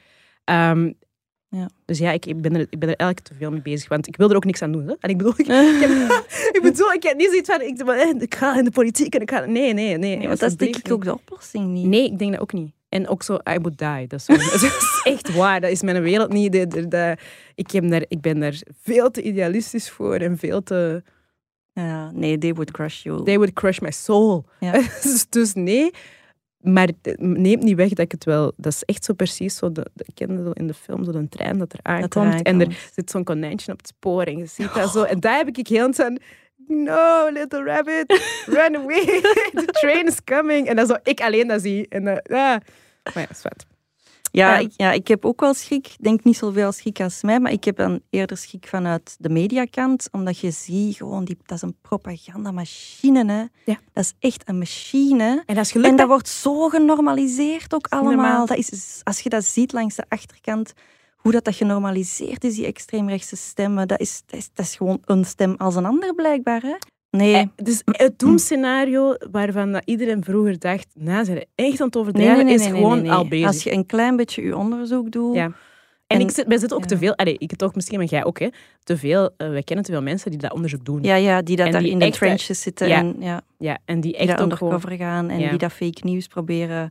Ehm, 0.45 0.93
Ja. 1.51 1.69
Dus 1.85 1.99
ja, 1.99 2.13
ik, 2.13 2.27
ik, 2.27 2.41
ben 2.41 2.55
er, 2.55 2.61
ik 2.61 2.79
ben 2.79 2.89
er 2.89 2.97
eigenlijk 2.97 3.29
te 3.29 3.35
veel 3.35 3.51
mee 3.51 3.63
bezig. 3.63 3.89
Want 3.89 4.07
ik 4.07 4.17
wil 4.17 4.31
er 4.31 4.37
ook 4.37 4.45
niks 4.45 4.63
aan 4.63 4.73
doen. 4.73 4.87
Hè? 4.87 4.95
En 5.01 5.11
ik 5.11 5.17
bedoel, 5.17 5.33
ik, 5.37 5.47
ik, 5.47 5.81
heb, 5.81 5.91
ik 6.57 6.61
bedoel, 6.63 6.93
ik 6.93 7.03
heb 7.03 7.17
niet 7.17 7.29
zoiets 7.29 7.51
van, 7.51 7.61
ik, 7.61 7.81
eh, 7.81 8.23
ik 8.23 8.35
ga 8.35 8.59
in 8.59 8.65
de 8.65 8.71
politiek 8.71 9.15
en 9.15 9.21
ik 9.21 9.31
ga... 9.31 9.45
Nee, 9.45 9.73
nee, 9.73 9.97
nee. 9.97 10.17
nee 10.17 10.27
want 10.27 10.41
dat 10.41 10.51
is 10.51 10.57
denk 10.57 10.77
ik 10.77 10.93
ook 10.93 11.05
de 11.05 11.13
oplossing 11.13 11.67
niet. 11.67 11.87
Nee, 11.87 12.05
ik 12.05 12.19
denk 12.19 12.33
dat 12.33 12.41
ook 12.41 12.53
niet. 12.53 12.73
En 12.89 13.09
ook 13.09 13.23
zo, 13.23 13.35
I 13.35 13.59
would 13.59 13.79
die. 13.79 14.07
Dat 14.07 14.25
is, 14.27 14.27
dat 14.61 15.01
echt 15.05 15.35
waar. 15.35 15.61
Dat 15.61 15.71
is 15.71 15.83
mijn 15.83 16.03
wereld 16.03 16.33
niet. 16.33 16.53
De, 16.53 17.17
ik, 17.55 17.71
heb 17.71 17.91
daar, 17.91 18.05
ik 18.09 18.21
ben 18.21 18.41
daar 18.41 18.61
veel 18.83 19.11
te 19.11 19.23
idealistisch 19.23 19.91
voor 19.91 20.15
en 20.15 20.39
veel 20.39 20.63
te... 20.63 21.03
Ja, 21.83 22.11
nee, 22.15 22.39
they 22.39 22.53
would 22.53 22.71
crush 22.71 23.03
you. 23.03 23.25
They 23.25 23.37
would 23.37 23.53
crush 23.53 23.79
my 23.79 23.91
soul. 23.91 24.45
Ja. 24.61 24.73
dus, 25.03 25.27
dus 25.29 25.55
nee, 25.55 25.91
maar 26.61 26.89
neemt 27.17 27.63
niet 27.63 27.77
weg 27.77 27.89
dat 27.89 27.99
ik 27.99 28.13
het 28.13 28.25
wel... 28.25 28.53
Dat 28.57 28.73
is 28.73 28.85
echt 28.85 29.05
zo 29.05 29.15
precies 29.15 29.57
zo... 29.57 29.73
De, 29.73 29.87
de, 29.93 30.05
ik 30.07 30.15
kende 30.15 30.43
zo 30.43 30.51
in 30.51 30.67
de 30.67 30.75
film 30.75 31.05
zo 31.05 31.11
een 31.11 31.29
trein 31.29 31.59
dat 31.59 31.73
er 31.73 31.79
aankomt. 31.83 32.15
eraan 32.15 32.43
en 32.43 32.61
er 32.61 32.89
zit 32.95 33.11
zo'n 33.11 33.25
konijntje 33.25 33.73
op 33.73 33.79
het 33.79 33.87
spoor 33.87 34.23
en 34.23 34.39
je 34.39 34.47
ziet 34.47 34.75
dat 34.75 34.93
zo. 34.97 35.03
En 35.03 35.21
daar 35.21 35.37
heb 35.37 35.57
ik 35.57 35.67
heel 35.67 35.93
aan... 35.97 36.17
No, 36.67 37.29
little 37.33 37.65
rabbit, 37.65 38.21
run 38.47 38.77
away. 38.77 39.05
The 39.65 39.69
train 39.81 40.07
is 40.07 40.25
coming. 40.25 40.67
En 40.67 40.77
dan 40.77 40.87
zo 40.87 40.97
ik 41.03 41.21
alleen 41.21 41.49
dat 41.49 41.63
zie. 41.63 41.89
En 41.89 42.05
dan, 42.05 42.21
ja. 42.23 42.61
Maar 43.15 43.27
ja, 43.29 43.35
zwart. 43.35 43.67
Ja, 44.31 44.49
Ja. 44.49 44.59
ik, 44.59 44.73
ja, 44.77 44.93
ik 44.93 45.09
heb 45.09 45.25
ook 45.25 45.41
wel 45.41 45.55
schrik. 45.55 45.87
Ik 45.87 46.03
denk 46.05 46.25
niet 46.25 46.37
zoveel 46.37 46.73
schrik 46.73 47.01
als 47.01 47.23
mij, 47.23 47.41
maar 47.41 47.53
ik 47.53 47.65
heb 47.65 47.77
dan 47.77 48.01
eerder 48.11 48.37
schrik 48.37 48.67
vanuit 48.67 49.17
de 49.19 49.29
mediakant. 49.29 50.09
Omdat 50.13 50.39
je 50.39 50.51
ziet 50.51 50.97
gewoon, 50.97 51.25
die, 51.25 51.37
dat 51.43 51.57
is 51.57 51.63
een 51.63 51.77
propagandamachine. 51.83 53.33
Hè. 53.33 53.45
Ja. 53.73 53.79
Dat 53.93 54.05
is 54.05 54.15
echt 54.19 54.49
een 54.49 54.59
machine. 54.59 55.43
En 55.47 55.55
dat 55.55 55.65
is 55.65 55.73
gelukt. 55.73 55.91
En 55.91 55.97
dat 55.97 56.07
hè? 56.07 56.13
wordt 56.13 56.29
zo 56.29 56.69
genormaliseerd 56.69 57.75
ook 57.75 57.87
allemaal. 57.89 58.47
Dat 58.47 58.57
is, 58.57 59.01
als 59.05 59.21
je 59.21 59.29
dat 59.29 59.45
ziet 59.45 59.73
langs 59.73 59.95
de 59.95 60.05
achterkant, 60.09 60.73
hoe 61.17 61.33
dat, 61.33 61.45
dat 61.45 61.55
genormaliseerd 61.55 62.45
is, 62.45 62.55
die 62.55 62.67
extreemrechtse 62.67 63.37
stemmen, 63.37 63.89
dat 63.89 64.01
is, 64.01 64.23
dat, 64.27 64.41
is, 64.41 64.51
dat 64.53 64.67
is 64.67 64.77
gewoon 64.77 64.99
een 65.05 65.25
stem 65.25 65.55
als 65.57 65.75
een 65.75 65.87
ander 65.87 66.15
blijkbaar. 66.15 66.63
Hè? 66.63 66.77
Nee. 67.19 67.35
Eh, 67.35 67.47
Dus 67.57 67.83
het 67.85 68.19
doemscenario 68.19 69.15
waarvan 69.31 69.73
dat 69.73 69.83
iedereen 69.85 70.25
vroeger 70.25 70.59
dacht, 70.59 70.87
nou, 70.95 71.19
ze 71.19 71.25
zijn 71.25 71.45
echt 71.55 71.81
aan 71.81 71.87
het 71.87 71.95
nee, 71.95 72.03
overdrijven, 72.03 72.37
nee, 72.37 72.45
nee, 72.45 72.55
is 72.55 72.61
nee, 72.61 72.71
nee, 72.73 72.81
gewoon 72.81 72.97
nee, 72.97 73.09
nee. 73.09 73.13
al 73.19 73.29
bezig. 73.29 73.47
Als 73.47 73.63
je 73.63 73.73
een 73.73 73.87
klein 73.87 74.17
beetje 74.17 74.43
je 74.43 74.57
onderzoek 74.57 75.11
doet, 75.11 75.35
Ja. 75.35 75.45
En, 75.45 75.53
En- 76.07 76.21
ik 76.21 76.31
zit, 76.31 76.47
wij 76.47 76.59
zitten 76.59 76.77
ook 76.77 76.83
ja. 76.83 76.89
te 76.89 76.99
veel, 76.99 77.17
allee, 77.17 77.35
ik 77.39 77.57
toch 77.57 77.75
misschien, 77.75 77.99
maar 77.99 78.07
jij 78.07 78.25
ook, 78.25 78.39
hè, 78.39 78.49
te 78.83 78.97
veel, 78.97 79.31
wij 79.37 79.63
kennen 79.63 79.85
te 79.85 79.93
veel 79.93 80.03
mensen 80.03 80.31
die 80.31 80.41
dat 80.41 80.53
onderzoek 80.53 80.85
doen. 80.85 81.03
ja, 81.03 81.15
ja, 81.15 81.43
die 81.43 81.57
dat 81.57 81.67
En 81.67 81.73
daar 81.73 81.81
die 81.83 81.91
in 81.91 81.99
de 81.99 82.05
echt, 82.05 82.15
eh, 82.15 82.21
trenches 82.21 82.63
zitten 82.63 82.89
ja, 82.89 82.99
en 82.99 83.17
ja, 83.19 83.43
Ja, 83.59 83.79
en 83.85 84.01
die 84.01 84.11
die 84.13 84.21
echt 84.21 84.27
daar 84.29 84.37
gewoon... 84.37 84.53
undercover 84.73 84.97
gaan 84.97 85.29
en 85.31 85.39
Ja. 85.39 85.49
die 85.51 85.59
dat 85.59 85.73
fake 85.73 86.01
nieuws 86.03 86.27
proberen 86.27 86.91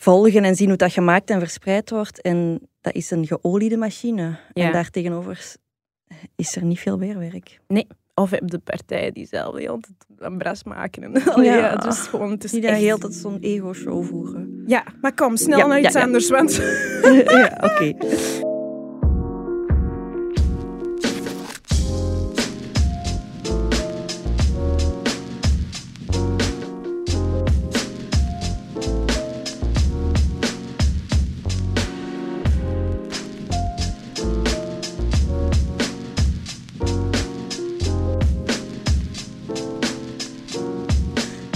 volgen 0.00 0.44
en 0.44 0.56
zien 0.56 0.68
hoe 0.68 0.76
dat 0.76 0.92
gemaakt 0.92 1.30
en 1.30 1.38
verspreid 1.38 1.90
wordt. 1.90 2.20
En 2.22 2.60
dat 2.80 2.94
is 2.94 3.10
een 3.10 3.26
geoliede 3.26 3.76
machine. 3.76 4.38
En 4.52 4.72
daartegenover 4.72 5.54
is 6.36 6.56
er 6.56 6.64
niet 6.64 6.80
veel 6.80 6.98
weerwerk. 6.98 7.60
Of 8.20 8.30
de 8.30 8.58
partijen 8.58 9.14
die 9.14 9.26
zelf 9.26 9.56
heel 9.56 9.78
tijd 9.80 10.30
een 10.30 10.38
bras 10.38 10.64
maken. 10.64 11.02
En, 11.02 11.42
ja. 11.42 11.86
Is 11.86 11.98
gewoon... 11.98 12.30
Het 12.30 12.44
is 12.44 12.50
Die 12.50 12.66
echt- 12.66 12.78
heel 12.78 12.98
tijd 12.98 13.14
zo'n 13.14 13.38
ego-show 13.40 14.04
voeren. 14.04 14.62
Ja, 14.66 14.84
maar 15.00 15.14
kom, 15.14 15.36
snel 15.36 15.58
Ja, 15.58 15.66
naar 15.66 15.80
iets 15.80 15.96
anders, 15.96 16.28
want... 16.30 16.54
ja, 17.26 17.58
oké. 17.60 17.94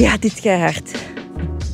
Ja, 0.05 0.17
dit 0.17 0.41
gaat 0.41 0.61
hard. 0.61 1.05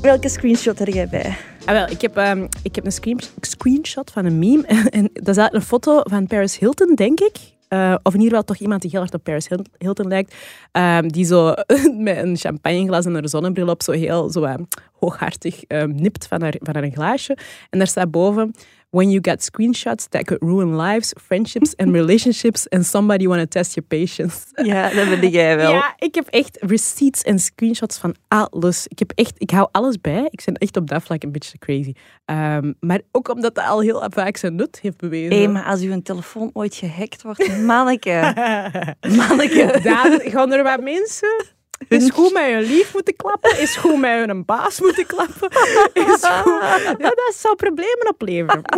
Welke 0.03 0.29
screenshot 0.29 0.79
heb 0.79 0.89
jij 0.89 1.09
bij? 1.09 1.37
Ah, 1.65 1.75
wel, 1.75 1.89
ik 1.89 2.01
heb, 2.01 2.17
ehm, 2.17 2.47
ik 2.63 2.75
heb 2.75 2.85
een 2.85 2.93
screen- 2.93 3.21
screenshot 3.41 4.11
van 4.11 4.25
een 4.25 4.39
meme. 4.39 4.67
En 4.91 5.03
dat 5.13 5.29
is 5.29 5.37
eigenlijk 5.37 5.55
een 5.55 5.63
foto 5.63 6.01
van 6.05 6.27
Paris 6.27 6.59
Hilton, 6.59 6.95
denk 6.95 7.21
ik. 7.21 7.37
Eh, 7.69 7.95
of 8.03 8.15
in 8.15 8.21
ieder 8.21 8.29
geval 8.39 8.45
toch 8.55 8.57
iemand 8.57 8.83
die 8.83 8.91
heel 8.91 9.01
erg 9.01 9.13
op 9.13 9.25
Paris 9.25 9.49
Hil- 9.49 9.65
Hilton 9.79 10.09
lijkt. 10.09 10.35
Ehm, 10.73 11.09
die 11.09 11.25
zo 11.25 11.55
met 11.99 12.17
een 12.17 12.37
champagneglas 12.37 13.05
en 13.07 13.15
een 13.15 13.29
zonnebril 13.29 13.69
op 13.69 13.83
zo 13.83 13.93
heel 13.93 14.31
zo, 14.31 14.43
ehm, 14.43 14.63
hooghartig 14.93 15.63
nipt 15.87 16.27
van 16.27 16.43
haar, 16.43 16.55
van 16.59 16.75
haar 16.75 16.91
glaasje. 16.91 17.37
En 17.71 17.79
daar 17.79 17.89
staat 17.89 18.11
boven... 18.11 18.55
When 18.91 19.11
you 19.11 19.21
get 19.23 19.43
screenshots 19.43 20.09
that 20.09 20.25
could 20.25 20.43
ruin 20.43 20.77
lives, 20.77 21.15
friendships 21.27 21.77
and 21.77 21.93
relationships 21.93 22.69
and 22.69 22.87
somebody 22.87 23.27
want 23.27 23.41
to 23.41 23.47
test 23.47 23.75
your 23.75 23.87
patience. 23.89 24.47
Ja, 24.71 24.89
dat 24.89 25.21
ben 25.21 25.31
jij 25.31 25.57
wel. 25.57 25.71
Ja, 25.71 25.95
ik 25.99 26.15
heb 26.15 26.27
echt 26.27 26.57
receipts 26.61 27.23
en 27.23 27.39
screenshots 27.39 27.99
van 27.99 28.15
alles. 28.29 28.87
Ik 28.87 28.99
heb 28.99 29.13
echt, 29.15 29.33
ik 29.37 29.51
hou 29.51 29.69
alles 29.71 30.01
bij. 30.01 30.27
Ik 30.31 30.43
ben 30.45 30.55
echt 30.55 30.77
op 30.77 30.89
dat 30.89 31.03
vlak 31.03 31.23
een 31.23 31.33
beetje 31.33 31.59
crazy. 31.59 31.93
Ehm, 32.25 32.73
maar 32.81 33.01
ook 33.13 33.29
omdat 33.29 33.55
dat 33.55 33.65
al 33.65 33.81
heel 33.81 34.07
vaak 34.09 34.37
zijn 34.37 34.55
nut 34.55 34.79
heeft 34.83 34.97
bewezen. 34.97 35.39
Hé, 35.41 35.49
maar 35.49 35.65
als 35.65 35.81
uw 35.81 36.03
telefoon 36.03 36.51
ooit 36.53 36.75
gehackt 36.75 37.23
wordt, 37.23 37.59
manneke, 37.63 38.33
manneke. 39.17 39.81
Dan 39.83 40.21
gaan 40.31 40.53
er 40.53 40.63
wat 40.63 40.83
mensen. 40.83 41.59
Is 41.89 42.11
goed 42.11 42.33
met 42.33 42.43
hun 42.43 42.63
lief 42.63 42.93
moeten 42.93 43.17
klappen? 43.17 43.59
Is 43.61 43.77
goed 43.77 44.01
met 44.01 44.27
hun 44.27 44.45
baas 44.45 44.81
moeten 44.81 45.07
klappen? 45.07 45.51
Is 45.93 46.25
goed... 46.25 46.63
Ja, 46.99 47.09
dat 47.09 47.33
zou 47.35 47.57
problemen 47.57 48.09
opleveren. 48.09 48.63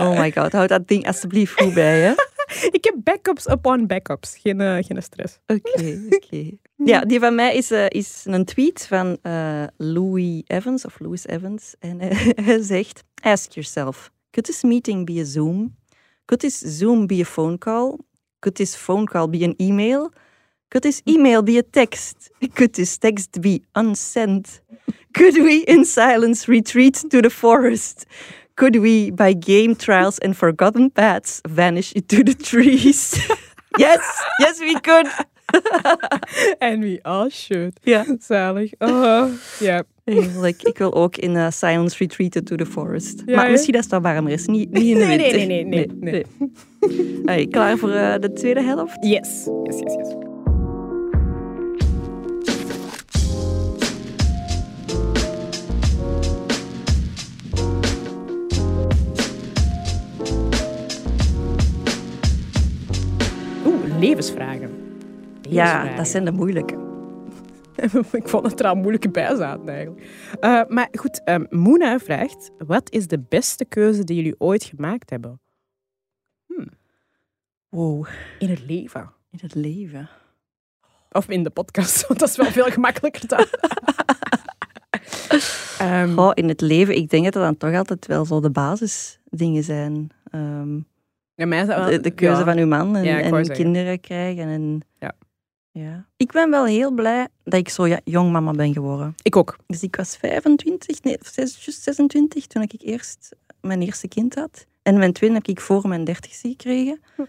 Oh 0.00 0.18
my 0.18 0.32
god, 0.32 0.52
houd 0.52 0.68
dat 0.68 0.88
ding 0.88 1.06
alsjeblieft 1.06 1.60
goed 1.60 1.74
bij, 1.74 2.00
hè? 2.00 2.12
Ik 2.76 2.84
heb 2.84 2.94
backups 3.04 3.46
upon 3.46 3.86
backups. 3.86 4.36
Geen, 4.36 4.60
eh, 4.60 4.84
geen 4.84 5.02
stress. 5.02 5.38
Oké, 5.46 6.00
oké. 6.10 6.50
Ja, 6.76 7.00
die 7.00 7.20
van 7.20 7.34
mij 7.34 7.54
is, 7.56 7.70
eh, 7.70 7.86
is 7.88 8.22
een 8.24 8.44
tweet 8.44 8.86
van 8.86 9.18
eh, 9.22 9.64
Louis 9.76 10.42
Evans, 10.46 10.84
of 10.84 11.00
Louis 11.00 11.26
Evans. 11.26 11.74
En 11.78 11.98
hij 12.44 12.62
zegt, 12.62 13.04
ask 13.22 13.50
yourself, 13.52 14.10
could 14.30 14.46
this 14.46 14.62
meeting 14.62 15.06
be 15.06 15.20
a 15.20 15.24
Zoom? 15.24 15.76
Could 16.24 16.40
this 16.40 16.58
Zoom 16.58 17.06
be 17.06 17.20
a 17.20 17.24
phone 17.24 17.58
call? 17.58 17.98
Could 18.38 18.56
this 18.56 18.76
phone 18.76 19.04
call 19.04 19.28
be 19.28 19.44
an 19.44 19.54
email? 19.56 20.12
Could 20.70 20.82
this 20.82 21.02
email 21.06 21.42
be 21.42 21.58
a 21.58 21.62
text? 21.62 22.30
Could 22.54 22.74
this 22.74 22.98
text 22.98 23.40
be 23.40 23.62
unsent? 23.74 24.60
Could 25.14 25.34
we 25.34 25.64
in 25.66 25.84
silence 25.84 26.46
retreat 26.46 26.94
to 27.10 27.22
the 27.22 27.30
forest? 27.30 28.06
Could 28.54 28.76
we, 28.76 29.10
by 29.10 29.32
game 29.34 29.74
trials 29.74 30.18
and 30.18 30.36
forgotten 30.36 30.90
paths, 30.90 31.40
vanish 31.48 31.92
into 31.92 32.22
the 32.22 32.34
trees? 32.34 33.14
yes, 33.78 34.00
yes 34.40 34.60
we 34.60 34.78
could. 34.80 35.06
And 36.60 36.82
we 36.82 37.00
all 37.04 37.30
should. 37.30 37.80
Ja. 37.84 38.04
Zalig. 38.18 38.72
Oh, 38.78 39.30
ja. 39.60 39.82
Ik 40.04 40.78
wil 40.78 40.94
ook 40.94 41.16
in 41.16 41.34
uh, 41.34 41.50
silence 41.50 41.96
retreaten 41.98 42.44
to 42.44 42.56
the 42.56 42.66
forest. 42.66 43.22
Ja, 43.26 43.34
maar 43.34 43.44
hè? 43.44 43.50
misschien 43.50 43.72
dat 43.72 43.82
het 43.82 43.92
wat 43.92 44.02
warmer 44.02 44.32
is, 44.32 44.46
niet, 44.46 44.70
niet 44.70 44.82
in 44.84 44.98
de 44.98 45.04
Nee, 45.04 45.16
nee, 45.16 45.32
winter. 45.32 45.46
nee, 45.46 45.64
nee, 45.64 45.86
nee, 46.00 46.24
nee. 46.80 47.24
Hey, 47.24 47.46
klaar 47.46 47.78
voor 47.78 47.90
eh, 47.90 48.14
de 48.20 48.32
tweede 48.32 48.62
helft? 48.62 48.96
Yes. 49.00 49.48
Yes, 49.64 49.78
yes, 49.78 49.94
yes. 49.94 50.27
Levensvragen. 63.98 64.96
Ja, 65.40 65.96
dat 65.96 66.08
zijn 66.08 66.24
de 66.24 66.32
moeilijke. 66.32 66.86
Ik 68.12 68.28
vond 68.28 68.50
het 68.50 68.60
er 68.60 68.66
al 68.66 68.74
moeilijke 68.74 69.10
bij 69.10 69.36
zaten 69.36 69.68
eigenlijk. 69.68 70.06
Eh, 70.40 70.62
maar 70.68 70.88
goed, 70.92 71.24
ehm 71.24 71.44
Moena 71.50 71.98
vraagt: 71.98 72.50
wat 72.66 72.92
is 72.92 73.06
de 73.06 73.18
beste 73.28 73.64
keuze 73.64 74.04
die 74.04 74.16
jullie 74.16 74.34
ooit 74.38 74.64
gemaakt 74.64 75.10
hebben 75.10 75.40
Wow, 77.68 78.06
in 78.38 78.50
het 78.50 78.66
leven? 78.66 79.12
in 79.30 79.38
het 79.42 79.54
leven. 79.54 80.08
Of 81.10 81.28
in 81.28 81.42
de 81.42 81.50
podcast, 81.50 82.02
want 82.08 82.20
dat 82.20 82.28
is 82.28 82.36
wel 82.36 82.50
veel 82.50 82.64
gemakkelijker 82.70 83.28
dan. 83.28 83.46
Goh, 86.16 86.30
in 86.34 86.48
het 86.48 86.60
leven, 86.60 86.94
ik 86.96 87.10
denk 87.10 87.24
dat 87.24 87.32
dat 87.32 87.42
dan 87.42 87.56
toch 87.56 87.74
altijd 87.78 88.06
wel 88.06 88.24
zo 88.24 88.40
de 88.40 88.50
basisdingen 88.50 89.62
zijn. 89.64 90.10
Ehm, 90.30 90.80
ja, 91.38 91.46
mij 91.46 91.60
is 91.60 91.66
dat 91.66 91.76
wel- 91.76 91.90
de, 91.90 92.00
de 92.00 92.10
keuze 92.10 92.38
ja. 92.38 92.44
van 92.44 92.58
uw 92.58 92.66
man 92.66 92.96
en, 92.96 93.04
Ja, 93.04 93.20
en 93.20 93.52
kinderen 93.52 94.00
krijgen. 94.00 94.44
En, 94.48 94.80
Ja. 94.98 95.12
Ja. 95.72 96.06
Ik 96.16 96.32
ben 96.32 96.50
wel 96.50 96.64
heel 96.66 96.90
blij 96.90 97.28
dat 97.44 97.60
ik 97.60 97.68
zo 97.68 97.86
jong 98.04 98.32
mama 98.32 98.50
ben 98.50 98.72
geworden. 98.72 99.14
Ik 99.22 99.36
ook. 99.36 99.56
Dus 99.66 99.82
ik 99.82 99.96
was 99.96 100.16
25, 100.16 101.02
nee, 101.02 101.16
zes- 101.20 101.64
juist 101.64 101.82
26 101.82 102.46
toen 102.46 102.62
ik 102.62 102.72
eerst 102.78 103.36
mijn 103.60 103.82
eerste 103.82 104.08
kind 104.08 104.34
had. 104.34 104.66
En 104.82 104.98
mijn 104.98 105.12
tweede 105.12 105.34
heb 105.34 105.46
ik 105.46 105.60
voor 105.60 105.88
mijn 105.88 106.04
dertigste 106.04 106.48
gekregen. 106.48 107.00
Hm. 107.16 107.22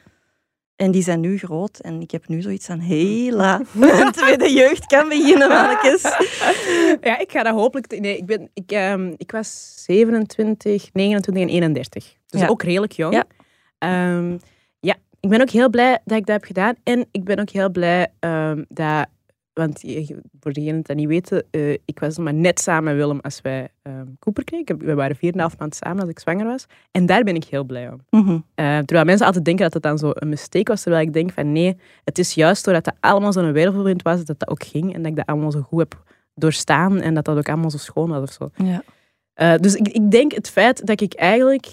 En 0.76 0.92
die 0.92 1.04
zijn 1.04 1.20
nu 1.20 1.38
groot. 1.38 1.80
En 1.80 2.02
ik 2.02 2.12
heb 2.12 2.28
nu 2.28 2.42
zoiets 2.42 2.66
van, 2.66 2.80
hela, 2.80 3.62
mijn 3.72 4.12
tweede 4.22 4.52
jeugd 4.54 4.86
kan 4.86 5.10
beginnen, 5.10 5.50
mannetjes. 5.50 6.02
Ja, 7.02 7.18
ik 7.18 7.32
ga 7.32 7.44
dat 7.44 7.54
hopelijk... 7.54 8.00
Nee, 8.00 8.18
ik, 8.18 8.26
ben, 8.26 8.50
ik, 8.54 8.72
ehm, 8.72 9.14
ik 9.18 9.32
was 9.32 9.74
27, 9.84 10.90
29 10.94 11.44
en 11.44 11.50
31. 11.50 12.16
Dus 12.28 12.42
Ja. 12.42 12.48
ook 12.48 12.64
redelijk 12.64 12.92
jong. 12.92 13.14
Ja. 13.14 13.24
Ehm, 13.80 14.38
ja, 14.80 14.96
ik 15.20 15.30
ben 15.30 15.42
ook 15.42 15.50
heel 15.50 15.70
blij 15.70 16.00
dat 16.06 16.18
ik 16.18 16.26
dat 16.26 16.36
heb 16.36 16.44
gedaan. 16.44 16.76
En 16.84 17.06
ik 17.12 17.24
ben 17.24 17.40
ook 17.40 17.50
heel 17.50 17.70
blij 17.70 18.08
ehm, 18.20 18.64
dat... 18.68 19.08
Want 19.54 19.84
voor 20.40 20.54
degenen 20.54 20.76
die 20.76 20.84
dat 20.84 20.96
niet 20.96 21.08
weten, 21.08 21.44
eh, 21.52 21.72
ik 21.72 22.00
was 22.00 22.18
maar 22.18 22.34
net 22.34 22.60
samen 22.60 22.84
met 22.84 22.96
Willem 22.96 23.20
als 23.20 23.42
wij 23.42 23.68
ehm 23.82 24.06
Cooper 24.20 24.44
kregen. 24.44 24.78
We 24.78 24.94
waren 24.94 25.16
vier 25.16 25.30
en 25.30 25.36
een 25.36 25.42
half 25.42 25.58
maand 25.58 25.76
samen 25.76 26.00
als 26.00 26.10
ik 26.10 26.20
zwanger 26.20 26.46
was. 26.46 26.66
En 26.92 27.06
daar 27.06 27.24
ben 27.24 27.36
ik 27.36 27.44
heel 27.44 27.64
blij 27.64 27.90
om. 27.90 28.02
Mhm. 28.10 28.40
Terwijl 28.56 29.06
mensen 29.06 29.26
altijd 29.26 29.46
denken 29.46 29.64
dat 29.64 29.74
het 29.74 29.84
dan 29.84 29.98
zo 29.98 30.12
een 30.14 30.30
mistake 30.30 30.72
was. 30.72 30.82
Terwijl 30.82 31.06
ik 31.06 31.14
denk 31.14 31.32
van 31.32 31.52
nee, 31.52 31.78
het 32.04 32.18
is 32.18 32.34
juist 32.34 32.66
doordat 32.66 32.84
dat 32.84 32.96
allemaal 33.00 33.34
zo'n 33.34 33.52
wereldwind 33.52 34.02
was, 34.02 34.26
dat 34.26 34.40
dat 34.40 34.50
ook 34.50 34.64
ging. 34.64 34.94
En 34.94 35.02
dat 35.02 35.12
ik 35.12 35.18
dat 35.18 35.26
allemaal 35.26 35.52
zo 35.52 35.62
goed 35.62 35.80
heb 35.80 36.04
doorstaan. 36.34 37.02
En 37.02 37.14
dat 37.14 37.26
dat 37.26 37.38
ook 37.38 37.50
allemaal 37.50 37.72
zo 37.72 37.78
schoon 37.78 38.10
was 38.10 38.22
of 38.22 38.32
zo. 38.32 38.64
Ja. 38.66 38.84
Eh, 39.34 39.56
dus 39.56 39.76
ik, 39.76 39.88
ik 39.88 40.12
denk 40.12 40.32
het 40.32 40.50
feit 40.50 40.86
dat 40.86 41.02
ik 41.02 41.14
eigenlijk... 41.14 41.68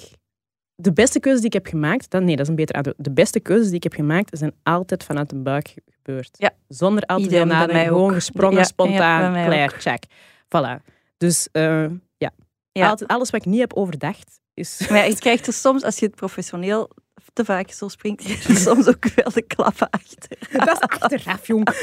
De 0.78 0.92
beste 0.92 1.20
keuzes 1.20 1.40
die 1.40 1.48
ik 1.48 1.54
heb 1.54 1.66
gemaakt... 1.66 2.10
Dan, 2.10 2.24
nee, 2.24 2.36
dat 2.36 2.44
is 2.44 2.48
een 2.50 2.56
beter 2.56 2.74
antwoord. 2.74 3.04
De 3.04 3.10
beste 3.10 3.40
keuzes 3.40 3.66
die 3.66 3.76
ik 3.76 3.82
heb 3.82 3.92
gemaakt 3.92 4.38
zijn 4.38 4.54
altijd 4.62 5.04
vanuit 5.04 5.30
de 5.30 5.36
buik 5.36 5.74
gebeurd. 5.90 6.30
Ja. 6.32 6.50
Zonder 6.68 7.02
al 7.02 7.20
te 7.20 7.44
nadenken. 7.44 7.74
mij 7.74 7.86
Gewoon 7.86 8.08
ook. 8.08 8.14
gesprongen, 8.14 8.54
Ja, 8.54 8.60
ja, 8.60 8.66
spontaan, 8.66 9.32
mij 9.32 9.46
klaar, 9.46 9.72
ook. 9.74 9.80
check. 9.80 10.04
Voilà. 10.44 10.84
Dus 11.16 11.48
eh, 11.52 11.86
ja. 12.16 12.30
Ja. 12.72 12.88
Altijd, 12.88 13.10
alles 13.10 13.30
wat 13.30 13.40
ik 13.40 13.46
niet 13.46 13.60
heb 13.60 13.74
overdacht, 13.74 14.40
is... 14.54 14.86
Maar 14.88 14.98
ja, 14.98 15.04
je 15.04 15.18
krijgt 15.18 15.46
er 15.46 15.52
soms, 15.52 15.82
als 15.82 15.98
je 15.98 16.06
het 16.06 16.14
professioneel 16.14 16.90
te 17.36 17.44
vaak 17.44 17.70
zo 17.70 17.88
springt, 17.88 18.24
je 18.24 18.44
er 18.48 18.56
soms 18.56 18.88
ook 18.88 19.14
wel 19.14 19.30
de 19.32 19.42
klappen 19.42 19.90
achter. 19.90 20.38
dat 20.66 20.68
is 20.68 20.80
achteraf, 20.80 21.46
jong. 21.46 21.68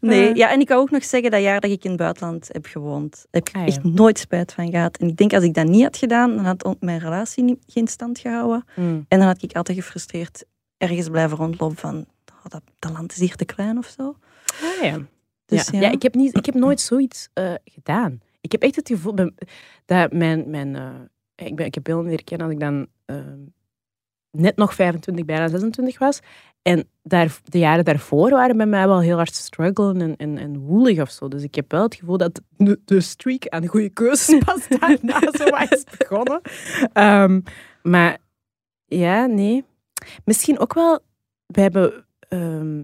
Nee, 0.00 0.28
Eh. 0.28 0.34
ja, 0.34 0.50
en 0.50 0.60
ik 0.60 0.68
wou 0.68 0.80
ook 0.80 0.90
nog 0.90 1.04
zeggen, 1.04 1.30
dat 1.30 1.42
jaar 1.42 1.60
dat 1.60 1.70
ik 1.70 1.84
in 1.84 1.90
het 1.90 1.98
buitenland 1.98 2.48
heb 2.52 2.66
gewoond, 2.66 3.26
heb 3.30 3.48
ik 3.48 3.54
Ah, 3.54 3.60
ja. 3.60 3.66
echt 3.66 3.84
nooit 3.84 4.18
spijt 4.18 4.52
van 4.52 4.70
gehad. 4.70 4.96
En 4.96 5.08
ik 5.08 5.16
denk, 5.16 5.32
als 5.32 5.44
ik 5.44 5.54
dat 5.54 5.66
niet 5.66 5.82
had 5.82 5.96
gedaan, 5.96 6.36
dan 6.36 6.44
had 6.44 6.76
mijn 6.80 6.98
relatie 6.98 7.42
niet, 7.42 7.58
geen 7.66 7.88
stand 7.88 8.18
gehouden. 8.18 8.64
Mm. 8.76 9.04
En 9.08 9.18
dan 9.18 9.26
had 9.28 9.42
ik 9.42 9.52
altijd 9.52 9.78
gefrustreerd 9.78 10.44
ergens 10.76 11.08
blijven 11.08 11.36
rondlopen 11.36 11.76
van, 11.76 12.06
oh, 12.32 12.44
dat, 12.48 12.62
dat 12.78 12.92
land 12.92 13.12
is 13.12 13.18
hier 13.18 13.36
te 13.36 13.44
klein 13.44 13.78
of 13.78 13.94
zo. 13.96 14.16
Ah, 14.62 14.84
ja. 14.84 14.98
Dus 15.46 15.68
ja. 15.68 15.80
ja, 15.80 15.90
ik, 15.90 16.02
heb 16.02 16.14
niet, 16.14 16.36
ik 16.36 16.46
heb 16.46 16.54
nooit 16.54 16.80
zoiets 16.80 17.28
eh, 17.32 17.54
gedaan. 17.64 18.20
Ik 18.40 18.52
heb 18.52 18.62
echt 18.62 18.76
het 18.76 18.88
gevoel 18.88 19.14
dat 19.84 20.12
mijn... 20.12 20.50
mijn 20.50 20.76
eh, 20.76 20.90
ik, 21.46 21.56
ben, 21.56 21.66
ik 21.66 21.74
heb 21.74 21.84
Bill 21.84 22.02
leren 22.02 22.24
kennen 22.24 22.46
als 22.46 22.54
ik 22.56 22.60
dan 22.60 22.86
ehm, 23.04 23.38
net 24.34 24.56
nog 24.56 24.74
25, 24.74 25.24
bijna 25.24 25.48
26 25.48 25.98
was. 25.98 26.20
En 26.62 26.88
daar, 27.02 27.38
de 27.44 27.58
jaren 27.58 27.84
daarvoor 27.84 28.30
waren 28.30 28.56
bij 28.56 28.66
mij 28.66 28.86
wel 28.86 29.00
heel 29.00 29.16
hard 29.16 29.34
struggelen 29.34 30.00
en, 30.00 30.16
en, 30.16 30.38
en 30.38 30.58
woelig 30.58 31.00
of 31.00 31.10
zo. 31.10 31.28
Dus 31.28 31.42
ik 31.42 31.54
heb 31.54 31.70
wel 31.70 31.82
het 31.82 31.94
gevoel 31.94 32.16
dat 32.16 32.40
de, 32.84 33.00
streak 33.00 33.48
aan 33.48 33.66
goede 33.66 33.88
keuzes 33.88 34.38
pas 34.44 34.68
daarna 34.68 35.20
zo 35.20 35.44
is 35.74 35.84
begonnen. 35.98 36.40
Ehm, 36.92 37.40
maar 37.82 38.18
ja, 38.84 39.26
nee. 39.26 39.64
Misschien 40.24 40.58
ook 40.58 40.74
wel... 40.74 41.00
We 41.46 41.60
hebben... 41.60 42.06
ehm, 42.28 42.82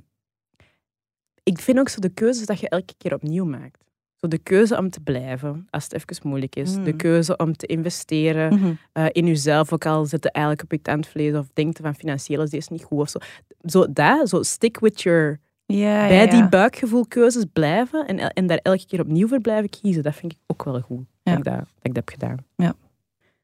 ik 1.43 1.59
vind 1.59 1.79
ook 1.79 1.89
zo 1.89 2.01
de 2.01 2.09
keuzes 2.09 2.47
dat 2.47 2.61
je 2.61 2.69
elke 2.69 2.95
keer 2.97 3.15
opnieuw 3.15 3.45
maakt. 3.45 3.85
Zo 4.21 4.29
de 4.29 4.39
keuze 4.39 4.77
om 4.79 4.91
te 4.91 5.01
blijven, 5.01 5.67
als 5.71 5.85
het 5.85 5.93
even 5.95 6.29
moeilijk 6.29 6.57
is. 6.57 6.75
De 6.75 6.81
Mm. 6.81 6.97
keuze 6.97 7.37
om 7.37 7.57
te 7.57 7.67
investeren 7.67 8.55
Mhm. 8.55 8.73
eh, 8.93 9.07
in 9.13 9.27
jezelf, 9.27 9.73
ook 9.73 9.87
al 9.87 10.05
zit 10.07 10.23
je 10.25 10.31
eigenlijk 10.31 10.65
op 10.65 10.73
je 10.73 10.83
tandvlees 10.83 11.35
of 11.35 11.47
denkt 11.53 11.79
van 11.83 11.95
financieel 11.95 12.43
is 12.43 12.51
deze 12.51 12.73
niet 12.73 12.85
goed 12.85 12.99
of 12.99 13.09
zo. 13.09 13.19
Zo 13.65 13.87
dat, 13.93 14.29
zo 14.29 14.43
stick 14.43 14.79
with 14.81 15.03
your... 15.03 15.39
ja, 15.67 16.07
bij 16.09 16.25
ja, 16.25 16.27
die 16.31 16.39
ja. 16.39 16.49
buikgevoelkeuzes 16.49 17.45
blijven 17.53 18.07
en, 18.07 18.19
en 18.19 18.47
daar 18.47 18.59
elke 18.63 18.87
keer 18.87 19.01
opnieuw 19.01 19.29
voor 19.29 19.41
blijven 19.41 19.71
kiezen, 19.71 20.03
dat 20.03 20.15
vind 20.15 20.33
ik 20.33 20.39
ook 20.47 20.65
wel 20.65 20.81
goed. 20.81 21.05
Dat, 21.23 21.39
ik 21.39 21.45
dat, 21.45 21.55
dat 21.55 21.65
ik 21.83 21.95
dat 21.95 21.97
heb 21.97 22.09
gedaan. 22.09 22.37
Ja. 22.57 22.75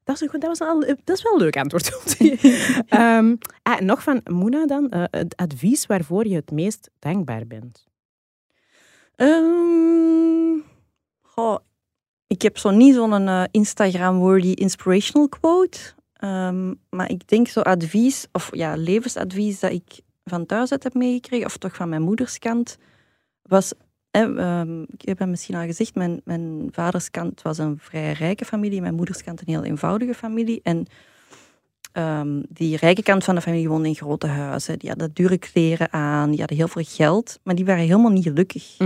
Dat 0.05 0.15
is, 0.15 0.21
een 0.21 0.29
goed, 0.29 0.41
dat, 0.41 0.59
was 0.59 0.69
al, 0.69 0.81
dat 0.81 1.17
is 1.17 1.23
wel 1.23 1.33
een 1.33 1.39
leuk 1.41 1.57
antwoord. 1.57 1.91
Ehm, 2.89 3.35
ah, 3.63 3.81
nog 3.81 4.03
van 4.03 4.21
Moena 4.31 4.67
dan, 4.67 4.89
eh, 4.91 5.03
het 5.11 5.37
advies 5.37 5.87
waarvoor 5.87 6.27
je 6.27 6.35
het 6.35 6.51
meest 6.51 6.91
dankbaar 6.99 7.47
bent. 7.47 7.87
Ehm, 9.17 10.07
ik 12.27 12.43
heb 12.43 12.59
zo 12.59 12.71
niet 12.71 12.95
zo'n 12.95 13.29
eh, 13.29 13.45
Instagram-worthy 13.51 14.53
inspirational 14.53 15.29
quote. 15.29 15.79
Ehm, 16.13 16.75
maar 16.91 17.11
ik 17.11 17.29
denk 17.29 17.49
zo 17.49 17.61
advies, 17.61 18.27
of 18.33 18.49
ja, 18.57 18.77
levensadvies 18.77 19.61
dat 19.61 19.71
ik 19.71 20.01
van 20.25 20.47
thuis 20.47 20.73
uit 20.73 20.83
heb 20.83 20.95
meegekregen, 20.95 21.47
of 21.47 21.57
toch 21.57 21.75
van 21.75 21.89
mijn 21.89 22.03
moeders 22.03 22.39
kant, 22.39 22.77
was... 23.43 23.73
eh, 24.11 24.23
ehm, 24.23 24.83
ik 24.83 25.03
heb 25.03 25.19
het 25.19 25.29
misschien 25.29 25.55
al 25.55 25.67
gezegd, 25.67 25.95
mijn, 25.95 26.21
mijn 26.25 26.69
vaders 26.73 27.11
kant 27.11 27.43
was 27.43 27.59
een 27.59 27.79
vrij 27.79 28.13
rijke 28.13 28.45
familie, 28.45 28.81
mijn 28.81 28.95
moeders 28.95 29.23
kant 29.23 29.41
een 29.41 29.55
heel 29.55 29.65
eenvoudige 29.65 30.15
familie. 30.15 30.61
En 30.63 30.87
ehm, 31.97 32.43
die 32.49 32.77
rijke 32.77 33.03
kant 33.03 33.25
van 33.25 33.35
de 33.35 33.41
familie 33.41 33.69
woonde 33.69 33.89
in 33.89 33.95
grote 33.95 34.27
huizen. 34.27 34.79
Die 34.79 34.89
hadden 34.89 35.11
dure 35.13 35.39
kleren 35.39 35.93
aan, 35.93 36.31
die 36.31 36.39
hadden 36.39 36.57
heel 36.57 36.69
veel 36.69 36.85
geld, 36.87 37.39
maar 37.43 37.55
die 37.55 37.65
waren 37.65 37.85
helemaal 37.85 38.11
niet 38.11 38.23
gelukkig. 38.25 38.77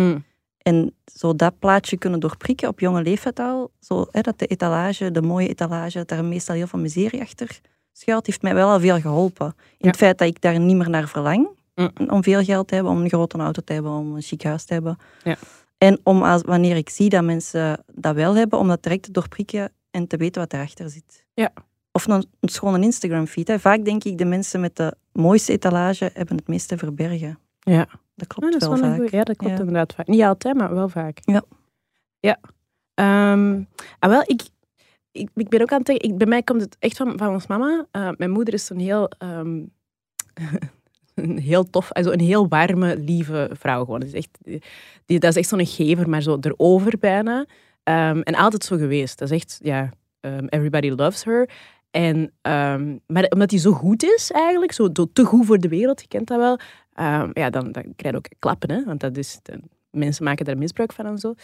En 0.63 0.95
zo 1.15 1.37
dat 1.37 1.59
plaatje 1.59 1.97
kunnen 1.99 2.21
doorprikken 2.21 2.69
op 2.69 2.81
jonge 2.81 3.03
leeftijd 3.03 3.39
al, 3.39 3.71
zo, 3.81 4.07
hè, 4.11 4.21
dat 4.21 4.39
de 4.39 4.47
etalage, 4.47 5.11
de 5.11 5.23
mooie 5.23 5.49
etalage, 5.49 5.99
dat 5.99 6.09
daar 6.09 6.25
meestal 6.25 6.55
heel 6.55 6.67
veel 6.67 6.79
miserie 6.79 7.21
achter 7.21 7.61
schuilt, 7.93 8.27
heeft 8.27 8.43
mij 8.43 8.55
wel 8.55 8.69
al 8.69 8.81
veel 8.81 9.01
geholpen. 9.01 9.47
In 9.47 9.55
Ja. 9.79 9.87
het 9.89 9.97
feit 9.97 10.19
dat 10.19 10.29
ik 10.29 10.41
daar 10.41 10.59
niet 10.61 10.77
meer 10.77 10.91
naar 10.91 11.09
verlang, 11.09 11.49
Mm. 11.75 11.91
om 12.09 12.23
veel 12.23 12.45
geld 12.45 12.69
te 12.69 12.75
hebben, 12.75 12.93
om 12.93 13.01
een 13.03 13.09
grote 13.09 13.39
auto 13.39 13.63
te 13.65 13.73
hebben, 13.73 13.93
om 13.93 14.15
een 14.15 14.23
chic 14.23 14.43
huis 14.43 14.65
te 14.65 14.73
hebben. 14.73 14.99
Ja. 15.25 15.37
En 15.79 16.01
om 16.03 16.23
als, 16.23 16.43
wanneer 16.43 16.77
ik 16.77 16.91
zie 16.91 17.09
dat 17.09 17.23
mensen 17.25 17.85
dat 17.95 18.15
wel 18.15 18.37
hebben, 18.37 18.59
om 18.59 18.69
dat 18.69 18.83
direct 18.83 19.03
te 19.03 19.11
doorprikken 19.11 19.73
en 19.91 20.07
te 20.07 20.17
weten 20.17 20.41
wat 20.41 20.53
erachter 20.53 20.91
zit. 20.91 21.25
Ja. 21.35 21.53
Of 21.93 22.07
een, 22.07 22.24
een 22.41 22.49
schone 22.49 22.80
Instagram-feed. 22.80 23.53
Vaak 23.61 23.84
denk 23.84 24.05
ik, 24.05 24.18
de 24.18 24.24
mensen 24.24 24.61
met 24.61 24.76
de 24.76 24.95
mooiste 25.12 25.53
etalage 25.53 26.11
hebben 26.14 26.36
het 26.36 26.49
meeste 26.49 26.78
verbergen. 26.78 27.38
Ja. 27.61 27.88
Dat 28.14 28.26
klopt 28.26 28.45
Ja, 28.53 28.59
dat 28.59 28.62
is 28.62 28.68
wel 28.68 28.88
vaak. 28.88 28.97
goeie. 28.97 29.16
Ja, 29.16 29.22
dat 29.24 29.36
klopt 29.36 29.53
Ja. 29.55 29.59
inderdaad 29.59 29.95
vaak. 29.95 30.07
Niet 30.07 30.22
altijd, 30.22 30.57
maar 30.57 30.74
wel 30.74 30.88
vaak. 30.88 31.18
Ja. 31.22 31.43
Ja. 32.20 32.38
Ah, 33.99 34.11
wel, 34.11 34.22
ik, 34.26 34.43
ik, 35.12 35.28
ik 35.34 35.49
ben 35.49 35.61
ook 35.61 35.70
aan 35.70 35.78
het 35.78 35.86
denken, 35.86 36.09
ik, 36.11 36.18
bij 36.18 36.26
mij 36.26 36.43
komt 36.43 36.61
het 36.61 36.76
echt 36.78 36.97
van, 36.97 37.18
van 37.18 37.28
ons 37.28 37.47
mama. 37.47 37.86
Eh, 37.91 38.11
mijn 38.16 38.30
moeder 38.30 38.55
is 38.55 38.68
een 38.70 38.78
heel, 38.80 39.09
ehm, 39.09 39.62
een 41.14 41.38
heel 41.38 41.70
tof, 41.70 41.93
also 41.93 42.11
een 42.11 42.20
heel 42.20 42.49
warme, 42.49 42.97
lieve 42.99 43.51
vrouw 43.53 43.84
gewoon. 43.84 44.01
Dat 44.01 44.09
is 44.09 44.14
echt, 44.14 44.38
die, 45.07 45.18
dat 45.18 45.30
is 45.30 45.36
echt 45.36 45.49
zo'n 45.49 45.66
gever, 45.66 46.09
maar 46.09 46.22
zo 46.22 46.38
erover 46.41 46.99
bijna. 46.99 47.47
Ehm, 47.82 48.20
en 48.20 48.34
altijd 48.34 48.64
zo 48.64 48.76
geweest. 48.76 49.18
Dat 49.18 49.30
is 49.30 49.36
echt, 49.36 49.59
ja, 49.62 49.91
everybody 50.49 50.91
loves 50.91 51.24
her. 51.24 51.49
En, 51.91 52.32
ehm, 52.43 52.97
maar 53.07 53.24
omdat 53.24 53.51
hij 53.51 53.61
zo 53.61 53.72
goed 53.72 54.03
is 54.03 54.30
eigenlijk, 54.30 54.72
zo, 54.72 54.93
te 55.12 55.24
goed 55.24 55.47
voor 55.47 55.59
de 55.59 55.68
wereld, 55.68 56.01
je 56.01 56.09
kent 56.09 56.26
dat 56.26 56.38
wel, 56.38 56.59
Ehm, 57.01 57.30
ja, 57.32 57.51
dan, 57.51 57.72
dan 57.72 57.93
krijg 57.97 58.14
je 58.14 58.16
ook 58.16 58.28
klappen, 58.38 58.70
hè? 58.70 58.84
want 58.84 59.01
dat 59.01 59.16
is, 59.16 59.38
mensen 59.91 60.24
maken 60.24 60.45
daar 60.45 60.59
misbruik 60.59 60.93
van 60.93 61.07
en 61.07 61.18
zo. 61.18 61.34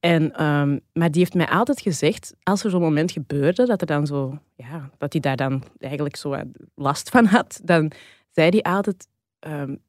En, 0.00 0.32
ehm, 0.32 0.78
maar 0.92 1.10
die 1.10 1.20
heeft 1.20 1.34
mij 1.34 1.48
altijd 1.48 1.80
gezegd, 1.80 2.34
als 2.42 2.64
er 2.64 2.70
zo'n 2.70 2.80
moment 2.80 3.12
gebeurde, 3.12 3.66
dat, 3.66 3.80
er 3.80 3.86
dan 3.86 4.06
zo, 4.06 4.38
ja, 4.54 4.90
dat 4.98 5.12
hij 5.12 5.20
daar 5.20 5.36
dan 5.36 5.62
eigenlijk 5.78 6.16
zo 6.16 6.36
last 6.74 7.08
van 7.10 7.24
had, 7.24 7.60
dan 7.64 7.92
zei 8.30 8.48
hij 8.48 8.62
altijd 8.62 9.08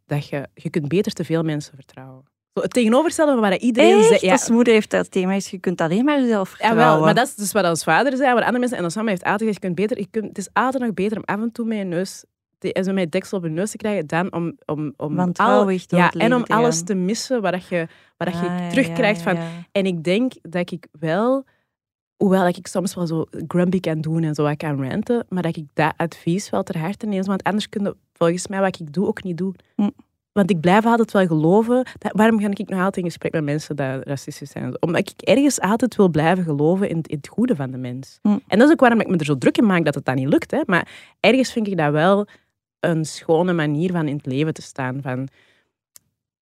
dat 0.06 0.28
je, 0.28 0.48
je 0.54 0.70
kunt 0.70 0.88
beter 0.88 1.12
te 1.12 1.26
veel 1.26 1.44
mensen 1.44 1.76
vertrouwen. 1.76 2.24
Het 2.54 2.74
tegenovergestelde 2.74 3.32
van 3.32 3.50
wat 3.50 3.62
iedereen 3.62 4.04
zei. 4.04 4.18
Ja, 4.22 4.32
Als 4.32 4.50
moeder 4.50 4.74
heeft 4.74 4.90
dat 4.92 5.12
thema 5.12 5.34
is, 5.34 5.50
je 5.50 5.58
kunt 5.58 5.82
alleen 5.82 6.06
maar 6.06 6.22
jezelf 6.22 6.50
ja, 6.50 6.56
vertrouwen. 6.56 6.96
wel, 6.96 7.04
maar 7.06 7.16
dat 7.16 7.28
is 7.28 7.36
dus 7.36 7.52
wat 7.52 7.66
ons 7.66 7.84
vader 7.84 8.18
zei, 8.18 8.34
wat 8.34 8.40
andere 8.40 8.60
mensen 8.60 8.78
en 8.78 8.84
ons 8.84 8.96
mama 8.96 9.10
heeft 9.10 9.24
altijd 9.24 9.40
gezegd, 9.40 9.56
je 9.56 9.66
kunt 9.68 9.76
beter, 9.76 9.98
je 9.98 10.08
kunt, 10.12 10.28
het 10.28 10.38
is 10.38 10.50
altijd 10.54 10.84
nog 10.84 10.94
beter 10.94 11.18
om 11.18 11.24
af 11.26 11.42
en 11.42 11.52
toe 11.52 11.66
met 11.66 11.78
je 11.78 11.84
neus, 11.84 12.24
te, 12.58 12.82
zo 12.84 12.94
met 12.94 13.04
je 13.04 13.10
deksel 13.10 13.38
op 13.38 13.44
je 13.44 13.50
neus 13.50 13.72
te 13.72 13.78
krijgen, 13.78 14.08
dan 14.08 14.34
om, 14.34 14.58
om, 14.66 14.94
om 14.98 15.10
al, 15.10 15.16
Wantrouwig 15.16 15.84
ja, 15.88 16.12
en 16.12 16.36
om 16.36 16.44
te 16.44 16.54
alles 16.54 16.84
te 16.84 16.96
missen 16.96 17.42
wat, 17.42 17.52
dat 17.52 17.68
je, 17.68 17.88
wat 18.18 18.28
dat 18.28 18.36
Ah, 18.38 18.42
je 18.44 18.64
ja, 18.64 18.70
terugkrijgt 18.70 19.24
ja, 19.24 19.24
van... 19.24 19.36
ja. 19.36 19.50
En 19.72 19.86
ik 19.86 20.04
denk 20.04 20.34
dat 20.42 20.72
ik 20.72 20.88
wel, 21.00 21.46
hoewel 22.18 22.48
ik 22.48 22.68
soms 22.68 22.96
wel 22.96 23.08
zo 23.08 23.26
grumpy 23.48 23.80
kan 23.80 24.02
doen 24.02 24.24
en 24.24 24.36
zo 24.36 24.44
wat 24.44 24.58
kan 24.58 24.90
ranten, 24.90 25.26
maar 25.30 25.44
dat 25.44 25.56
ik 25.56 25.66
dat 25.74 25.94
advies 25.98 26.50
wel 26.50 26.64
ter 26.64 26.78
harte 26.80 27.06
neem, 27.06 27.24
want 27.24 27.44
anders 27.44 27.70
kun 27.70 27.84
je 27.84 27.96
volgens 28.14 28.48
mij 28.48 28.60
wat 28.60 28.80
ik 28.80 28.94
doe 28.94 29.08
ook 29.08 29.24
niet 29.24 29.38
doen. 29.38 29.56
Hm. 29.76 29.90
Want 30.32 30.50
ik 30.50 30.60
blijf 30.60 30.86
altijd 30.86 31.12
wel 31.12 31.28
geloven. 31.28 31.86
Dat, 31.98 32.12
waarom 32.16 32.40
ga 32.40 32.48
ik 32.50 32.70
nog 32.70 32.80
altijd 32.80 32.98
in 32.98 33.04
gesprek 33.04 33.32
met 33.32 33.44
mensen 33.44 33.76
die 33.76 34.04
racistisch 34.04 34.52
zijn? 34.52 34.82
Omdat 34.82 35.10
ik 35.10 35.22
ergens 35.22 35.60
altijd 35.60 35.96
wil 35.96 36.10
blijven 36.10 36.44
geloven 36.44 36.90
in, 36.90 37.02
in 37.02 37.18
het 37.18 37.28
goede 37.28 37.56
van 37.56 37.72
de 37.72 37.78
mens. 37.78 38.20
Hm. 38.22 38.38
En 38.48 38.60
dat 38.60 38.68
is 38.68 38.74
ook 38.74 38.80
waarom 38.80 39.00
ik 39.00 39.08
me 39.08 39.18
er 39.18 39.26
zo 39.26 39.38
druk 39.38 39.58
in 39.58 39.66
maak 39.66 39.86
dat 39.86 39.96
het 39.96 40.06
dan 40.06 40.16
niet 40.16 40.28
lukt. 40.28 40.52
Hè. 40.52 40.62
Maar 40.66 41.16
ergens 41.20 41.52
vind 41.52 41.68
ik 41.68 41.78
dat 41.78 41.92
wel 41.92 42.28
een 42.80 43.06
schone 43.06 43.54
manier 43.54 43.92
van 43.92 44.08
in 44.08 44.16
het 44.16 44.26
leven 44.26 44.54
te 44.54 44.62
staan. 44.62 45.02
Van, 45.02 45.28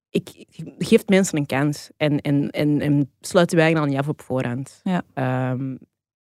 ik 0.09 0.45
geef 0.77 1.07
mensen 1.07 1.37
een 1.37 1.45
kans 1.45 1.89
en, 1.97 2.21
en, 2.21 2.49
en, 2.49 2.81
en 2.81 3.11
sluit 3.21 3.51
je 3.51 3.61
eigen 3.61 3.79
al 3.79 3.85
niet 3.85 3.97
af 3.97 4.07
op 4.07 4.21
voorhand. 4.21 4.79
Ja. 4.83 5.01
Ehm, 5.13 5.75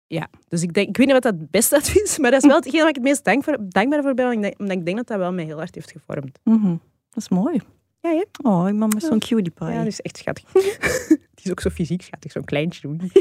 ja, 0.06 0.28
dus 0.48 0.62
ik, 0.62 0.72
denk, 0.72 0.88
ik 0.88 0.96
weet 0.96 1.06
niet 1.06 1.14
wat 1.14 1.32
dat 1.32 1.40
het 1.40 1.50
beste 1.50 1.76
advies 1.80 2.02
is, 2.02 2.18
maar 2.18 2.30
dat 2.30 2.42
is 2.42 2.48
wel 2.48 2.56
hetgeen 2.56 2.80
waar 2.80 2.88
ik 2.88 2.94
het 2.94 3.04
meest 3.04 3.24
dankbaar 3.72 4.02
voor 4.02 4.14
ben, 4.14 4.24
omdat 4.24 4.32
ik, 4.32 4.42
denk, 4.42 4.58
omdat 4.58 4.76
ik 4.76 4.84
denk 4.84 4.96
dat 4.96 5.06
dat 5.06 5.18
wel 5.18 5.32
mij 5.32 5.44
heel 5.44 5.56
hard 5.56 5.74
heeft 5.74 5.90
gevormd. 5.90 6.38
Mhm. 6.44 6.76
Dat 7.10 7.22
is 7.22 7.28
mooi. 7.28 7.60
Ja, 8.00 8.10
hè? 8.10 8.24
Oh, 8.42 8.68
ik 8.68 8.74
mama 8.74 8.96
is 8.96 9.04
zo'n 9.04 9.18
cutie 9.18 9.50
pie. 9.50 9.66
Ja, 9.66 9.78
dat 9.78 9.86
is 9.86 10.00
echt 10.00 10.16
schattig. 10.16 10.52
die 11.34 11.44
is 11.44 11.50
ook 11.50 11.60
zo 11.60 11.70
fysiek 11.70 12.02
schattig, 12.02 12.32
zo'n 12.32 12.44
kleintje. 12.44 12.80
doen. 12.80 13.00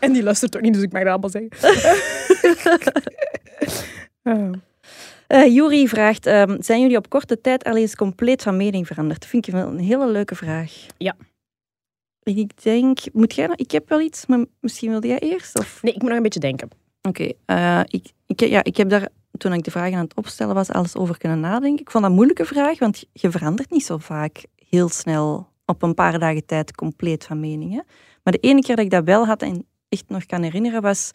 en 0.00 0.12
die 0.12 0.22
luistert 0.22 0.56
ook 0.56 0.62
niet, 0.62 0.74
dus 0.74 0.82
ik 0.82 0.92
mag 0.92 1.02
dat 1.02 1.10
allemaal 1.10 1.30
zeggen. 1.30 1.50
Ah. 4.22 4.52
Eh 5.28 5.54
Juri 5.54 5.88
vraagt, 5.88 6.26
ehm, 6.26 6.62
zijn 6.62 6.80
jullie 6.80 6.96
op 6.96 7.08
korte 7.08 7.40
tijd 7.40 7.64
al 7.64 7.76
eens 7.76 7.96
compleet 7.96 8.42
van 8.42 8.56
mening 8.56 8.86
veranderd? 8.86 9.26
Vind 9.26 9.46
ik 9.46 9.52
wel 9.52 9.68
een 9.68 9.78
hele 9.78 10.08
leuke 10.10 10.34
vraag. 10.34 10.72
Ja. 10.98 11.16
Ik 12.22 12.62
denk, 12.62 12.98
moet 13.12 13.34
jij 13.34 13.48
Ik 13.54 13.70
heb 13.70 13.88
wel 13.88 14.00
iets, 14.00 14.26
maar 14.26 14.44
misschien 14.60 14.90
wilde 14.90 15.06
jij 15.06 15.18
eerst? 15.18 15.58
Of? 15.58 15.82
Nee, 15.82 15.92
ik 15.92 15.98
moet 16.00 16.08
nog 16.08 16.16
een 16.16 16.22
beetje 16.22 16.40
denken. 16.40 16.68
Oké, 17.02 17.32
eh, 17.44 17.80
ik, 17.86 18.12
ik, 18.26 18.40
ja, 18.40 18.64
ik 18.64 18.76
heb 18.76 18.88
daar, 18.88 19.08
toen 19.38 19.52
ik 19.52 19.64
de 19.64 19.70
vragen 19.70 19.96
aan 19.96 20.04
het 20.04 20.16
opstellen 20.16 20.54
was, 20.54 20.70
alles 20.70 20.96
over 20.96 21.18
kunnen 21.18 21.40
nadenken. 21.40 21.80
Ik 21.80 21.90
vond 21.90 22.02
dat 22.02 22.12
een 22.12 22.18
moeilijke 22.18 22.44
vraag, 22.44 22.78
want 22.78 23.04
je 23.12 23.30
verandert 23.30 23.70
niet 23.70 23.84
zo 23.84 23.98
vaak 23.98 24.44
heel 24.68 24.88
snel 24.88 25.48
op 25.66 25.82
een 25.82 25.94
paar 25.94 26.18
dagen 26.18 26.46
tijd 26.46 26.74
compleet 26.74 27.24
van 27.24 27.40
meningen. 27.40 27.84
Maar 28.22 28.32
de 28.32 28.38
ene 28.38 28.60
keer 28.60 28.76
dat 28.76 28.84
ik 28.84 28.90
dat 28.90 29.04
wel 29.04 29.26
had 29.26 29.42
en 29.42 29.66
echt 29.88 30.04
nog 30.08 30.26
kan 30.26 30.42
herinneren, 30.42 30.82
was 30.82 31.10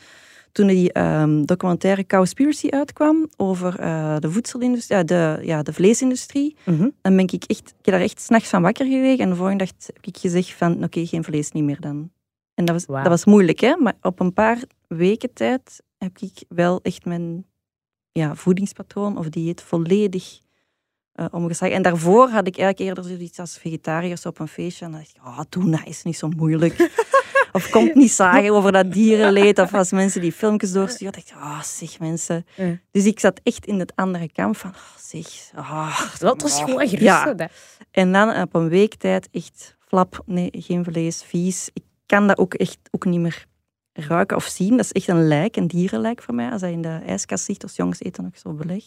toen 0.52 0.68
die 0.68 0.92
ehm, 0.92 1.44
documentaire 1.44 2.06
Cowspiracy 2.06 2.70
uitkwam 2.70 3.30
over 3.38 3.80
eh, 3.80 4.16
de 4.20 4.32
voedselindustrie, 4.32 4.98
ja, 4.98 5.04
de, 5.04 5.40
ja, 5.42 5.64
de 5.64 5.74
vleesindustrie. 5.74 6.56
Mhm. 6.66 6.90
Dan 7.02 7.16
ben 7.16 7.28
ik 7.28 7.44
echt, 7.48 7.68
ik 7.80 7.86
heb 7.86 7.94
daar 7.94 8.04
echt 8.04 8.22
s'nachts 8.22 8.50
van 8.50 8.62
wakker 8.62 8.86
gelegen 8.86 9.24
en 9.24 9.30
de 9.30 9.36
volgende 9.36 9.64
dag 9.64 9.74
heb 9.86 10.06
ik 10.06 10.18
gezegd 10.18 10.54
van, 10.54 10.84
oké, 10.84 11.06
geen 11.06 11.24
vlees 11.24 11.52
niet 11.52 11.64
meer 11.64 11.82
dan. 11.82 12.12
En 12.54 12.66
dat 12.66 12.86
was, 12.86 13.04
dat 13.04 13.08
was 13.08 13.26
moeilijk, 13.26 13.60
hè. 13.60 13.76
Maar 13.78 13.94
op 14.02 14.20
een 14.20 14.34
paar 14.34 14.64
weken 14.88 15.34
tijd 15.34 15.84
heb 15.98 16.18
ik 16.18 16.44
wel 16.48 16.80
echt 16.82 17.06
mijn 17.06 17.46
ja, 18.14 18.36
voedingspatroon 18.36 19.18
of 19.18 19.30
dieet 19.30 19.62
volledig 19.62 20.42
eh 21.14 21.26
omgeslagen. 21.32 21.76
En 21.76 21.82
daarvoor 21.82 22.30
had 22.30 22.48
ik 22.48 22.58
eigenlijk 22.58 22.80
eerder 22.80 23.04
zoiets 23.04 23.40
als 23.40 23.58
vegetariërs 23.58 24.26
op 24.26 24.40
een 24.40 24.48
feestje. 24.48 24.86
En 24.86 24.92
dan 24.92 25.00
dacht 25.00 25.16
ik, 25.16 25.22
oh, 25.26 25.40
doe 25.50 25.70
dat 25.70 25.82
is 25.86 26.04
niet 26.04 26.18
zo 26.18 26.30
moeilijk. 26.30 26.92
of 27.52 27.70
komt 27.70 27.96
niet 27.96 28.12
zagen 28.12 28.52
over 28.52 28.72
dat 28.72 28.92
dierenleed. 28.92 29.60
Of 29.60 29.74
als 29.74 29.92
mensen 29.92 30.22
die 30.22 30.32
filmpjes 30.32 30.72
doorsturen, 30.72 31.14
dacht 31.14 31.30
ik, 31.30 31.36
oh, 31.36 31.62
zeg 31.62 32.00
mensen. 32.00 32.46
Dus 32.92 33.06
ik 33.06 33.20
zat 33.20 33.40
echt 33.44 33.66
in 33.66 33.80
het 33.80 33.96
andere 33.96 34.32
kamp 34.32 34.58
van, 34.58 34.70
oh, 34.70 34.98
zeg, 34.98 35.28
Dat 36.20 36.42
was 36.42 36.62
gewoon. 36.62 36.90
Ja. 36.90 37.36
en 37.92 38.12
dan 38.12 38.42
op 38.42 38.56
een 38.56 38.70
week 38.70 38.96
tijd 38.96 39.30
echt 39.32 39.78
flap, 39.80 40.24
nee, 40.26 40.50
geen 40.52 40.84
vlees, 40.84 41.24
vies. 41.24 41.70
Ik 41.74 41.84
kan 42.06 42.28
dat 42.28 42.38
ook 42.38 42.54
echt 42.54 42.78
ook 42.92 43.06
niet 43.06 43.20
meer 43.20 43.46
ruiken 43.94 44.38
of 44.38 44.46
zien. 44.46 44.70
Dat 44.78 44.86
is 44.86 44.92
echt 44.92 45.08
een 45.08 45.28
lijk, 45.28 45.56
een 45.56 45.68
dierenlijk 45.68 46.22
voor 46.22 46.34
mij. 46.34 46.50
Als 46.50 46.62
dat 46.62 46.72
in 46.72 46.82
de 46.82 47.00
ijskast 47.06 47.48
ligt, 47.48 47.64
als 47.64 47.76
jongens 47.76 48.02
eten 48.02 48.24
nog 48.24 48.38
zo 48.38 48.54
beleg, 48.54 48.84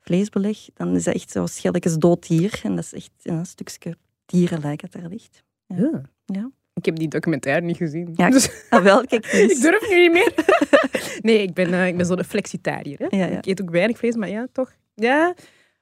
vleesbeleg, 0.00 0.58
dan 0.74 0.94
is 0.94 1.04
dat 1.04 1.14
echt 1.14 1.30
zo 1.30 1.46
schelletjes 1.46 1.96
dood 1.96 2.26
dier. 2.28 2.60
En 2.62 2.74
dat 2.76 2.84
is 2.84 2.92
echt 2.92 3.10
een 3.22 3.46
stukje 3.46 3.96
dierenlijk 4.26 4.80
dat 4.80 4.92
daar 4.92 5.10
ligt. 5.10 5.42
Ja. 5.66 6.02
Ja. 6.26 6.50
Ik 6.74 6.84
heb 6.84 6.96
die 6.96 7.08
documentaire 7.08 7.66
niet 7.66 7.76
gezien. 7.76 8.12
Ja, 8.16 8.30
Dus 8.30 8.66
Ah, 8.70 8.82
wel, 8.82 9.06
kijk 9.06 9.26
ik 9.50 9.60
durf 9.60 9.90
nu 9.90 10.00
niet 10.00 10.12
meer. 10.12 10.34
nee, 11.28 11.42
ik 11.42 11.54
ben, 11.54 11.72
eh, 11.72 11.86
ik 11.86 11.96
ben 11.96 12.06
zo'n 12.06 12.24
flexitariër. 12.24 12.98
Hè? 12.98 13.16
Ja, 13.16 13.26
ja. 13.26 13.36
Ik 13.36 13.46
eet 13.46 13.62
ook 13.62 13.70
weinig 13.70 13.98
vlees, 13.98 14.16
maar 14.16 14.28
ja, 14.28 14.46
toch. 14.52 14.72
Ja, 14.94 15.34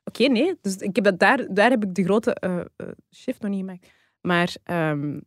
oké, 0.05 0.24
nee. 0.24 0.55
Dus 0.61 0.76
ik 0.76 0.95
heb 0.95 1.05
dat 1.05 1.18
daar, 1.18 1.47
daar 1.51 1.70
heb 1.70 1.85
ik 1.85 1.95
de 1.95 2.05
grote 2.05 2.35
eh, 2.35 2.61
eh, 2.76 2.89
shift 3.14 3.41
nog 3.43 3.51
niet 3.51 3.61
gemaakt. 3.61 3.87
Maar 4.20 4.57
ehm, 4.64 5.20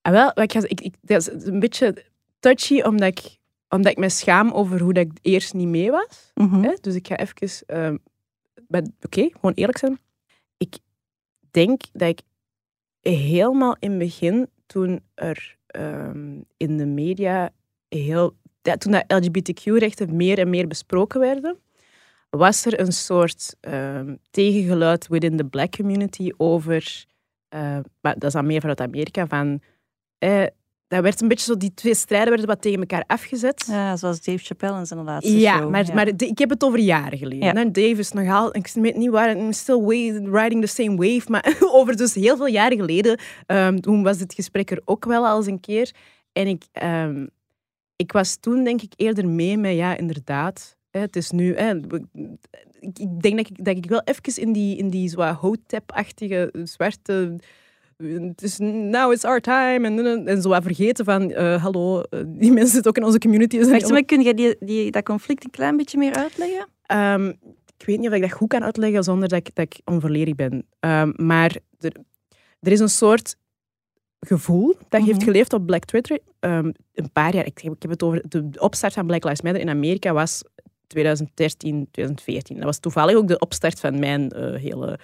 ah, 0.00 0.12
wel, 0.12 0.42
ik, 0.42 0.52
ga, 0.52 0.60
ik, 0.66 0.80
ik, 0.80 0.94
dat 1.00 1.20
is 1.20 1.46
een 1.46 1.60
beetje 1.60 2.04
touchy, 2.42 2.80
omdat 2.80 3.08
ik, 3.08 3.38
omdat 3.68 3.92
ik 3.92 3.98
me 3.98 4.08
schaam 4.08 4.50
over 4.50 4.80
hoe 4.80 4.92
dat 4.92 5.04
ik 5.04 5.12
eerst 5.22 5.54
niet 5.54 5.68
mee 5.68 5.90
was. 5.90 6.32
Mhm. 6.34 6.62
Hè? 6.62 6.74
Dus 6.80 6.94
ik 6.94 7.06
ga 7.06 7.16
even... 7.16 7.66
ehm, 7.66 7.96
Oké, 9.00 9.28
gewoon 9.32 9.52
eerlijk 9.54 9.78
zijn. 9.78 9.98
Ik 10.56 10.78
denk 11.50 11.80
dat 11.92 12.08
ik 12.08 12.20
helemaal 13.00 13.76
in 13.78 13.90
het 13.90 13.98
begin, 13.98 14.48
toen 14.66 15.00
er 15.14 15.56
ehm, 15.66 16.40
in 16.56 16.76
de 16.76 16.86
media 16.86 17.50
heel... 17.88 18.36
Ja, 18.62 18.76
toen 18.76 18.92
dat 18.92 19.04
LGBTQ-rechten 19.06 20.16
meer 20.16 20.38
en 20.38 20.50
meer 20.50 20.66
besproken 20.66 21.20
werden, 21.20 21.58
was 22.30 22.64
er 22.64 22.80
een 22.80 22.92
soort 22.92 23.56
ehm, 23.60 24.16
tegengeluid 24.30 25.08
within 25.08 25.36
the 25.36 25.44
black 25.44 25.76
community 25.76 26.30
over... 26.36 27.04
eh, 27.48 27.78
maar 28.00 28.14
dat 28.14 28.24
is 28.24 28.32
dan 28.32 28.46
meer 28.46 28.60
vanuit 28.60 28.80
Amerika, 28.80 29.26
van... 29.26 29.60
Eh, 30.18 30.46
dat 30.92 31.02
werd 31.02 31.20
een 31.20 31.28
beetje 31.28 31.44
zo, 31.44 31.56
die 31.56 31.74
twee 31.74 31.94
strijden 31.94 32.28
werden 32.28 32.46
wat 32.46 32.62
tegen 32.62 32.80
elkaar 32.80 33.04
afgezet. 33.06 33.64
Ja, 33.68 33.96
zoals 33.96 34.22
Dave 34.22 34.44
Chappelle 34.44 34.78
in 34.78 34.86
zijn 34.86 35.04
laatste 35.04 35.38
Ja, 35.38 35.58
show. 35.58 35.70
maar, 35.70 35.86
ja. 35.86 35.94
maar 35.94 36.08
ik 36.16 36.38
heb 36.38 36.50
het 36.50 36.64
over 36.64 36.78
jaren 36.78 37.18
geleden. 37.18 37.58
Ja. 37.58 37.64
Dave 37.64 37.98
is 37.98 38.12
nogal, 38.12 38.56
ik 38.56 38.70
weet 38.74 38.96
niet 38.96 39.10
waar, 39.10 39.36
I'm 39.36 39.52
still 39.52 39.86
riding 40.30 40.60
the 40.60 40.66
same 40.66 40.96
wave, 40.96 41.30
maar 41.30 41.56
over 41.78 41.96
dus 41.96 42.14
heel 42.14 42.36
veel 42.36 42.46
jaren 42.46 42.76
geleden, 42.76 43.18
ehm, 43.46 43.78
toen 43.78 44.02
was 44.02 44.20
het 44.20 44.34
gesprek 44.34 44.70
er 44.70 44.80
ook 44.84 45.04
wel 45.04 45.26
al 45.26 45.36
eens 45.36 45.46
een 45.46 45.60
keer. 45.60 45.90
En 46.32 46.46
ik, 46.46 46.64
ehm, 46.72 47.26
ik 47.96 48.12
was 48.12 48.36
toen 48.36 48.64
denk 48.64 48.82
ik 48.82 48.92
eerder 48.96 49.28
mee 49.28 49.56
met, 49.58 49.74
ja, 49.74 49.96
inderdaad, 49.96 50.76
hè, 50.90 51.00
het 51.00 51.16
is 51.16 51.30
nu, 51.30 51.56
hè, 51.56 51.76
ik, 52.80 53.20
denk 53.20 53.36
dat 53.36 53.50
ik, 53.50 53.64
dat 53.64 53.76
ik 53.76 53.86
wel 53.88 54.02
even 54.04 54.42
in 54.42 54.52
die, 54.52 54.76
in 54.76 54.90
die 54.90 55.08
zo 55.08 55.22
hotep-achtige 55.22 56.50
zwarte 56.64 57.36
het 58.02 58.42
is 58.42 58.58
now 58.58 59.12
it's 59.12 59.24
our 59.24 59.40
time. 59.40 59.86
En, 59.86 60.26
en 60.26 60.42
zo 60.42 60.48
wat 60.48 60.62
vergeten 60.62 61.04
van, 61.04 61.30
eh, 61.30 61.62
hallo, 61.62 62.00
eh, 62.00 62.20
die 62.26 62.52
mensen 62.58 62.72
zitten 62.72 62.90
ook 62.90 62.96
in 62.96 63.04
onze 63.04 63.18
community. 63.18 63.64
Wacht, 63.64 63.90
maar 63.90 64.04
kun 64.04 64.20
je 64.22 64.34
die, 64.34 64.56
die, 64.60 64.90
dat 64.90 65.02
conflict 65.04 65.44
een 65.44 65.50
klein 65.50 65.76
beetje 65.76 65.98
meer 65.98 66.14
uitleggen? 66.14 66.66
Ehm, 66.86 67.28
ik 67.78 67.86
weet 67.86 67.98
niet 67.98 68.08
of 68.08 68.14
ik 68.14 68.20
dat 68.22 68.32
goed 68.32 68.48
kan 68.48 68.64
uitleggen 68.64 69.02
zonder 69.04 69.28
dat 69.28 69.38
ik, 69.38 69.54
dat 69.54 69.64
ik 69.64 69.80
onvolledig 69.84 70.34
ben. 70.34 70.66
Ehm, 70.80 71.12
maar 71.16 71.56
er, 71.80 71.92
er 72.60 72.72
is 72.72 72.80
een 72.80 72.88
soort 72.88 73.36
gevoel 74.20 74.74
dat 74.88 75.00
Mhm. 75.00 75.10
heeft 75.10 75.22
geleefd 75.22 75.52
op 75.52 75.66
Black 75.66 75.84
Twitter. 75.84 76.18
Ehm, 76.40 76.70
een 76.94 77.10
paar 77.12 77.34
jaar, 77.34 77.46
ik, 77.46 77.58
heb- 77.58 77.72
ik 77.72 77.82
heb 77.82 77.90
het 77.90 78.02
over 78.02 78.22
de 78.28 78.50
opstart 78.58 78.92
van 78.92 79.06
Black 79.06 79.24
Lives 79.24 79.40
Matter 79.42 79.60
in 79.60 79.68
Amerika 79.68 80.12
was 80.12 80.42
2013, 80.86 81.88
2014. 81.90 82.56
Dat 82.56 82.64
was 82.64 82.78
toevallig 82.78 83.14
ook 83.16 83.28
de 83.28 83.38
opstart 83.38 83.80
van 83.80 83.98
mijn 83.98 84.30
eh, 84.30 84.54
hele 84.60 84.98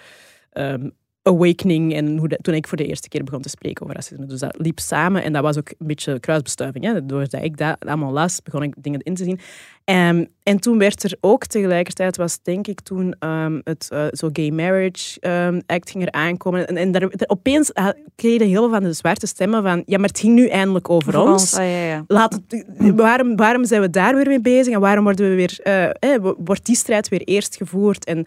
awakening 1.29 1.93
en 1.93 2.17
hoe 2.17 2.27
dat, 2.27 2.43
toen 2.43 2.53
ik 2.53 2.67
voor 2.67 2.77
de 2.77 2.85
eerste 2.85 3.07
keer 3.07 3.23
begon 3.23 3.41
te 3.41 3.49
spreken 3.49 3.83
over 3.83 3.95
racisme. 3.95 4.25
Dus 4.25 4.39
dat 4.39 4.55
liep 4.57 4.79
samen 4.79 5.23
en 5.23 5.33
dat 5.33 5.41
was 5.41 5.57
ook 5.57 5.69
een 5.77 5.87
beetje 5.87 6.19
kruisbestuiving. 6.19 6.85
Hè. 6.85 7.05
Doordat 7.05 7.43
ik 7.43 7.57
dat 7.57 7.75
allemaal 7.79 8.11
las, 8.11 8.41
begon 8.43 8.63
ik 8.63 8.73
dingen 8.77 8.99
in 8.99 9.15
te 9.15 9.23
zien. 9.23 9.39
Ehm, 9.83 10.25
en 10.43 10.59
toen 10.59 10.77
werd 10.77 11.03
er 11.03 11.17
ook 11.21 11.45
tegelijkertijd, 11.45 12.17
was 12.17 12.41
denk 12.41 12.67
ik 12.67 12.81
toen 12.81 13.15
ehm, 13.19 13.59
het 13.63 13.87
eh, 13.91 14.05
zo 14.11 14.29
Gay 14.33 14.49
Marriage 14.49 15.19
ehm, 15.19 15.59
Act 15.65 15.89
ging 15.89 16.03
er 16.03 16.11
aankomen. 16.11 16.67
En, 16.67 16.77
en 16.77 16.91
daar, 16.91 17.01
daar 17.09 17.27
opeens 17.27 17.73
ah, 17.73 17.89
kregen 18.15 18.47
heel 18.47 18.61
veel 18.61 18.69
van 18.69 18.83
de 18.83 18.93
zwarte 18.93 19.27
stemmen 19.27 19.63
van, 19.63 19.83
ja, 19.85 19.97
maar 19.97 20.07
het 20.07 20.19
ging 20.19 20.33
nu 20.33 20.47
eindelijk 20.47 20.89
over 20.89 21.19
ons. 21.19 21.53
Ah, 21.53 21.63
ja, 21.63 21.83
ja. 21.85 22.03
Laat 22.07 22.33
het, 22.47 22.65
waarom, 22.95 23.35
waarom 23.35 23.65
zijn 23.65 23.81
we 23.81 23.89
daar 23.89 24.15
weer 24.15 24.27
mee 24.27 24.41
bezig 24.41 24.73
en 24.73 24.79
waarom 24.79 25.03
worden 25.03 25.29
we 25.29 25.35
weer, 25.35 25.59
eh, 25.63 26.13
eh, 26.13 26.21
wo- 26.21 26.35
wordt 26.37 26.65
die 26.65 26.75
strijd 26.75 27.09
weer 27.09 27.21
eerst 27.21 27.55
gevoerd? 27.55 28.05
En, 28.05 28.25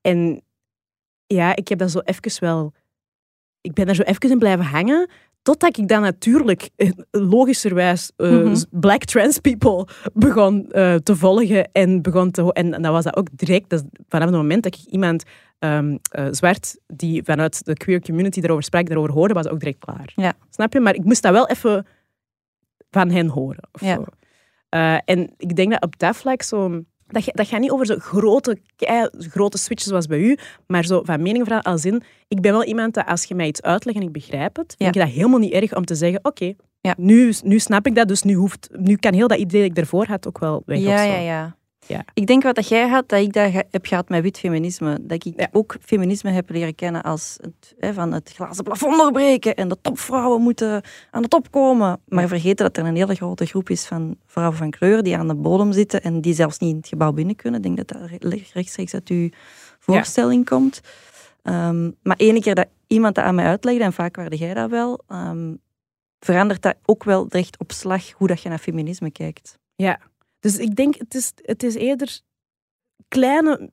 en 0.00 0.42
ja, 1.32 1.56
ik 1.56 1.68
heb 1.68 1.78
dat 1.78 1.90
zo 1.90 1.98
even 1.98 2.40
wel... 2.44 2.72
Ik 3.60 3.72
ben 3.72 3.86
daar 3.86 3.94
zo 3.94 4.02
even 4.02 4.30
in 4.30 4.38
blijven 4.38 4.64
hangen, 4.64 5.10
totdat 5.42 5.78
ik 5.78 5.88
dan 5.88 6.00
natuurlijk 6.00 6.70
eh, 6.76 6.90
logischerwijs 7.10 8.12
eh, 8.16 8.30
Mhm. 8.30 8.56
black 8.70 9.04
trans 9.04 9.38
people 9.38 9.86
begon 10.14 10.70
eh, 10.70 10.94
te 10.94 11.16
volgen 11.16 11.72
en 11.72 12.02
begon 12.02 12.30
te... 12.30 12.52
En, 12.52 12.74
en 12.74 12.82
dat 12.82 12.92
was 12.92 13.04
dat 13.04 13.16
ook 13.16 13.28
direct, 13.32 13.70
dat 13.70 13.84
vanaf 14.08 14.26
het 14.28 14.36
moment 14.36 14.62
dat 14.62 14.74
ik 14.74 14.80
iemand 14.86 15.22
ehm, 15.58 15.96
eh, 16.10 16.26
zwart 16.30 16.78
die 16.86 17.22
vanuit 17.24 17.64
de 17.64 17.72
queer 17.74 18.00
community 18.00 18.40
daarover 18.40 18.64
sprak, 18.64 18.86
daarover 18.86 19.12
hoorde, 19.12 19.34
was 19.34 19.48
ook 19.48 19.58
direct 19.60 19.78
klaar. 19.78 20.12
Ja. 20.16 20.32
Snap 20.50 20.72
je? 20.72 20.80
Maar 20.80 20.94
ik 20.94 21.04
moest 21.04 21.22
dat 21.22 21.32
wel 21.32 21.48
even 21.48 21.86
van 22.90 23.10
hen 23.10 23.28
horen. 23.28 23.68
Of 23.72 23.80
Ja. 23.80 23.94
zo. 23.94 24.04
En 25.04 25.34
ik 25.36 25.56
denk 25.56 25.70
dat 25.70 25.82
op 25.82 25.98
dat 25.98 26.16
vlak 26.16 26.42
zo... 26.42 26.82
Dat, 27.12 27.24
dat 27.32 27.48
gaat 27.48 27.60
niet 27.60 27.70
over 27.70 27.86
zo 27.86 27.96
grote, 27.98 28.58
kei- 28.76 29.08
grote 29.18 29.58
switches 29.58 29.88
zoals 29.88 30.06
bij 30.06 30.18
u, 30.18 30.38
maar 30.66 30.84
zo 30.84 31.02
van 31.04 31.22
mening 31.22 31.44
veranderen 31.44 31.72
als 31.72 31.84
in... 31.84 32.02
Ik 32.28 32.40
ben 32.40 32.52
wel 32.52 32.64
iemand 32.64 32.94
dat 32.94 33.06
als 33.06 33.24
je 33.24 33.34
mij 33.34 33.46
iets 33.46 33.62
uitlegt 33.62 33.98
en 33.98 34.02
ik 34.04 34.12
begrijp 34.12 34.56
het, 34.56 34.74
vind 34.78 34.94
Ja. 34.94 35.00
ik 35.00 35.06
dat 35.06 35.16
helemaal 35.16 35.38
niet 35.38 35.52
erg 35.52 35.74
om 35.76 35.84
te 35.84 35.94
zeggen, 35.94 36.20
oké, 36.22 36.52
Ja. 36.80 36.94
nu, 36.98 37.32
nu 37.44 37.58
snap 37.58 37.86
ik 37.86 37.94
dat, 37.94 38.08
dus 38.08 38.22
nu, 38.22 38.34
hoeft, 38.34 38.68
nu 38.72 38.96
kan 38.96 39.12
heel 39.14 39.28
dat 39.28 39.38
idee 39.38 39.60
dat 39.60 39.70
ik 39.70 39.76
ervoor 39.76 40.06
had 40.06 40.26
ook 40.26 40.38
wel 40.38 40.62
weg. 40.66 40.78
Ja, 40.78 41.02
ja, 41.02 41.18
ja. 41.18 41.56
Ja. 41.86 42.04
Ik 42.14 42.26
denk 42.26 42.42
wat 42.42 42.54
dat 42.54 42.68
jij 42.68 42.88
had, 42.88 43.08
dat 43.08 43.20
ik 43.20 43.32
dat 43.32 43.52
heb 43.70 43.86
gehad 43.86 44.08
met 44.08 44.22
wit 44.22 44.38
feminisme. 44.38 44.98
Dat 45.00 45.24
ik 45.24 45.32
Ja. 45.40 45.48
ook 45.52 45.76
feminisme 45.80 46.30
heb 46.30 46.50
leren 46.50 46.74
kennen 46.74 47.02
als 47.02 47.36
het, 47.40 47.74
hè, 47.78 47.92
van 47.92 48.12
het 48.12 48.32
glazen 48.34 48.64
plafond 48.64 48.96
doorbreken 48.96 49.54
en 49.54 49.68
de 49.68 49.76
topvrouwen 49.82 50.40
moeten 50.42 50.82
aan 51.10 51.22
de 51.22 51.28
top 51.28 51.50
komen. 51.50 52.00
Maar 52.08 52.28
vergeten 52.28 52.64
dat 52.64 52.76
er 52.76 52.86
een 52.86 52.96
hele 52.96 53.14
grote 53.14 53.46
groep 53.46 53.70
is 53.70 53.86
van 53.86 54.16
vrouwen 54.26 54.56
van 54.56 54.70
kleur 54.70 55.02
die 55.02 55.16
aan 55.16 55.28
de 55.28 55.34
bodem 55.34 55.72
zitten 55.72 56.02
en 56.02 56.20
die 56.20 56.34
zelfs 56.34 56.58
niet 56.58 56.70
in 56.70 56.76
het 56.76 56.88
gebouw 56.88 57.12
binnen 57.12 57.36
kunnen. 57.36 57.60
Ik 57.64 57.74
denk 57.76 57.88
dat 57.88 58.00
dat 58.00 58.08
re- 58.22 58.42
rechtstreeks 58.52 58.94
uit 58.94 59.08
uw 59.08 59.28
voorstelling 59.78 60.44
komt. 60.48 60.80
Ehm, 61.42 61.90
maar 62.02 62.16
ene 62.16 62.40
keer 62.40 62.54
dat 62.54 62.68
iemand 62.86 63.14
dat 63.14 63.24
aan 63.24 63.34
mij 63.34 63.44
uitlegde, 63.46 63.84
en 63.84 63.92
vaak 63.92 64.16
waarde 64.16 64.36
jij 64.36 64.54
dat 64.54 64.70
wel, 64.70 65.00
ehm, 65.08 65.54
verandert 66.20 66.62
dat 66.62 66.74
ook 66.84 67.04
wel 67.04 67.26
recht 67.28 67.58
op 67.58 67.72
slag 67.72 68.10
hoe 68.12 68.28
dat 68.28 68.42
je 68.42 68.48
naar 68.48 68.58
feminisme 68.58 69.10
kijkt. 69.10 69.58
Ja, 69.74 69.98
dus 70.42 70.58
ik 70.58 70.76
denk, 70.76 70.96
het 70.96 71.14
is, 71.14 71.32
het 71.42 71.62
is 71.62 71.74
eerder 71.74 72.20
kleine... 73.08 73.70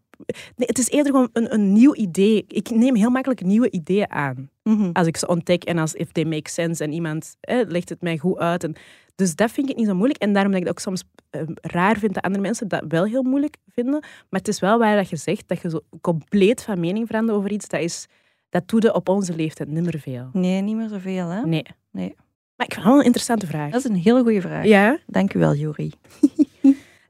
Nee, 0.56 0.68
het 0.68 0.78
is 0.78 0.90
eerder 0.90 1.12
gewoon 1.12 1.30
een, 1.34 1.54
een 1.54 1.74
nieuw 1.74 1.96
idee. 1.96 2.46
Ik 2.48 2.70
neem 2.70 2.96
heel 2.96 3.10
makkelijk 3.10 3.44
nieuwe 3.44 3.72
ideeën 3.72 4.12
aan. 4.12 4.50
Mhm. 4.64 4.90
Als 4.94 5.08
ik 5.08 5.18
ze 5.18 5.28
ontdek 5.28 5.64
en 5.64 5.78
als 5.78 5.94
if 5.94 6.12
they 6.12 6.26
make 6.26 6.50
sense 6.50 6.84
en 6.84 6.92
iemand 6.92 7.36
eh, 7.40 7.60
legt 7.68 7.90
het 7.90 8.02
mij 8.02 8.18
goed 8.18 8.38
uit. 8.38 8.64
En, 8.64 8.76
dus 9.16 9.36
dat 9.36 9.52
vind 9.52 9.70
ik 9.70 9.76
niet 9.76 9.86
zo 9.86 9.96
moeilijk. 9.96 10.22
En 10.22 10.34
daarom 10.34 10.52
dat 10.52 10.62
ik 10.62 10.68
het 10.68 10.78
ook 10.78 10.84
soms 10.84 11.04
eh, 11.30 11.42
raar 11.62 11.98
vind 11.98 12.14
dat 12.14 12.24
andere 12.24 12.44
mensen 12.44 12.68
dat 12.68 12.84
wel 12.88 13.04
heel 13.04 13.24
moeilijk 13.24 13.58
vinden. 13.68 14.00
Maar 14.02 14.40
het 14.40 14.48
is 14.48 14.60
wel 14.60 14.78
waar 14.78 14.96
dat 14.96 15.10
je 15.10 15.16
zegt 15.16 15.48
dat 15.48 15.62
je 15.62 15.70
zo 15.70 15.80
compleet 16.02 16.64
van 16.64 16.80
mening 16.80 17.08
verandert 17.08 17.38
over 17.38 17.52
iets. 17.52 17.68
Dat, 17.68 17.82
is, 17.82 18.08
dat 18.50 18.68
doe 18.68 18.82
je 18.82 18.94
op 18.94 19.10
onze 19.10 19.36
leeftijd 19.36 19.70
niet 19.70 19.84
meer 19.84 20.00
veel. 20.00 20.30
Nee, 20.34 20.62
niet 20.62 20.76
meer 20.76 20.90
zoveel, 20.90 21.28
hè? 21.28 21.42
Nee. 21.42 21.66
Nee. 21.92 22.16
Maar 22.56 22.68
ik 22.68 22.74
vind 22.74 22.76
het 22.76 22.84
wel 22.84 23.00
een 23.00 23.06
interessante 23.06 23.48
vraag. 23.48 23.72
Dat 23.72 23.84
is 23.84 23.90
een 23.90 23.96
hele 23.96 24.22
goede 24.22 24.42
vraag. 24.42 24.66
Ja. 24.66 25.00
Dank 25.08 25.34
u 25.34 25.40
wel, 25.40 25.56
Juri. 25.56 25.92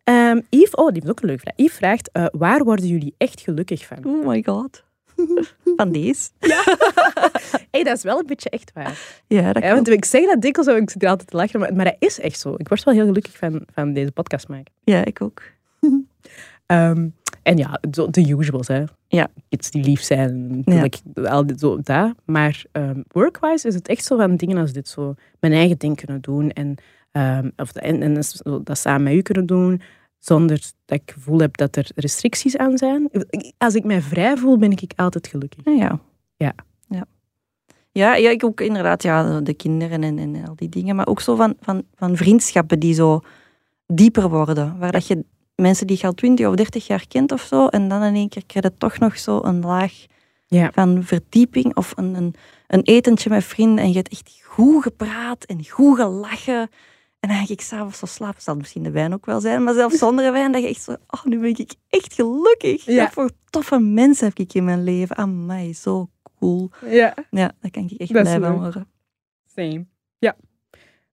Ehm, 0.04 0.40
Yves, 0.50 0.76
oh, 0.76 0.86
die 0.88 0.94
heeft 0.94 1.10
ook 1.10 1.20
een 1.22 1.28
leuke 1.28 1.42
vraag. 1.42 1.54
Yves 1.58 1.76
vraagt, 1.78 2.10
eh, 2.12 2.26
waar 2.32 2.64
worden 2.64 2.88
jullie 2.88 3.14
echt 3.18 3.42
gelukkig 3.42 3.86
van? 3.86 3.98
Oh 4.06 4.28
my 4.28 4.44
god. 4.46 4.84
Van 5.76 5.92
deze? 5.92 6.30
hey, 7.72 7.84
dat 7.84 7.98
is 7.98 8.04
wel 8.04 8.20
een 8.20 8.26
beetje 8.26 8.50
echt 8.50 8.72
waar. 8.74 9.22
Ja, 9.28 9.54
dat 9.54 9.64
Ja, 9.64 9.70
klopt. 9.70 9.76
want 9.76 9.88
ik 9.90 10.06
zeg 10.06 10.26
dat 10.26 10.42
dikwijls, 10.42 10.82
ik 10.82 10.90
zit 10.90 11.04
er 11.04 11.10
altijd 11.10 11.30
te 11.30 11.38
lachen, 11.38 11.60
maar, 11.60 11.74
maar 11.74 11.86
dat 11.86 11.96
is 12.00 12.20
echt 12.20 12.40
zo. 12.40 12.54
Ik 12.58 12.68
word 12.68 12.84
wel 12.84 12.94
heel 12.94 13.06
gelukkig 13.06 13.38
van, 13.38 13.62
van 13.74 13.94
deze 13.94 14.12
podcast 14.12 14.48
maken. 14.48 14.74
Ja, 14.84 15.06
ik 15.06 15.22
ook. 15.22 15.42
Ehm, 16.66 17.08
en 17.44 17.58
ja, 17.58 17.80
de 17.90 18.28
usuals, 18.38 18.68
hè. 18.68 18.84
Ja. 19.08 19.28
Iets 19.50 19.72
die 19.72 19.84
lief 19.84 20.02
zijn, 20.02 20.58
natuurlijk, 20.66 21.00
al 21.24 21.46
dit, 21.46 21.60
zo, 21.60 21.80
dat. 21.82 22.14
Maar 22.26 22.64
ehm, 22.72 23.02
workwise 23.08 23.68
is 23.68 23.76
het 23.76 23.88
echt 23.88 24.04
zo 24.04 24.18
van 24.18 24.36
dingen 24.36 24.58
als 24.58 24.72
dit, 24.74 24.88
zo 24.88 25.16
mijn 25.40 25.54
eigen 25.54 25.78
ding 25.78 25.96
kunnen 25.96 26.22
doen 26.22 26.52
en, 26.52 26.76
ehm, 27.12 27.50
of, 27.56 27.72
en, 27.76 28.02
en 28.02 28.14
dat 28.64 28.78
samen 28.78 29.04
met 29.04 29.14
u 29.14 29.22
kunnen 29.22 29.46
doen, 29.46 29.82
zonder 30.20 30.58
dat 30.86 31.00
ik 31.00 31.02
het 31.06 31.14
gevoel 31.14 31.40
heb 31.40 31.58
dat 31.58 31.76
er 31.76 31.92
restricties 31.96 32.58
aan 32.58 32.78
zijn. 32.78 33.10
Als 33.58 33.76
ik 33.76 33.84
mij 33.84 34.02
vrij 34.02 34.38
voel, 34.38 34.58
ben 34.58 34.72
ik 34.72 34.94
altijd 34.96 35.28
gelukkig. 35.28 35.64
Ja, 35.64 35.72
ja. 35.72 36.00
Ja. 36.38 36.54
Ja, 36.88 37.06
ja, 37.92 38.16
ja 38.16 38.30
ik 38.30 38.44
ook 38.44 38.62
inderdaad. 38.62 39.04
Ja, 39.04 39.40
de 39.42 39.54
kinderen 39.54 40.04
en, 40.04 40.20
en 40.20 40.48
al 40.48 40.56
die 40.56 40.70
dingen. 40.70 40.96
Maar 40.96 41.08
ook 41.08 41.22
zo 41.22 41.36
van, 41.36 41.56
van, 41.62 41.84
van 41.96 42.16
vriendschappen 42.18 42.80
die 42.80 42.94
zo 42.94 43.22
dieper 43.88 44.30
worden. 44.30 44.78
Waar 44.80 44.92
dat 44.92 45.08
je 45.08 45.26
mensen 45.56 45.88
die 45.88 45.98
je 46.00 46.08
al 46.08 46.14
20 46.14 46.48
of 46.48 46.56
30 46.56 46.88
jaar 46.88 47.08
kent 47.08 47.32
of 47.32 47.42
zo. 47.42 47.68
En 47.68 47.88
dan 47.88 48.04
in 48.04 48.16
één 48.16 48.30
keer 48.30 48.46
krijg 48.46 48.66
je 48.66 48.78
toch 48.78 48.98
nog 48.98 49.18
zo 49.18 49.40
een 49.44 49.60
laag 49.62 49.94
Ja. 50.48 50.72
van 50.74 51.04
verdieping. 51.04 51.76
Of 51.76 51.94
een, 51.96 52.16
een, 52.16 52.34
een 52.68 52.84
etentje 52.84 53.30
met 53.30 53.44
vrienden. 53.44 53.84
En 53.84 53.90
je 53.90 53.96
hebt 53.96 54.10
echt 54.12 54.40
goed 54.44 54.84
gepraat 54.84 55.44
en 55.44 55.66
goed 55.70 56.00
gelachen. 56.00 56.70
En 57.20 57.30
dan 57.30 57.38
ga 57.38 57.54
ik 57.54 57.62
s'avonds 57.62 58.00
zo 58.00 58.06
slapen. 58.06 58.42
Zal 58.42 58.56
misschien 58.56 58.84
de 58.84 58.92
wijn 58.92 59.14
ook 59.14 59.26
wel 59.26 59.40
zijn. 59.40 59.64
Maar 59.64 59.74
zelfs 59.74 59.98
zonder 59.98 60.32
wijn, 60.32 60.52
dat 60.52 60.62
je 60.62 60.68
echt 60.68 60.82
zo... 60.82 60.96
Oh, 61.08 61.24
nu 61.24 61.40
ben 61.40 61.50
ik 61.50 61.74
echt 61.90 62.14
gelukkig. 62.14 62.86
Ja. 62.86 63.04
Wat 63.04 63.14
voor 63.14 63.32
toffe 63.50 63.80
mensen 63.80 64.28
heb 64.28 64.38
ik 64.38 64.54
in 64.54 64.64
mijn 64.64 64.84
leven. 64.84 65.16
Amai, 65.16 65.74
zo 65.74 66.10
cool. 66.40 66.70
Ja. 66.86 67.14
Ja, 67.30 67.52
daar 67.60 67.72
kan 67.72 67.84
ik 67.84 68.00
echt 68.00 68.14
Dat 68.14 68.22
blij 68.22 68.40
van 68.40 68.60
worden. 68.60 68.88
Same. 69.56 69.86
Ja. 70.18 70.36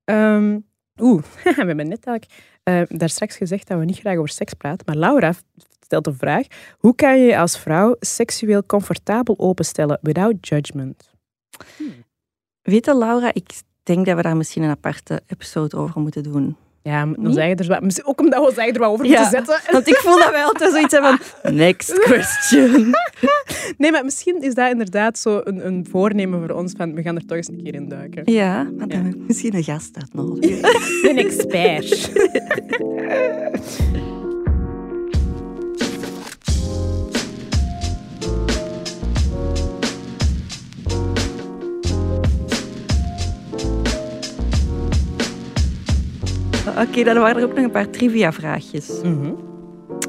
Ehm, 0.04 0.58
Oeh, 1.00 1.22
we 1.44 1.52
hebben 1.54 1.88
net 1.88 2.06
eigenlijk 2.06 2.42
eh, 2.62 2.82
daar 2.88 3.08
straks 3.08 3.36
gezegd 3.36 3.68
dat 3.68 3.78
we 3.78 3.84
niet 3.84 3.98
graag 3.98 4.16
over 4.16 4.28
seks 4.28 4.54
praten. 4.54 4.86
Maar 4.86 4.96
Laura 4.96 5.32
stelt 5.80 6.06
een 6.06 6.16
vraag. 6.16 6.46
Hoe 6.78 6.94
kan 6.94 7.20
je 7.20 7.38
als 7.38 7.58
vrouw 7.58 7.96
seksueel 8.00 8.66
comfortabel 8.66 9.38
openstellen 9.38 9.98
without 10.02 10.48
judgment? 10.48 11.10
Weet 12.62 12.84
je, 12.84 12.96
Laura, 12.96 13.34
ik 13.34 13.62
denk 13.86 14.06
dat 14.06 14.16
we 14.16 14.22
daar 14.22 14.36
misschien 14.36 14.62
een 14.62 14.70
aparte 14.70 15.20
episode 15.26 15.76
over 15.76 16.00
moeten 16.00 16.22
doen. 16.22 16.56
Ja, 16.82 17.04
dan 17.04 17.14
Niet? 17.18 17.34
zeg 17.34 17.48
je 17.48 17.54
er 17.54 18.00
ook 18.04 18.20
omdat 18.20 18.54
we 18.54 18.62
er 18.62 18.78
wat 18.78 18.88
over 18.90 19.06
Ja. 19.06 19.20
moeten 19.20 19.30
zetten. 19.30 19.60
Want 19.72 19.88
ik 19.88 19.96
voel 19.96 20.18
dat 20.18 20.30
wij 20.30 20.44
altijd 20.44 20.72
zoiets 20.72 20.92
hebben 20.92 21.18
van... 21.20 21.54
Next 21.54 21.98
question. 21.98 22.70
Nee, 23.78 23.90
maar 23.90 24.04
misschien 24.04 24.42
is 24.42 24.54
dat 24.54 24.70
inderdaad 24.70 25.18
zo 25.18 25.40
een, 25.44 25.66
een 25.66 25.86
voornemen 25.90 26.46
voor 26.46 26.56
ons 26.56 26.72
van 26.76 26.94
we 26.94 27.02
gaan 27.02 27.16
er 27.16 27.26
toch 27.26 27.36
eens 27.36 27.48
een 27.48 27.62
keer 27.62 27.74
in 27.74 27.88
duiken. 27.88 28.32
Ja, 28.32 28.62
maar 28.76 28.88
dan 28.88 29.24
misschien 29.26 29.54
een 29.54 29.64
gast 29.64 29.96
uitnodigen. 29.96 30.58
Een 31.10 31.18
expert. 31.18 32.10
Oké, 46.78 47.04
dan 47.04 47.18
waren 47.18 47.36
er 47.36 47.48
ook 47.48 47.54
nog 47.54 47.64
een 47.64 47.70
paar 47.70 47.90
trivia-vraagjes. 47.90 49.00
Mhm. 49.02 49.32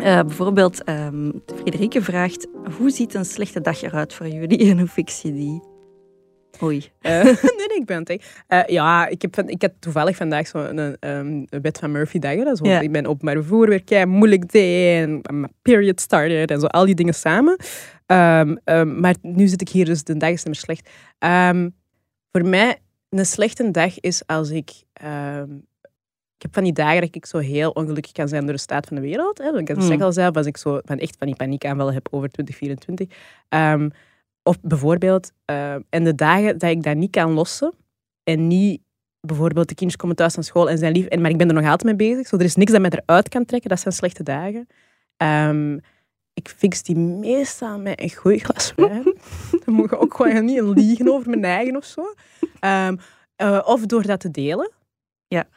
Eh, 0.02 0.22
bijvoorbeeld, 0.22 0.84
ehm 0.84 1.32
Frederike 1.56 2.02
vraagt... 2.02 2.48
Hoe 2.78 2.90
ziet 2.90 3.14
een 3.14 3.26
slechte 3.26 3.62
dag 3.62 3.82
eruit 3.82 4.14
voor 4.14 4.28
jullie 4.28 4.70
en 4.70 4.80
hoe 4.80 4.88
fix 4.88 5.22
je 5.22 5.34
die? 5.34 5.62
Oei. 6.64 6.86
Eh, 7.02 7.24
nee, 7.58 7.68
nee, 7.68 7.78
ik 7.78 7.86
ben 7.86 7.98
het. 7.98 8.24
Eh, 8.48 8.64
ja, 8.66 9.08
ik 9.08 9.22
heb, 9.22 9.40
ik 9.50 9.62
had 9.62 9.72
toevallig 9.80 10.16
vandaag 10.16 10.48
zo'n 10.48 10.78
een, 10.78 10.98
een 11.00 11.48
wet 11.62 11.78
van 11.78 11.92
Murphy 11.92 12.20
dagen. 12.20 12.46
Dat 12.46 12.62
is 12.62 12.70
Ja. 12.70 12.80
Ik 12.80 12.92
ben 12.92 13.06
openbaar 13.06 13.36
vervoer 13.36 13.70
weer 13.70 13.84
kei 13.84 14.06
moeilijk 14.06 14.52
day 14.52 15.02
en 15.02 15.22
mijn 15.34 15.54
period 15.62 16.02
started 16.02 16.52
en 16.52 16.60
zo 16.60 16.66
al 16.66 16.86
die 16.86 16.96
dingen 16.96 17.14
samen. 17.14 17.58
Ehm, 18.06 18.56
maar 19.00 19.16
nu 19.22 19.48
zit 19.48 19.62
ik 19.62 19.70
hier, 19.70 19.86
dus 19.86 20.04
de 20.04 20.18
dag 20.18 20.30
is 20.30 20.44
niet 20.44 20.46
meer 20.46 20.56
slecht. 20.56 20.90
Voor 22.32 22.46
mij, 22.46 22.78
een 23.10 23.26
slechte 23.26 23.72
dag 23.72 24.00
is 24.00 24.24
als 24.26 24.50
ik... 24.50 24.72
ik 26.38 26.44
heb 26.44 26.54
van 26.54 26.64
die 26.64 26.74
dagen 26.74 27.02
dat 27.02 27.16
ik 27.16 27.26
zo 27.26 27.38
heel 27.38 27.72
ongelukkig 27.72 28.12
kan 28.12 28.28
zijn 28.28 28.44
door 28.44 28.54
de 28.54 28.60
staat 28.60 28.88
van 28.88 28.96
de 28.96 29.02
wereld. 29.02 29.38
Hè. 29.38 29.58
Ik 29.58 29.68
had 29.68 29.78
Hmm. 29.78 29.92
het 29.92 30.02
al 30.02 30.12
zelf, 30.12 30.36
als 30.36 30.46
ik 30.46 30.58
zo 30.58 30.80
van 30.86 30.98
echt 30.98 31.16
van 31.18 31.28
die 31.28 31.36
paniekaanvallen 31.36 31.94
heb 31.94 32.08
over 32.12 32.30
2024. 32.30 33.18
Ehm, 33.50 33.90
of 34.44 34.58
bijvoorbeeld, 34.62 35.32
eh, 35.46 35.74
en 35.90 36.04
de 36.04 36.16
dagen 36.16 36.58
dat 36.58 36.70
ik 36.70 36.84
dat 36.84 36.96
niet 36.96 37.12
kan 37.12 37.32
lossen 37.32 37.74
en 38.24 38.48
niet, 38.48 38.82
bijvoorbeeld 39.22 39.70
de 39.70 39.76
kindjes 39.76 40.00
komen 40.02 40.16
thuis 40.16 40.34
van 40.34 40.44
school 40.44 40.70
en 40.70 40.78
zijn 40.78 40.94
lief, 40.94 41.06
en, 41.06 41.22
maar 41.22 41.32
ik 41.32 41.38
ben 41.38 41.48
er 41.48 41.54
nog 41.54 41.64
altijd 41.64 41.84
mee 41.98 42.10
bezig, 42.10 42.28
zo 42.28 42.36
er 42.38 42.44
is 42.44 42.56
niks 42.56 42.72
dat 42.72 42.82
mij 42.82 42.90
eruit 42.90 43.30
kan 43.30 43.46
trekken, 43.46 43.70
dat 43.70 43.80
zijn 43.80 43.94
slechte 43.94 44.24
dagen. 44.24 44.68
Ehm, 45.18 45.78
ik 46.34 46.48
fix 46.50 46.84
die 46.84 46.96
meestal 46.98 47.80
met 47.80 48.02
een 48.02 48.16
goed 48.16 48.42
glas 48.42 48.74
wijn. 48.76 49.04
Dan 49.66 49.74
moet 49.74 49.90
je 49.90 49.98
ook 50.00 50.14
gewoon 50.14 50.46
niet 50.46 50.62
liegen 50.62 51.08
over 51.14 51.30
mijn 51.30 51.44
eigen 51.44 51.76
of 51.76 51.86
zo. 51.86 52.14
Ehm, 52.60 52.96
eh, 53.36 53.62
of 53.66 53.86
door 53.86 54.04
dat 54.04 54.20
te 54.20 54.32
delen. 54.32 54.72
Ja. 55.28 55.48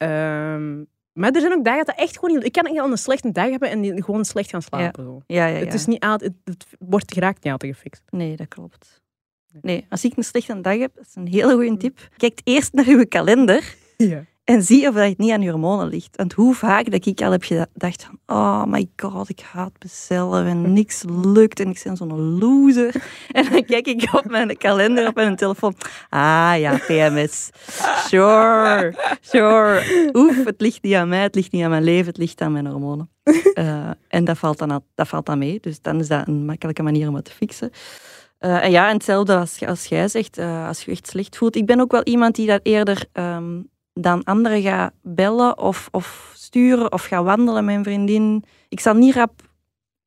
Ehm, 0.00 0.84
maar 1.12 1.30
er 1.30 1.40
zijn 1.40 1.52
ook 1.52 1.64
dagen 1.64 1.84
dat 1.84 1.96
echt 1.98 2.18
gewoon 2.18 2.34
niet... 2.34 2.44
Ik 2.44 2.52
kan 2.52 2.66
echt 2.66 2.78
al 2.78 2.90
een 2.90 2.98
slechte 2.98 3.32
dag 3.32 3.50
hebben 3.50 3.70
en 3.70 4.02
gewoon 4.04 4.24
slecht 4.24 4.50
gaan 4.50 4.62
slapen. 4.62 5.04
Zo. 5.04 5.22
Ja, 5.26 5.46
ja, 5.46 5.56
ja. 5.56 5.64
Het 5.64 5.74
is 5.74 5.86
niet 5.86 6.04
altijd... 6.04 6.32
Het, 6.44 6.54
het 6.54 6.66
wordt 6.78 7.12
geraakt 7.12 7.44
niet 7.44 7.52
altijd 7.52 7.74
gefixt. 7.74 8.02
Nee, 8.10 8.36
dat 8.36 8.48
klopt. 8.48 9.00
Nee, 9.60 9.86
als 9.88 10.04
ik 10.04 10.16
een 10.16 10.24
slechte 10.24 10.60
dag 10.60 10.78
heb, 10.78 10.94
dat 10.94 11.06
is 11.06 11.14
een 11.14 11.28
hele 11.28 11.52
goede 11.52 11.76
tip. 11.76 12.08
Kijk 12.16 12.40
eerst 12.44 12.72
naar 12.72 12.86
uw 12.86 13.04
kalender 13.08 13.74
Ja. 13.96 14.24
En 14.50 14.62
zie 14.62 14.88
of 14.88 14.94
dat 14.94 15.08
het 15.08 15.18
niet 15.18 15.30
aan 15.30 15.42
je 15.42 15.50
hormonen 15.50 15.88
ligt. 15.88 16.16
Want 16.16 16.32
hoe 16.32 16.54
vaak 16.54 16.90
dat 16.90 17.06
ik 17.06 17.22
al 17.22 17.30
heb 17.30 17.42
gedacht 17.42 18.08
oh 18.26 18.64
my 18.64 18.88
god, 18.96 19.28
ik 19.28 19.40
haat 19.40 19.72
mezelf 19.82 20.46
en 20.46 20.72
niks 20.72 21.04
lukt 21.08 21.60
en 21.60 21.70
ik 21.70 21.80
ben 21.84 21.96
zo'n 21.96 22.38
loser. 22.38 22.94
En 23.30 23.50
dan 23.50 23.64
kijk 23.64 23.86
ik 23.86 24.08
op 24.12 24.24
mijn 24.24 24.56
kalender 24.56 25.08
op 25.08 25.14
mijn 25.14 25.36
telefoon. 25.36 25.74
Ah 26.08 26.54
ja, 26.58 26.76
PMS. 26.86 27.50
Sure, 28.06 28.94
sure. 29.20 29.82
Oef, 30.12 30.44
het 30.44 30.60
ligt 30.60 30.82
niet 30.82 30.94
aan 30.94 31.08
mij, 31.08 31.22
het 31.22 31.34
ligt 31.34 31.52
niet 31.52 31.64
aan 31.64 31.70
mijn 31.70 31.84
leven, 31.84 32.06
het 32.06 32.16
ligt 32.16 32.40
aan 32.40 32.52
mijn 32.52 32.66
hormonen. 32.66 33.10
Eh, 33.54 33.90
en 34.08 34.24
dat 34.24 34.38
valt, 34.38 34.58
dan, 34.58 34.82
dat 34.94 35.08
valt 35.08 35.26
dan 35.26 35.38
mee. 35.38 35.58
Dus 35.60 35.80
dan 35.82 36.00
is 36.00 36.08
dat 36.08 36.28
een 36.28 36.44
makkelijke 36.44 36.82
manier 36.82 37.08
om 37.08 37.14
het 37.14 37.24
te 37.24 37.32
fixen. 37.32 37.70
Eh, 38.38 38.64
en 38.64 38.70
ja, 38.70 38.88
en 38.88 38.94
hetzelfde 38.94 39.36
als, 39.36 39.66
als 39.66 39.86
jij 39.86 40.08
zegt, 40.08 40.38
eh, 40.38 40.66
als 40.66 40.78
je 40.78 40.90
je 40.90 40.96
echt 40.96 41.06
slecht 41.06 41.36
voelt. 41.36 41.56
Ik 41.56 41.66
ben 41.66 41.80
ook 41.80 41.92
wel 41.92 42.02
iemand 42.04 42.34
die 42.34 42.46
dat 42.46 42.60
eerder 42.62 43.04
ehm, 43.12 43.60
dan 43.92 44.24
anderen 44.24 44.62
gaat 44.62 44.92
bellen 45.02 45.58
of, 45.58 45.88
of 45.90 46.32
sturen 46.34 46.92
of 46.92 47.04
gaat 47.04 47.24
wandelen 47.24 47.64
met 47.64 47.76
een 47.76 47.84
vriendin. 47.84 48.44
Ik 48.68 48.80
zal 48.80 48.94
niet 48.94 49.14
rap 49.14 49.48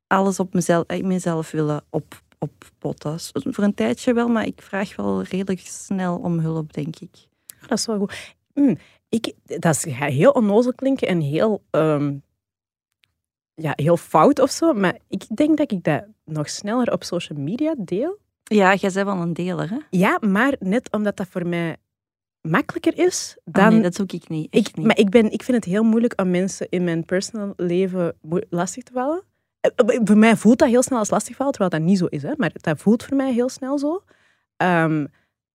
alles 0.08 0.40
op 0.40 0.54
mezelf, 0.54 0.84
eh, 0.86 1.04
mezelf 1.04 1.52
willen 1.52 1.84
op, 1.90 2.22
oppotten. 2.40 3.20
Voor 3.34 3.64
een 3.64 3.74
tijdje 3.74 4.14
wel, 4.14 4.28
maar 4.28 4.46
ik 4.46 4.62
vraag 4.62 4.96
wel 4.96 5.22
redelijk 5.22 5.60
snel 5.60 6.18
om 6.18 6.40
hulp, 6.40 6.74
denk 6.74 7.00
ik. 7.00 7.28
Ah, 7.62 7.68
Dat 7.68 7.78
is 7.78 7.86
wel 7.86 7.98
goed. 7.98 8.36
Hm, 8.54 8.76
ik, 9.10 9.34
dat 9.46 9.76
is, 9.76 9.86
gaat 9.88 10.12
heel 10.12 10.32
onnozel 10.32 10.74
klinken 10.74 11.08
en 11.08 11.22
heel, 11.22 11.64
ehm, 11.70 12.18
ja, 13.54 13.74
heel 13.76 13.98
fout 13.98 14.40
of 14.40 14.52
zo. 14.52 14.74
Maar 14.74 14.98
ik 15.08 15.36
denk 15.36 15.58
dat 15.58 15.72
ik 15.72 15.84
dat 15.84 16.06
nog 16.26 16.50
sneller 16.50 16.92
op 16.92 17.04
social 17.04 17.40
media 17.40 17.76
deel. 17.78 18.18
Ja, 18.44 18.74
jij 18.76 18.92
bent 18.94 19.06
wel 19.06 19.22
een 19.22 19.34
deler, 19.34 19.70
hè? 19.70 19.78
Ja, 19.90 20.18
maar 20.22 20.56
net 20.60 20.92
omdat 20.92 21.18
dat 21.18 21.28
voor 21.28 21.48
mij 21.48 21.78
makkelijker 22.50 22.98
is 23.06 23.38
Ah, 23.46 23.54
dan... 23.54 23.74
nee, 23.74 23.82
dat 23.82 23.96
zoek 23.96 24.12
ik 24.12 24.30
niet. 24.30 24.56
Ik, 24.56 24.76
niet. 24.76 24.86
maar 24.86 24.98
ik, 24.98 25.10
ben, 25.10 25.32
ik 25.32 25.44
vind 25.44 25.58
het 25.58 25.66
heel 25.66 25.84
moeilijk 25.84 26.22
om 26.22 26.30
mensen 26.30 26.68
in 26.70 26.84
mijn 26.84 27.06
personal 27.06 27.54
leven 27.58 28.16
lastig 28.50 28.84
te 28.84 28.92
vallen. 28.92 29.24
Eh, 29.60 29.72
eh, 29.76 30.02
Voor 30.04 30.18
mij 30.18 30.36
voelt 30.36 30.60
dat 30.60 30.68
heel 30.70 30.84
snel 30.84 31.00
als 31.00 31.10
lastigvallen, 31.10 31.54
terwijl 31.54 31.80
dat 31.80 31.90
niet 31.90 31.98
zo 31.98 32.06
is. 32.06 32.24
Hè? 32.24 32.34
Maar 32.38 32.52
dat 32.54 32.82
voelt 32.82 33.04
voor 33.04 33.18
mij 33.18 33.34
heel 33.34 33.50
snel 33.50 33.80
zo. 33.80 34.04
Ehm, 34.58 35.06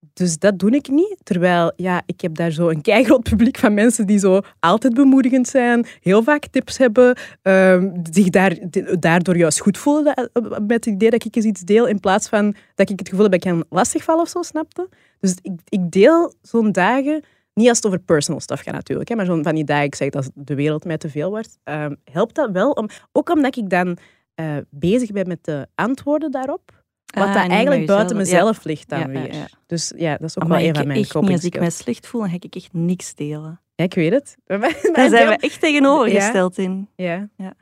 dus 0.01 0.39
dat 0.39 0.59
doe 0.59 0.71
ik 0.71 0.89
niet. 0.89 1.17
Terwijl, 1.23 1.73
ja, 1.77 2.03
ik 2.07 2.21
heb 2.21 2.35
daar 2.35 2.51
zo 2.51 2.69
een 2.69 2.81
keigroot 2.81 3.23
publiek 3.23 3.59
van 3.59 3.75
mensen 3.75 4.07
die 4.07 4.19
zo 4.19 4.41
altijd 4.61 4.95
bemoedigend 4.95 5.49
zijn, 5.49 5.87
heel 6.01 6.23
vaak 6.23 6.47
tips 6.47 6.79
hebben, 6.79 7.19
ehm, 7.43 7.91
zich 8.11 8.29
daar, 8.29 8.59
daardoor 8.99 9.37
juist 9.37 9.61
goed 9.61 9.79
voelen 9.79 10.15
eh, 10.15 10.43
met 10.43 10.85
het 10.85 10.87
idee 10.87 11.11
dat 11.11 11.25
ik 11.25 11.37
eens 11.37 11.45
iets 11.45 11.61
deel, 11.61 11.87
in 11.87 12.01
plaats 12.01 12.29
van 12.29 12.55
dat 12.75 12.91
ik 12.91 12.99
het 12.99 13.09
gevoel 13.09 13.23
heb 13.23 13.33
dat 13.33 13.45
ik 13.45 13.51
kan 13.51 13.65
lastigvallen 13.69 14.23
of 14.23 14.29
zo, 14.29 14.43
snapte. 14.43 14.89
Dus 15.21 15.37
ik, 15.43 15.53
ik 15.69 15.91
deel 15.91 16.33
zo'n 16.43 16.73
dagen, 16.73 17.25
niet 17.55 17.69
als 17.69 17.77
het 17.77 17.87
over 17.87 17.99
personal 17.99 18.41
stuff 18.41 18.63
gaat 18.63 18.75
natuurlijk, 18.75 19.09
hè, 19.09 19.15
maar 19.15 19.27
zo'n 19.27 19.43
van 19.43 19.55
die 19.55 19.65
dagen, 19.65 19.85
ik 19.85 19.95
zeg 19.95 20.11
dat 20.11 20.31
de 20.35 20.55
wereld 20.55 20.85
mij 20.85 20.99
te 20.99 21.09
veel 21.09 21.31
wordt, 21.31 21.59
ehm, 21.65 21.95
helpt 22.05 22.35
dat 22.35 22.51
wel, 22.51 22.71
om, 22.71 22.89
ook 23.13 23.31
omdat 23.31 23.57
ik 23.57 23.71
dan 23.71 23.99
uh, 24.41 24.57
bezig 24.71 25.11
ben 25.11 25.29
met 25.29 25.45
de 25.45 25.67
antwoorden 25.75 26.31
daarop. 26.31 26.78
Wat 27.15 27.25
Ah, 27.27 27.35
dat 27.35 27.51
eigenlijk 27.51 27.87
buiten 27.87 28.17
mezelf 28.17 28.65
ligt 28.65 28.89
dan 28.89 28.99
Ja, 28.99 29.07
weer. 29.09 29.35
ja. 29.35 29.49
Dus 29.67 29.93
ja, 29.97 30.17
dat 30.17 30.29
is 30.29 30.37
ook 30.39 30.45
Oh, 30.45 30.51
wel 30.51 30.59
een 30.59 30.75
van 30.75 30.87
mijn 30.87 30.99
niet, 30.99 31.13
als 31.15 31.25
ik 31.25 31.31
mij 31.31 31.39
skills. 31.39 31.77
slecht 31.77 32.07
voel, 32.07 32.21
dan 32.21 32.31
ga 32.31 32.37
ik 32.41 32.55
echt 32.55 32.73
niks 32.73 33.15
delen. 33.15 33.61
Ja, 33.75 33.85
ik 33.85 33.95
weet 33.95 34.13
het. 34.13 34.37
Daar 34.93 35.09
zijn 35.09 35.29
we 35.29 35.37
echt 35.37 35.61
tegenovergesteld 35.61 36.59
in. 36.59 36.89
Ja. 36.97 37.29
Ja. 37.37 37.55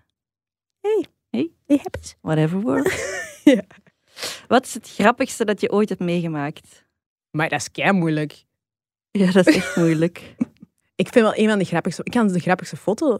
Hey. 0.80 1.04
Hey. 1.30 1.50
Hey, 1.66 1.80
eens. 1.98 2.16
Whatever 2.20 2.60
works. 2.60 3.04
Ja. 3.44 3.62
Wat 4.48 4.64
is 4.64 4.74
het 4.74 4.88
grappigste 4.90 5.44
dat 5.44 5.60
je 5.60 5.70
ooit 5.72 5.88
hebt 5.88 6.00
meegemaakt? 6.00 6.86
Maar 7.30 7.48
dat 7.48 7.60
is 7.60 7.70
kei 7.70 7.92
moeilijk. 7.92 8.44
Ja, 9.10 9.32
dat 9.32 9.46
is 9.46 9.56
echt 9.56 9.76
moeilijk. 9.76 10.34
Ik 10.96 11.08
vind 11.08 11.24
wel 11.24 11.36
een 11.36 11.48
van 11.48 11.58
de 11.58 11.64
grappigste... 11.64 12.04
Ik 12.04 12.12
kan 12.12 12.28
de 12.28 12.38
grappigste 12.40 12.76
foto 12.76 13.18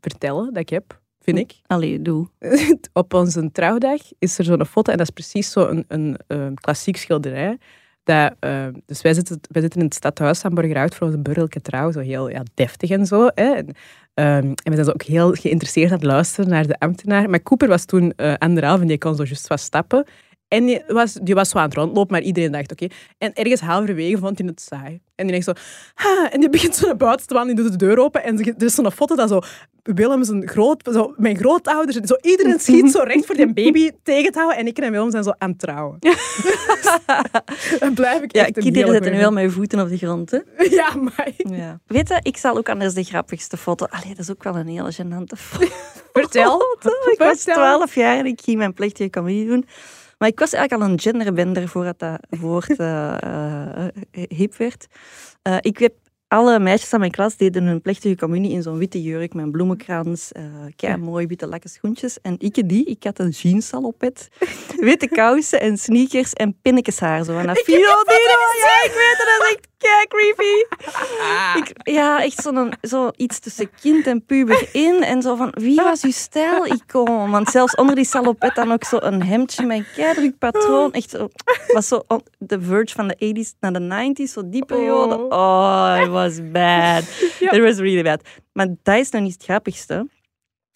vertellen 0.00 0.44
dat 0.52 0.56
ik 0.62 0.68
heb, 0.68 1.00
vind 1.24 1.38
ik. 1.38 1.54
Allee, 1.66 2.02
doe. 2.02 2.28
Op 2.92 3.14
onze 3.14 3.50
trouwdag 3.52 4.00
is 4.18 4.38
er 4.38 4.44
zo'n 4.44 4.66
foto 4.66 4.92
en 4.92 4.98
dat 4.98 5.06
is 5.06 5.12
precies 5.12 5.50
zo'n 5.50 5.84
een, 5.88 6.16
een, 6.26 6.54
klassiek 6.54 6.96
schilderij. 6.96 7.58
Dat, 8.04 8.34
eh, 8.40 8.66
dus 8.86 9.02
wij 9.02 9.14
zitten, 9.14 9.40
wij 9.48 9.62
zitten 9.62 9.80
in 9.80 9.86
het 9.86 9.94
stadhuis 9.94 10.40
van 10.40 10.54
Borgerhout 10.54 10.94
voor 10.94 11.06
onze 11.06 11.18
burgerlijke 11.18 11.60
trouw, 11.60 11.92
zo 11.92 12.00
heel 12.00 12.28
ja, 12.28 12.42
deftig 12.54 12.90
en 12.90 13.06
zo. 13.06 13.28
Hè. 13.34 13.52
En, 13.52 13.66
ehm, 14.14 14.46
en 14.46 14.70
we 14.70 14.74
zijn 14.74 14.84
zo 14.84 14.90
ook 14.90 15.02
heel 15.02 15.32
geïnteresseerd 15.32 15.90
aan 15.90 15.96
het 15.96 16.06
luisteren 16.06 16.50
naar 16.50 16.66
de 16.66 16.78
ambtenaar. 16.78 17.30
Maar 17.30 17.42
Cooper 17.42 17.68
was 17.68 17.84
toen 17.84 18.12
uh, 18.16 18.34
anderhalf 18.34 18.80
en 18.80 18.86
die 18.86 18.98
kon 18.98 19.16
zo 19.16 19.24
juist 19.24 19.46
vast 19.46 19.64
stappen. 19.64 20.06
En 20.54 20.66
die 20.66 20.82
was, 20.86 21.12
die 21.12 21.34
was 21.34 21.48
zo 21.48 21.58
aan 21.58 21.64
het 21.64 21.74
rondlopen, 21.74 22.12
maar 22.12 22.22
iedereen 22.22 22.52
dacht, 22.52 22.72
oké. 22.72 22.86
En 23.18 23.32
ergens 23.32 23.60
halverwege 23.60 24.18
vond 24.18 24.38
hij 24.38 24.46
het 24.46 24.60
saai. 24.60 25.00
En 25.14 25.26
die 25.26 25.30
denkt 25.30 25.44
zo... 25.44 25.52
Ha, 25.94 26.30
en 26.30 26.40
die 26.40 26.48
begint 26.48 26.76
zo 26.76 26.86
naar 26.86 26.96
buiten 26.96 27.26
te 27.26 27.34
wandelen, 27.34 27.56
die 27.56 27.70
doet 27.70 27.80
de 27.80 27.86
deur 27.86 27.98
open. 27.98 28.24
En 28.24 28.38
er 28.38 28.62
is 28.62 28.74
zo'n 28.74 28.92
foto 28.92 29.16
dat 29.16 29.28
zo... 29.28 29.40
Willem 29.82 30.24
zijn 30.24 30.48
groot... 30.48 30.88
Zo, 30.92 31.14
mijn 31.16 31.36
grootouders... 31.36 31.96
Zo, 31.96 32.14
iedereen 32.20 32.60
schiet 32.60 32.90
zo 32.90 33.02
recht 33.02 33.26
voor 33.26 33.34
die 33.34 33.52
baby 33.62 33.90
tegen 34.02 34.32
te 34.32 34.38
houden. 34.38 34.58
En 34.58 34.66
ik 34.66 34.78
en 34.78 34.90
Willem 34.90 35.10
zijn 35.10 35.24
zo 35.24 35.32
aan 35.38 35.50
het 35.50 35.58
trouwen. 35.58 35.98
Dan 37.80 37.94
blijf 37.94 38.22
ik 38.22 38.34
Ja, 38.34 38.40
echt 38.46 38.56
een 38.56 38.62
kinderen 38.62 38.92
zetten 38.92 39.12
nu 39.12 39.18
wel 39.18 39.32
met 39.32 39.42
je 39.42 39.50
voeten 39.50 39.80
op 39.80 39.88
de 39.88 39.96
grond, 39.96 40.30
hè? 40.30 40.38
Ja, 40.80 40.94
maar... 40.94 41.28
Ja. 41.36 41.80
Weet 41.86 42.08
je, 42.08 42.20
ik 42.22 42.36
zal 42.36 42.56
ook 42.56 42.68
anders 42.68 42.94
de 42.94 43.04
grappigste 43.04 43.56
foto... 43.56 43.84
Allee, 43.84 44.08
dat 44.08 44.18
is 44.18 44.30
ook 44.30 44.42
wel 44.42 44.56
een 44.56 44.68
hele 44.68 44.92
gênante 44.92 45.38
foto. 45.38 45.72
Vertel. 46.12 46.62
Ik 47.12 47.18
was. 47.18 47.42
12 47.42 47.94
jaar 47.94 48.18
en 48.18 48.26
ik 48.26 48.40
ging 48.44 48.58
mijn 48.58 48.72
plechtige 48.72 49.10
comedie 49.10 49.46
doen. 49.46 49.66
Maar 50.24 50.32
ik 50.32 50.38
was 50.38 50.52
eigenlijk 50.52 50.82
al 50.82 50.90
een 50.90 51.00
genderbender 51.00 51.68
voordat 51.68 51.98
dat 51.98 52.18
woord 52.28 52.76
eh, 52.76 53.86
hip 54.10 54.56
werd. 54.56 54.86
Ik 55.60 55.78
heb 55.78 55.92
alle 56.28 56.58
meisjes 56.58 56.92
aan 56.92 57.00
mijn 57.00 57.10
klas 57.10 57.36
deden 57.36 57.64
hun 57.64 57.80
plechtige 57.80 58.16
communie 58.16 58.50
in 58.50 58.62
zo'n 58.62 58.78
witte 58.78 59.02
jurk 59.02 59.34
met 59.34 59.44
een 59.44 59.50
bloemenkrans, 59.50 60.32
eh 60.32 60.42
kei 60.76 60.96
mooi 60.96 61.26
witte 61.26 61.46
lakken 61.46 61.70
schoentjes. 61.70 62.20
En 62.22 62.34
ik 62.38 62.68
die, 62.68 62.84
ik 62.84 63.04
had 63.04 63.18
een 63.18 63.28
jeanssalopet, 63.28 64.28
witte 64.76 65.08
kousen 65.08 65.60
en 65.60 65.78
sneakers 65.78 66.32
en 66.32 66.58
pinnekeshaar. 66.62 67.24
Zo 67.24 67.32
van 67.32 67.46
dat 67.46 67.58
Filo 67.58 67.78
Dino. 67.78 68.40
Ja, 68.64 68.84
ik 68.84 68.92
weet 68.94 69.16
het, 69.16 69.26
dat 69.26 69.48
is 69.48 69.54
echt 69.54 69.68
kei 69.84 70.06
creepy. 70.08 70.54
Ik, 71.58 71.92
ja, 71.92 72.22
echt 72.22 72.42
zo'n 72.42 72.72
zo 72.82 73.10
iets 73.16 73.38
tussen 73.38 73.70
kind 73.80 74.06
en 74.06 74.24
puber 74.24 74.68
in. 74.72 75.02
En 75.02 75.22
zo 75.22 75.36
van, 75.36 75.50
wie 75.54 75.82
was 75.82 76.02
uw 76.02 76.10
stijlicoon? 76.10 77.30
Want 77.30 77.48
zelfs 77.48 77.74
onder 77.74 77.94
die 77.94 78.04
salopet 78.04 78.54
dan 78.54 78.72
ook 78.72 78.84
zo 78.84 78.96
een 79.00 79.22
hemdje 79.22 79.66
met 79.66 79.84
een 79.96 80.38
patroon. 80.38 80.92
Echt 80.92 81.10
zo, 81.10 81.28
was 81.66 81.88
zo 81.88 82.02
de 82.38 82.60
verge 82.60 82.94
van 82.94 83.08
de 83.08 83.16
80s 83.16 83.58
naar 83.60 83.72
de 83.72 84.12
90s, 84.14 84.32
zo 84.32 84.48
die 84.48 84.64
periode. 84.64 85.28
Oh, 85.28 86.00
it 86.02 86.08
was 86.08 86.50
bad. 86.50 87.02
It 87.40 87.60
was 87.60 87.76
really 87.76 88.02
bad. 88.02 88.20
Maar 88.52 88.66
dat 88.82 88.96
is 88.96 89.10
nog 89.10 89.22
niet 89.22 89.32
het 89.32 89.44
grappigste. 89.44 90.06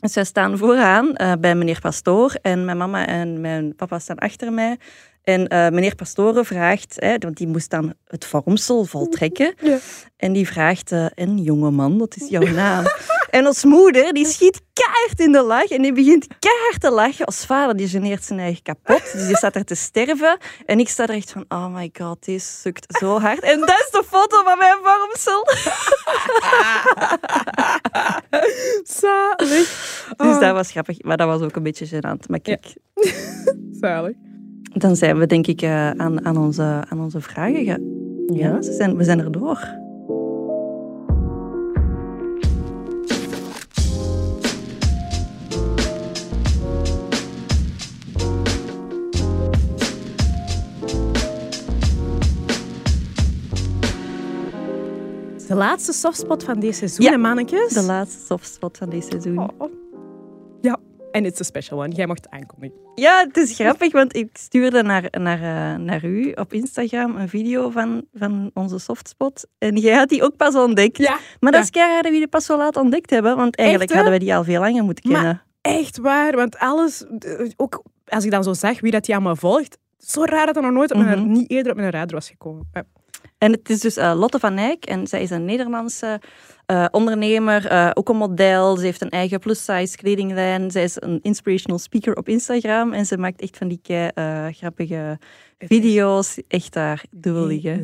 Dus 0.00 0.14
wij 0.14 0.24
staan 0.24 0.58
vooraan 0.58 1.14
eh, 1.14 1.32
bij 1.40 1.54
meneer 1.54 1.80
Pastoor 1.80 2.34
en 2.42 2.64
mijn 2.64 2.76
mama 2.76 3.06
en 3.06 3.40
mijn 3.40 3.74
papa 3.76 3.98
staan 3.98 4.18
achter 4.18 4.52
mij. 4.52 4.76
En 5.22 5.48
eh, 5.48 5.68
meneer 5.68 5.94
Pastoren 5.94 6.44
vraagt, 6.44 6.94
hè, 6.96 7.18
want 7.18 7.36
die 7.36 7.46
moest 7.46 7.70
dan 7.70 7.94
het 8.06 8.24
vormsel 8.24 8.84
voltrekken. 8.84 9.54
Ja. 9.68 9.78
En 10.16 10.32
die 10.32 10.46
vraagt, 10.46 10.92
eh 10.92 11.06
en 11.14 11.38
jongeman, 11.38 11.98
wat 11.98 12.16
is 12.16 12.28
jouw 12.28 12.46
naam? 12.52 12.84
en 13.30 13.46
ons 13.46 13.64
moeder, 13.64 14.12
die 14.12 14.26
schiet 14.26 14.60
keihard 14.72 15.20
in 15.20 15.32
de 15.32 15.42
lach 15.42 15.70
en 15.70 15.82
die 15.82 15.92
begint 15.92 16.26
keihard 16.38 16.80
te 16.80 16.90
lachen. 16.90 17.26
Ons 17.26 17.44
vader, 17.44 17.76
die 17.76 17.88
geneert 17.88 18.24
zijn 18.24 18.38
eigen 18.38 18.62
kapot. 18.62 19.12
Dus 19.12 19.26
die 19.28 19.36
staat 19.36 19.54
er 19.54 19.64
te 19.64 19.74
sterven. 19.74 20.38
En 20.66 20.78
ik 20.78 20.88
sta 20.88 21.02
er 21.02 21.14
echt 21.14 21.30
van, 21.30 21.44
oh 21.48 21.74
my 21.74 21.90
god, 21.92 22.24
deze 22.24 22.46
sukt 22.46 22.98
zo 22.98 23.20
hard. 23.20 23.40
En 23.40 23.60
dat 23.60 23.68
is 23.68 23.88
de 23.90 24.04
foto 24.06 24.42
van 24.42 24.58
mijn 24.58 24.76
vormsel. 24.82 25.46
Zalig. 29.00 30.14
Dus 30.16 30.38
dat 30.38 30.52
was 30.52 30.70
grappig, 30.70 31.02
maar 31.02 31.16
dat 31.16 31.26
was 31.26 31.40
ook 31.40 31.56
een 31.56 31.62
beetje 31.62 31.86
gênant. 31.86 32.28
Maar 32.28 32.40
kijk, 32.40 32.74
Zalig. 33.80 34.16
Dan 34.72 34.96
zijn 34.96 35.18
we 35.18 35.26
denk 35.26 35.46
ik 35.46 35.62
eh, 35.62 35.90
aan, 35.90 36.24
aan, 36.24 36.36
onze, 36.36 36.62
aan 36.88 37.00
onze 37.00 37.20
vragen. 37.20 37.64
ge- 37.64 38.06
Ja, 38.34 38.62
ze 38.62 38.72
zijn, 38.72 38.96
we 38.96 39.04
zijn 39.04 39.18
er 39.18 39.32
door. 39.32 39.76
De 55.48 55.54
laatste 55.54 55.92
softspot 55.92 56.44
van 56.44 56.60
deze 56.60 56.78
seizoen, 56.88 57.04
Ja. 57.06 57.16
mannetjes. 57.16 57.72
De 57.72 57.82
laatste 57.82 58.24
softspot 58.26 58.76
van 58.76 58.88
dit 58.88 59.04
seizoen. 59.10 59.38
Oh. 59.38 59.72
En 61.12 61.24
it's 61.24 61.40
a 61.40 61.44
special 61.44 61.78
one. 61.82 61.94
Jij 61.94 62.06
mocht 62.06 62.28
aankondigen. 62.30 62.76
Ja, 62.94 63.24
het 63.26 63.36
is 63.36 63.54
grappig, 63.54 63.92
want 63.92 64.16
ik 64.16 64.28
stuurde 64.32 64.82
naar, 64.82 65.04
naar, 65.18 65.38
eh, 65.72 65.78
naar 65.80 66.04
u 66.04 66.32
op 66.34 66.52
Instagram 66.52 67.16
een 67.16 67.28
video 67.28 67.70
van, 67.70 68.04
van 68.14 68.50
onze 68.54 68.78
softspot. 68.78 69.46
En 69.58 69.76
jij 69.76 69.94
had 69.96 70.08
die 70.08 70.22
ook 70.22 70.36
pas 70.36 70.54
ontdekt. 70.54 70.96
Ja, 70.98 71.18
Maar 71.40 71.52
dat 71.52 71.60
ja. 71.60 71.66
is 71.66 71.70
keihard 71.70 72.02
dat 72.02 72.12
we 72.12 72.18
die 72.18 72.28
pas 72.28 72.44
zo 72.44 72.56
laat 72.56 72.76
ontdekt 72.76 73.10
hebben, 73.10 73.36
want 73.36 73.56
eigenlijk 73.56 73.92
hadden 73.92 74.12
we 74.12 74.18
die 74.18 74.34
al 74.34 74.44
veel 74.44 74.60
langer 74.60 74.84
moeten 74.84 75.10
Maar- 75.12 75.20
kennen. 75.20 75.42
echt 75.60 75.98
waar. 75.98 76.36
Want 76.36 76.58
alles, 76.58 77.04
eh, 77.18 77.48
ook 77.56 77.82
als 78.06 78.24
ik 78.24 78.30
dan 78.30 78.44
zo 78.44 78.52
zag 78.52 78.80
wie 78.80 78.90
dat 78.92 79.04
die 79.04 79.14
allemaal 79.14 79.36
volgt, 79.36 79.78
zo 79.98 80.24
raar 80.24 80.46
dat 80.46 80.56
er 80.56 80.62
nog 80.62 80.72
nooit 80.72 80.90
op 80.92 80.98
mijn, 80.98 81.18
Mhm. 81.18 81.30
niet 81.30 81.50
eerder 81.50 81.72
op 81.72 81.78
mijn 81.78 81.90
radar 81.90 82.14
was 82.14 82.28
gekomen. 82.28 82.68
Ja. 82.72 82.82
En 83.38 83.52
het 83.52 83.68
is 83.70 83.80
dus 83.80 83.96
eh, 83.96 84.12
Lotte 84.16 84.38
van 84.38 84.56
Eyck 84.56 84.84
en 84.84 85.06
zij 85.06 85.22
is 85.22 85.30
een 85.30 85.44
Nederlandse 85.44 86.20
eh, 86.68 86.86
ondernemer, 86.90 87.66
eh, 87.66 87.90
ook 87.94 88.08
een 88.08 88.16
model. 88.16 88.76
Ze 88.76 88.84
heeft 88.84 89.00
een 89.00 89.10
eigen 89.10 89.38
plus-size 89.38 89.96
kledinglijn. 89.96 90.70
Zij 90.70 90.82
is 90.82 91.00
een 91.00 91.18
inspirational 91.22 91.78
speaker 91.78 92.16
op 92.16 92.28
Instagram 92.28 92.92
en 92.92 93.06
ze 93.06 93.18
maakt 93.18 93.40
echt 93.40 93.56
van 93.56 93.68
die 93.68 93.78
kei, 93.82 94.10
eh, 94.14 94.46
grappige 94.50 95.18
video's. 95.58 96.40
Echt 96.48 96.72
daar 96.72 97.04
dubbel 97.10 97.46
liggen. 97.46 97.78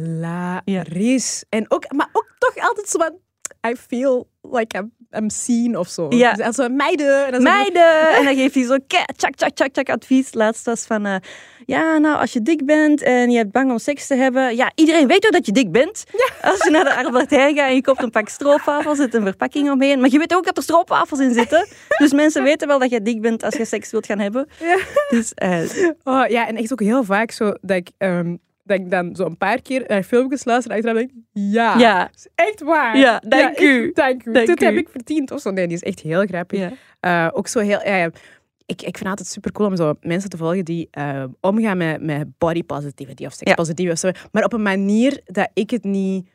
Hilarisch. 0.64 1.44
En 1.48 1.70
ook, 1.70 1.92
maar 1.92 2.08
ook 2.12 2.34
toch 2.38 2.68
altijd 2.68 2.88
zo 2.88 2.98
van, 2.98 3.18
I 3.70 3.76
feel 3.76 4.28
like 4.42 4.78
I'm, 4.78 4.92
I'm 5.16 5.30
seen 5.30 5.78
of 5.78 5.88
zo. 5.88 6.06
Ja. 6.10 6.32
Dus 6.32 6.68
meiden. 6.68 7.26
En 7.26 7.32
dan 7.32 7.42
Meiden! 7.42 8.08
En 8.18 8.24
dan 8.24 8.34
geeft 8.34 8.54
hij 8.54 8.64
zo 8.64 8.76
tjak, 8.86 9.34
tjak, 9.34 9.50
tjak, 9.50 9.72
tjak 9.72 9.88
advies. 9.88 10.34
Laatst 10.34 10.64
was 10.64 10.84
van, 10.84 11.06
eh, 11.06 11.16
ja, 11.66 11.98
nou, 11.98 12.16
als 12.20 12.32
je 12.32 12.42
dik 12.42 12.64
bent 12.66 13.02
en 13.02 13.30
je 13.30 13.36
hebt 13.36 13.50
bang 13.50 13.70
om 13.70 13.78
seks 13.78 14.06
te 14.06 14.14
hebben, 14.14 14.56
ja, 14.56 14.72
iedereen 14.74 15.06
weet 15.06 15.20
toch 15.20 15.30
dat 15.30 15.46
je 15.46 15.52
dik 15.52 15.72
bent? 15.72 16.04
Als 16.42 16.64
je 16.64 16.70
naar 16.70 16.84
de 16.84 16.94
Albert 16.94 17.30
Heijn 17.30 17.56
gaat 17.56 17.68
en 17.68 17.74
je 17.74 17.80
koopt 17.80 18.02
een 18.02 18.10
pak 18.10 18.28
stroopwafels, 18.28 18.98
zit 18.98 19.14
een 19.14 19.22
verpakking 19.22 19.70
omheen. 19.70 20.00
Maar 20.00 20.10
je 20.10 20.18
weet 20.18 20.34
ook 20.34 20.44
dat 20.44 20.56
er 20.56 20.62
stroopwafels 20.62 21.20
in 21.20 21.32
zitten. 21.32 21.66
Dus 22.02 22.12
mensen 22.12 22.42
weten 22.42 22.68
wel 22.68 22.78
dat 22.78 22.90
je 22.90 23.02
dik 23.02 23.20
bent 23.20 23.42
als 23.42 23.54
je 23.54 23.64
seks 23.64 23.90
wilt 23.90 24.06
gaan 24.06 24.18
hebben. 24.18 24.48
Ja. 24.60 24.78
Dus, 25.08 25.34
eh, 25.34 25.60
Oh, 26.04 26.26
ja, 26.28 26.46
en 26.48 26.56
echt 26.56 26.72
ook 26.72 26.80
heel 26.80 27.04
vaak 27.04 27.30
zo 27.30 27.52
dat 27.60 27.76
ik, 27.76 27.90
ehm, 27.98 28.36
dat 28.64 28.78
ik 28.78 28.90
dan 28.90 29.16
zo 29.16 29.24
een 29.24 29.36
paar 29.36 29.62
keer 29.62 29.84
naar 29.86 30.02
filmpjes 30.02 30.44
luister 30.44 30.70
en 30.70 30.76
achteraf 30.76 30.96
denk, 30.98 31.10
ja, 31.32 31.78
ja. 31.78 32.10
is 32.14 32.26
echt 32.34 32.60
waar. 32.60 32.98
Ja, 32.98 33.22
dank 33.28 33.60
u. 33.60 33.92
dank 33.92 34.24
u. 34.24 34.32
Dank 34.32 34.46
Dit 34.46 34.62
u. 34.62 34.64
heb 34.64 34.74
ik 34.74 34.88
verdiend 34.88 35.30
of 35.30 35.40
zo. 35.40 35.50
Nee, 35.50 35.66
die 35.66 35.76
is 35.76 35.82
echt 35.82 36.00
heel 36.00 36.26
grappig. 36.26 36.58
ja. 36.58 36.72
Eh, 37.00 37.28
ook 37.32 37.48
zo 37.48 37.60
heel... 37.60 37.80
Ja, 37.84 37.96
ja. 37.96 38.10
Ik, 38.66 38.82
ik 38.82 38.96
vind 38.96 38.98
het 38.98 39.08
altijd 39.08 39.28
super 39.28 39.52
cool 39.52 39.68
om 39.68 39.76
zo 39.76 39.94
mensen 40.00 40.30
te 40.30 40.36
volgen 40.36 40.64
die 40.64 40.88
eh, 40.90 41.24
omgaan 41.40 41.76
met, 41.76 42.02
met 42.02 42.28
body 42.38 42.62
positivity 42.62 43.24
of 43.24 43.32
sex 43.32 43.54
positivity 43.54 43.92
of 43.92 43.98
zo. 43.98 44.28
Maar 44.32 44.44
op 44.44 44.52
een 44.52 44.62
manier 44.62 45.20
dat 45.24 45.50
ik 45.54 45.70
het 45.70 45.84
niet... 45.84 46.28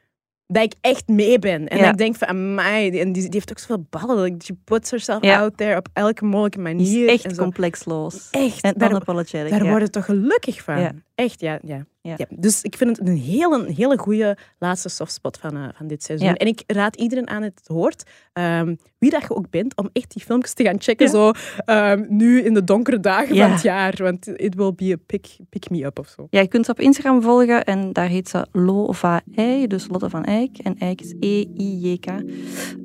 Dat 0.48 0.64
ik 0.64 0.74
echt 0.82 1.08
mee 1.08 1.40
ben. 1.40 1.68
En 1.68 1.78
dat 1.78 1.88
ik 1.88 1.98
denk 1.98 2.16
van, 2.16 2.28
amai, 2.28 2.92
die, 2.92 3.00
en 3.00 3.12
die, 3.12 3.22
die 3.22 3.32
heeft 3.32 3.52
ook 3.52 3.60
zoveel 3.60 3.86
ballen. 3.90 4.42
She 4.42 4.54
puts 4.64 4.92
herself 4.92 5.24
out 5.24 5.58
there 5.58 5.78
op 5.78 5.88
elke 5.94 6.26
mogelijke 6.26 6.58
Die 6.58 6.68
manier. 6.76 7.08
is 7.08 7.24
echt 7.24 7.38
complexloos. 7.38 8.28
Echt. 8.32 8.62
En 8.62 8.74
daar 8.78 8.90
unapologetic. 8.90 9.50
daar 9.50 9.64
ja. 9.64 9.70
word 9.70 9.82
je 9.82 9.90
toch 9.90 10.06
gelukkig 10.06 10.62
van. 10.64 11.02
Echt, 11.16 11.40
ja. 11.42 11.60
ja. 11.64 11.86
Ja. 12.10 12.16
Ja, 12.18 12.26
dus 12.40 12.62
ik 12.62 12.78
vind 12.78 12.98
het 12.98 13.08
een 13.08 13.18
hele, 13.18 13.72
hele 13.76 13.98
goede 13.98 14.38
laatste 14.60 14.90
softspot 14.90 15.38
van, 15.38 15.56
eh, 15.56 15.64
van 15.74 15.88
dit 15.88 16.04
seizoen. 16.04 16.28
Ja. 16.28 16.36
En 16.36 16.48
ik 16.48 16.64
raad 16.68 16.96
iedereen 16.96 17.30
aan 17.30 17.42
het 17.42 17.62
hoort, 17.66 18.04
ehm, 18.34 18.76
wie 18.98 19.10
dat 19.10 19.22
je 19.22 19.36
ook 19.36 19.50
bent, 19.50 19.76
om 19.76 19.90
echt 19.94 20.14
die 20.14 20.24
filmpjes 20.24 20.54
te 20.54 20.64
gaan 20.64 20.82
checken. 20.82 21.06
Ja. 21.06 21.12
Zo, 21.12 21.32
ehm, 21.66 22.06
nu 22.08 22.42
in 22.42 22.54
de 22.54 22.64
donkere 22.64 23.00
dagen 23.00 23.38
van 23.38 23.52
het 23.52 23.62
jaar. 23.62 23.94
Want 23.98 24.28
it 24.28 24.56
will 24.56 24.74
be 24.76 24.94
a 24.94 24.98
pick, 25.06 25.38
pick 25.50 25.70
me 25.70 25.86
up 25.86 26.00
of 26.00 26.08
zo. 26.08 26.28
Ja, 26.30 26.40
je 26.40 26.48
kunt 26.48 26.66
ze 26.66 26.72
op 26.72 26.80
Instagram 26.80 27.22
volgen 27.22 27.64
en 27.64 27.94
daar 27.94 28.08
heet 28.08 28.30
ze 28.30 28.48
Lova 28.52 29.22
Ei, 29.36 29.68
dus 29.68 29.88
Lotte 29.88 30.10
van 30.10 30.24
Eyck. 30.24 30.58
En 30.58 30.78
Eyck 30.78 31.02
is 31.02 31.14
E-I-J-K. 31.20 32.06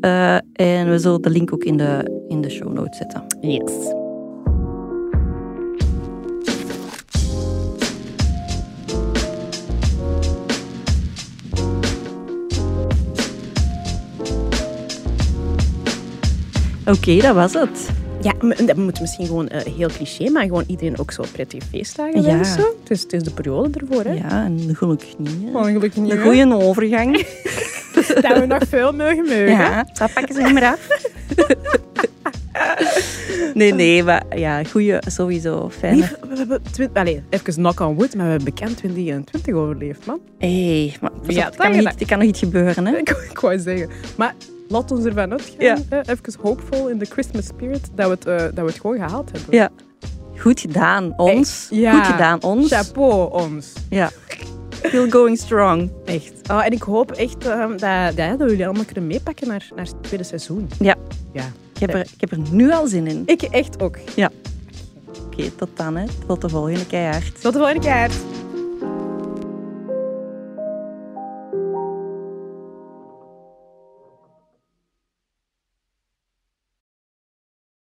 Eh, 0.00 0.34
en 0.52 0.90
we 0.90 0.98
zullen 0.98 1.22
de 1.22 1.30
link 1.30 1.52
ook 1.52 1.64
in 1.64 1.76
de, 1.76 2.22
in 2.28 2.40
de 2.40 2.50
show 2.50 2.72
notes 2.72 2.96
zetten. 2.96 3.24
Yes. 3.40 4.03
Oké, 16.86 17.16
dat 17.16 17.34
was 17.34 17.52
het. 17.52 17.88
Ja, 18.22 18.32
maar 18.40 18.66
dat 18.66 18.76
moet 18.76 19.00
misschien 19.00 19.26
gewoon 19.26 19.48
eh, 19.48 19.74
heel 19.74 19.88
cliché, 19.88 20.30
maar 20.30 20.42
gewoon 20.42 20.64
iedereen 20.66 20.98
ook 20.98 21.10
zo 21.12 21.24
prettige 21.32 21.66
feestdagen 21.70 22.22
Ja. 22.22 22.26
wensen. 22.34 22.64
Het 22.82 22.90
is, 22.90 23.02
het 23.02 23.12
is 23.12 23.22
de 23.22 23.30
periode 23.30 23.78
ervoor, 23.78 24.04
hè? 24.04 24.12
Ja, 24.12 24.44
en 24.44 24.76
gelukkig 24.76 25.18
niet. 25.18 25.30
hè. 25.52 25.58
Oh, 25.58 25.64
gelukkig 25.64 25.96
niet, 25.96 26.12
Een 26.12 26.22
goede 26.22 26.54
overgang. 26.64 27.12
Dat 28.20 28.38
we 28.38 28.44
nog 28.48 28.62
veel 28.68 28.92
mogen 28.92 29.16
mogen. 29.24 29.48
Ja, 29.48 29.86
dat 29.92 30.12
pakken 30.14 30.34
ze 30.34 30.42
niet 30.42 30.52
meer 30.52 30.64
af. 30.66 30.86
Nee, 33.54 33.74
nee, 33.74 34.02
maar 34.04 34.22
ja, 34.36 34.64
goede, 34.64 35.02
sowieso 35.06 35.70
fijne. 35.78 35.96
Lief, 35.96 36.14
we 36.76 36.88
hebben 36.92 37.24
even 37.30 37.54
knock 37.54 37.80
on 37.80 37.94
wood, 37.94 38.14
maar 38.14 38.24
we 38.24 38.30
hebben 38.30 38.54
bekend 38.54 38.76
2021 38.76 39.54
overleefd, 39.54 40.06
man. 40.06 40.20
Hé, 40.38 40.92
maar 41.00 41.10
pas 41.26 41.34
Ja, 41.34 41.46
op, 41.48 41.56
kan 41.56 41.72
dat- 41.72 41.82
nog 41.82 41.92
iets, 41.92 42.04
kan 42.06 42.18
nog 42.18 42.28
iets 42.28 42.38
gebeuren, 42.38 42.86
hè? 42.86 42.96
Ik, 43.04 43.08
ik 43.30 43.38
wou 43.38 43.58
zeggen. 43.58 43.88
Maar 44.16 44.34
laat 44.74 44.90
ons 44.90 45.04
ervan 45.04 45.30
uitgaan, 45.32 45.54
Ja. 45.58 45.76
even 45.90 46.34
hopeful 46.40 46.88
in 46.88 46.98
the 46.98 47.04
Christmas 47.04 47.46
spirit, 47.46 47.88
dat 47.94 48.06
we 48.06 48.12
het, 48.12 48.26
eh, 48.26 48.36
dat 48.36 48.54
we 48.54 48.64
het 48.64 48.80
gewoon 48.80 48.96
gehaald 48.96 49.30
hebben. 49.32 49.54
Ja. 49.58 49.70
Goed 50.36 50.60
gedaan, 50.60 51.14
ons. 51.16 51.66
Ja. 51.70 51.92
Goed 51.96 52.06
gedaan, 52.12 52.42
ons. 52.42 52.72
Chapeau, 52.72 53.32
ons. 53.32 53.72
Ja. 53.88 54.10
Still 54.82 55.10
going 55.10 55.38
strong. 55.38 55.90
Echt. 56.04 56.32
Oh, 56.50 56.64
en 56.64 56.72
ik 56.72 56.82
hoop 56.82 57.12
echt 57.12 57.46
eh, 57.46 57.68
dat, 57.68 57.78
dat, 58.16 58.38
dat 58.38 58.50
jullie 58.50 58.64
allemaal 58.64 58.84
kunnen 58.84 59.06
meepakken 59.06 59.48
naar, 59.48 59.68
naar 59.76 59.84
het 59.84 60.02
tweede 60.02 60.24
seizoen. 60.24 60.68
Ja. 60.78 60.94
Ja. 61.32 61.44
Ik 61.74 61.80
heb, 61.80 61.94
er, 61.94 62.00
ik 62.00 62.20
heb 62.20 62.30
er 62.30 62.38
nu 62.50 62.72
al 62.72 62.86
zin 62.86 63.06
in. 63.06 63.22
Ik 63.26 63.42
echt 63.42 63.82
ook. 63.82 63.96
Oké, 65.26 65.50
tot 65.56 65.68
dan, 65.74 65.96
hè. 65.96 66.04
Tot 66.26 66.40
de 66.40 66.48
volgende 66.48 66.86
keihard. 66.86 67.40
Tot 67.40 67.52
de 67.52 67.58
volgende 67.58 67.80
keer. 67.80 68.10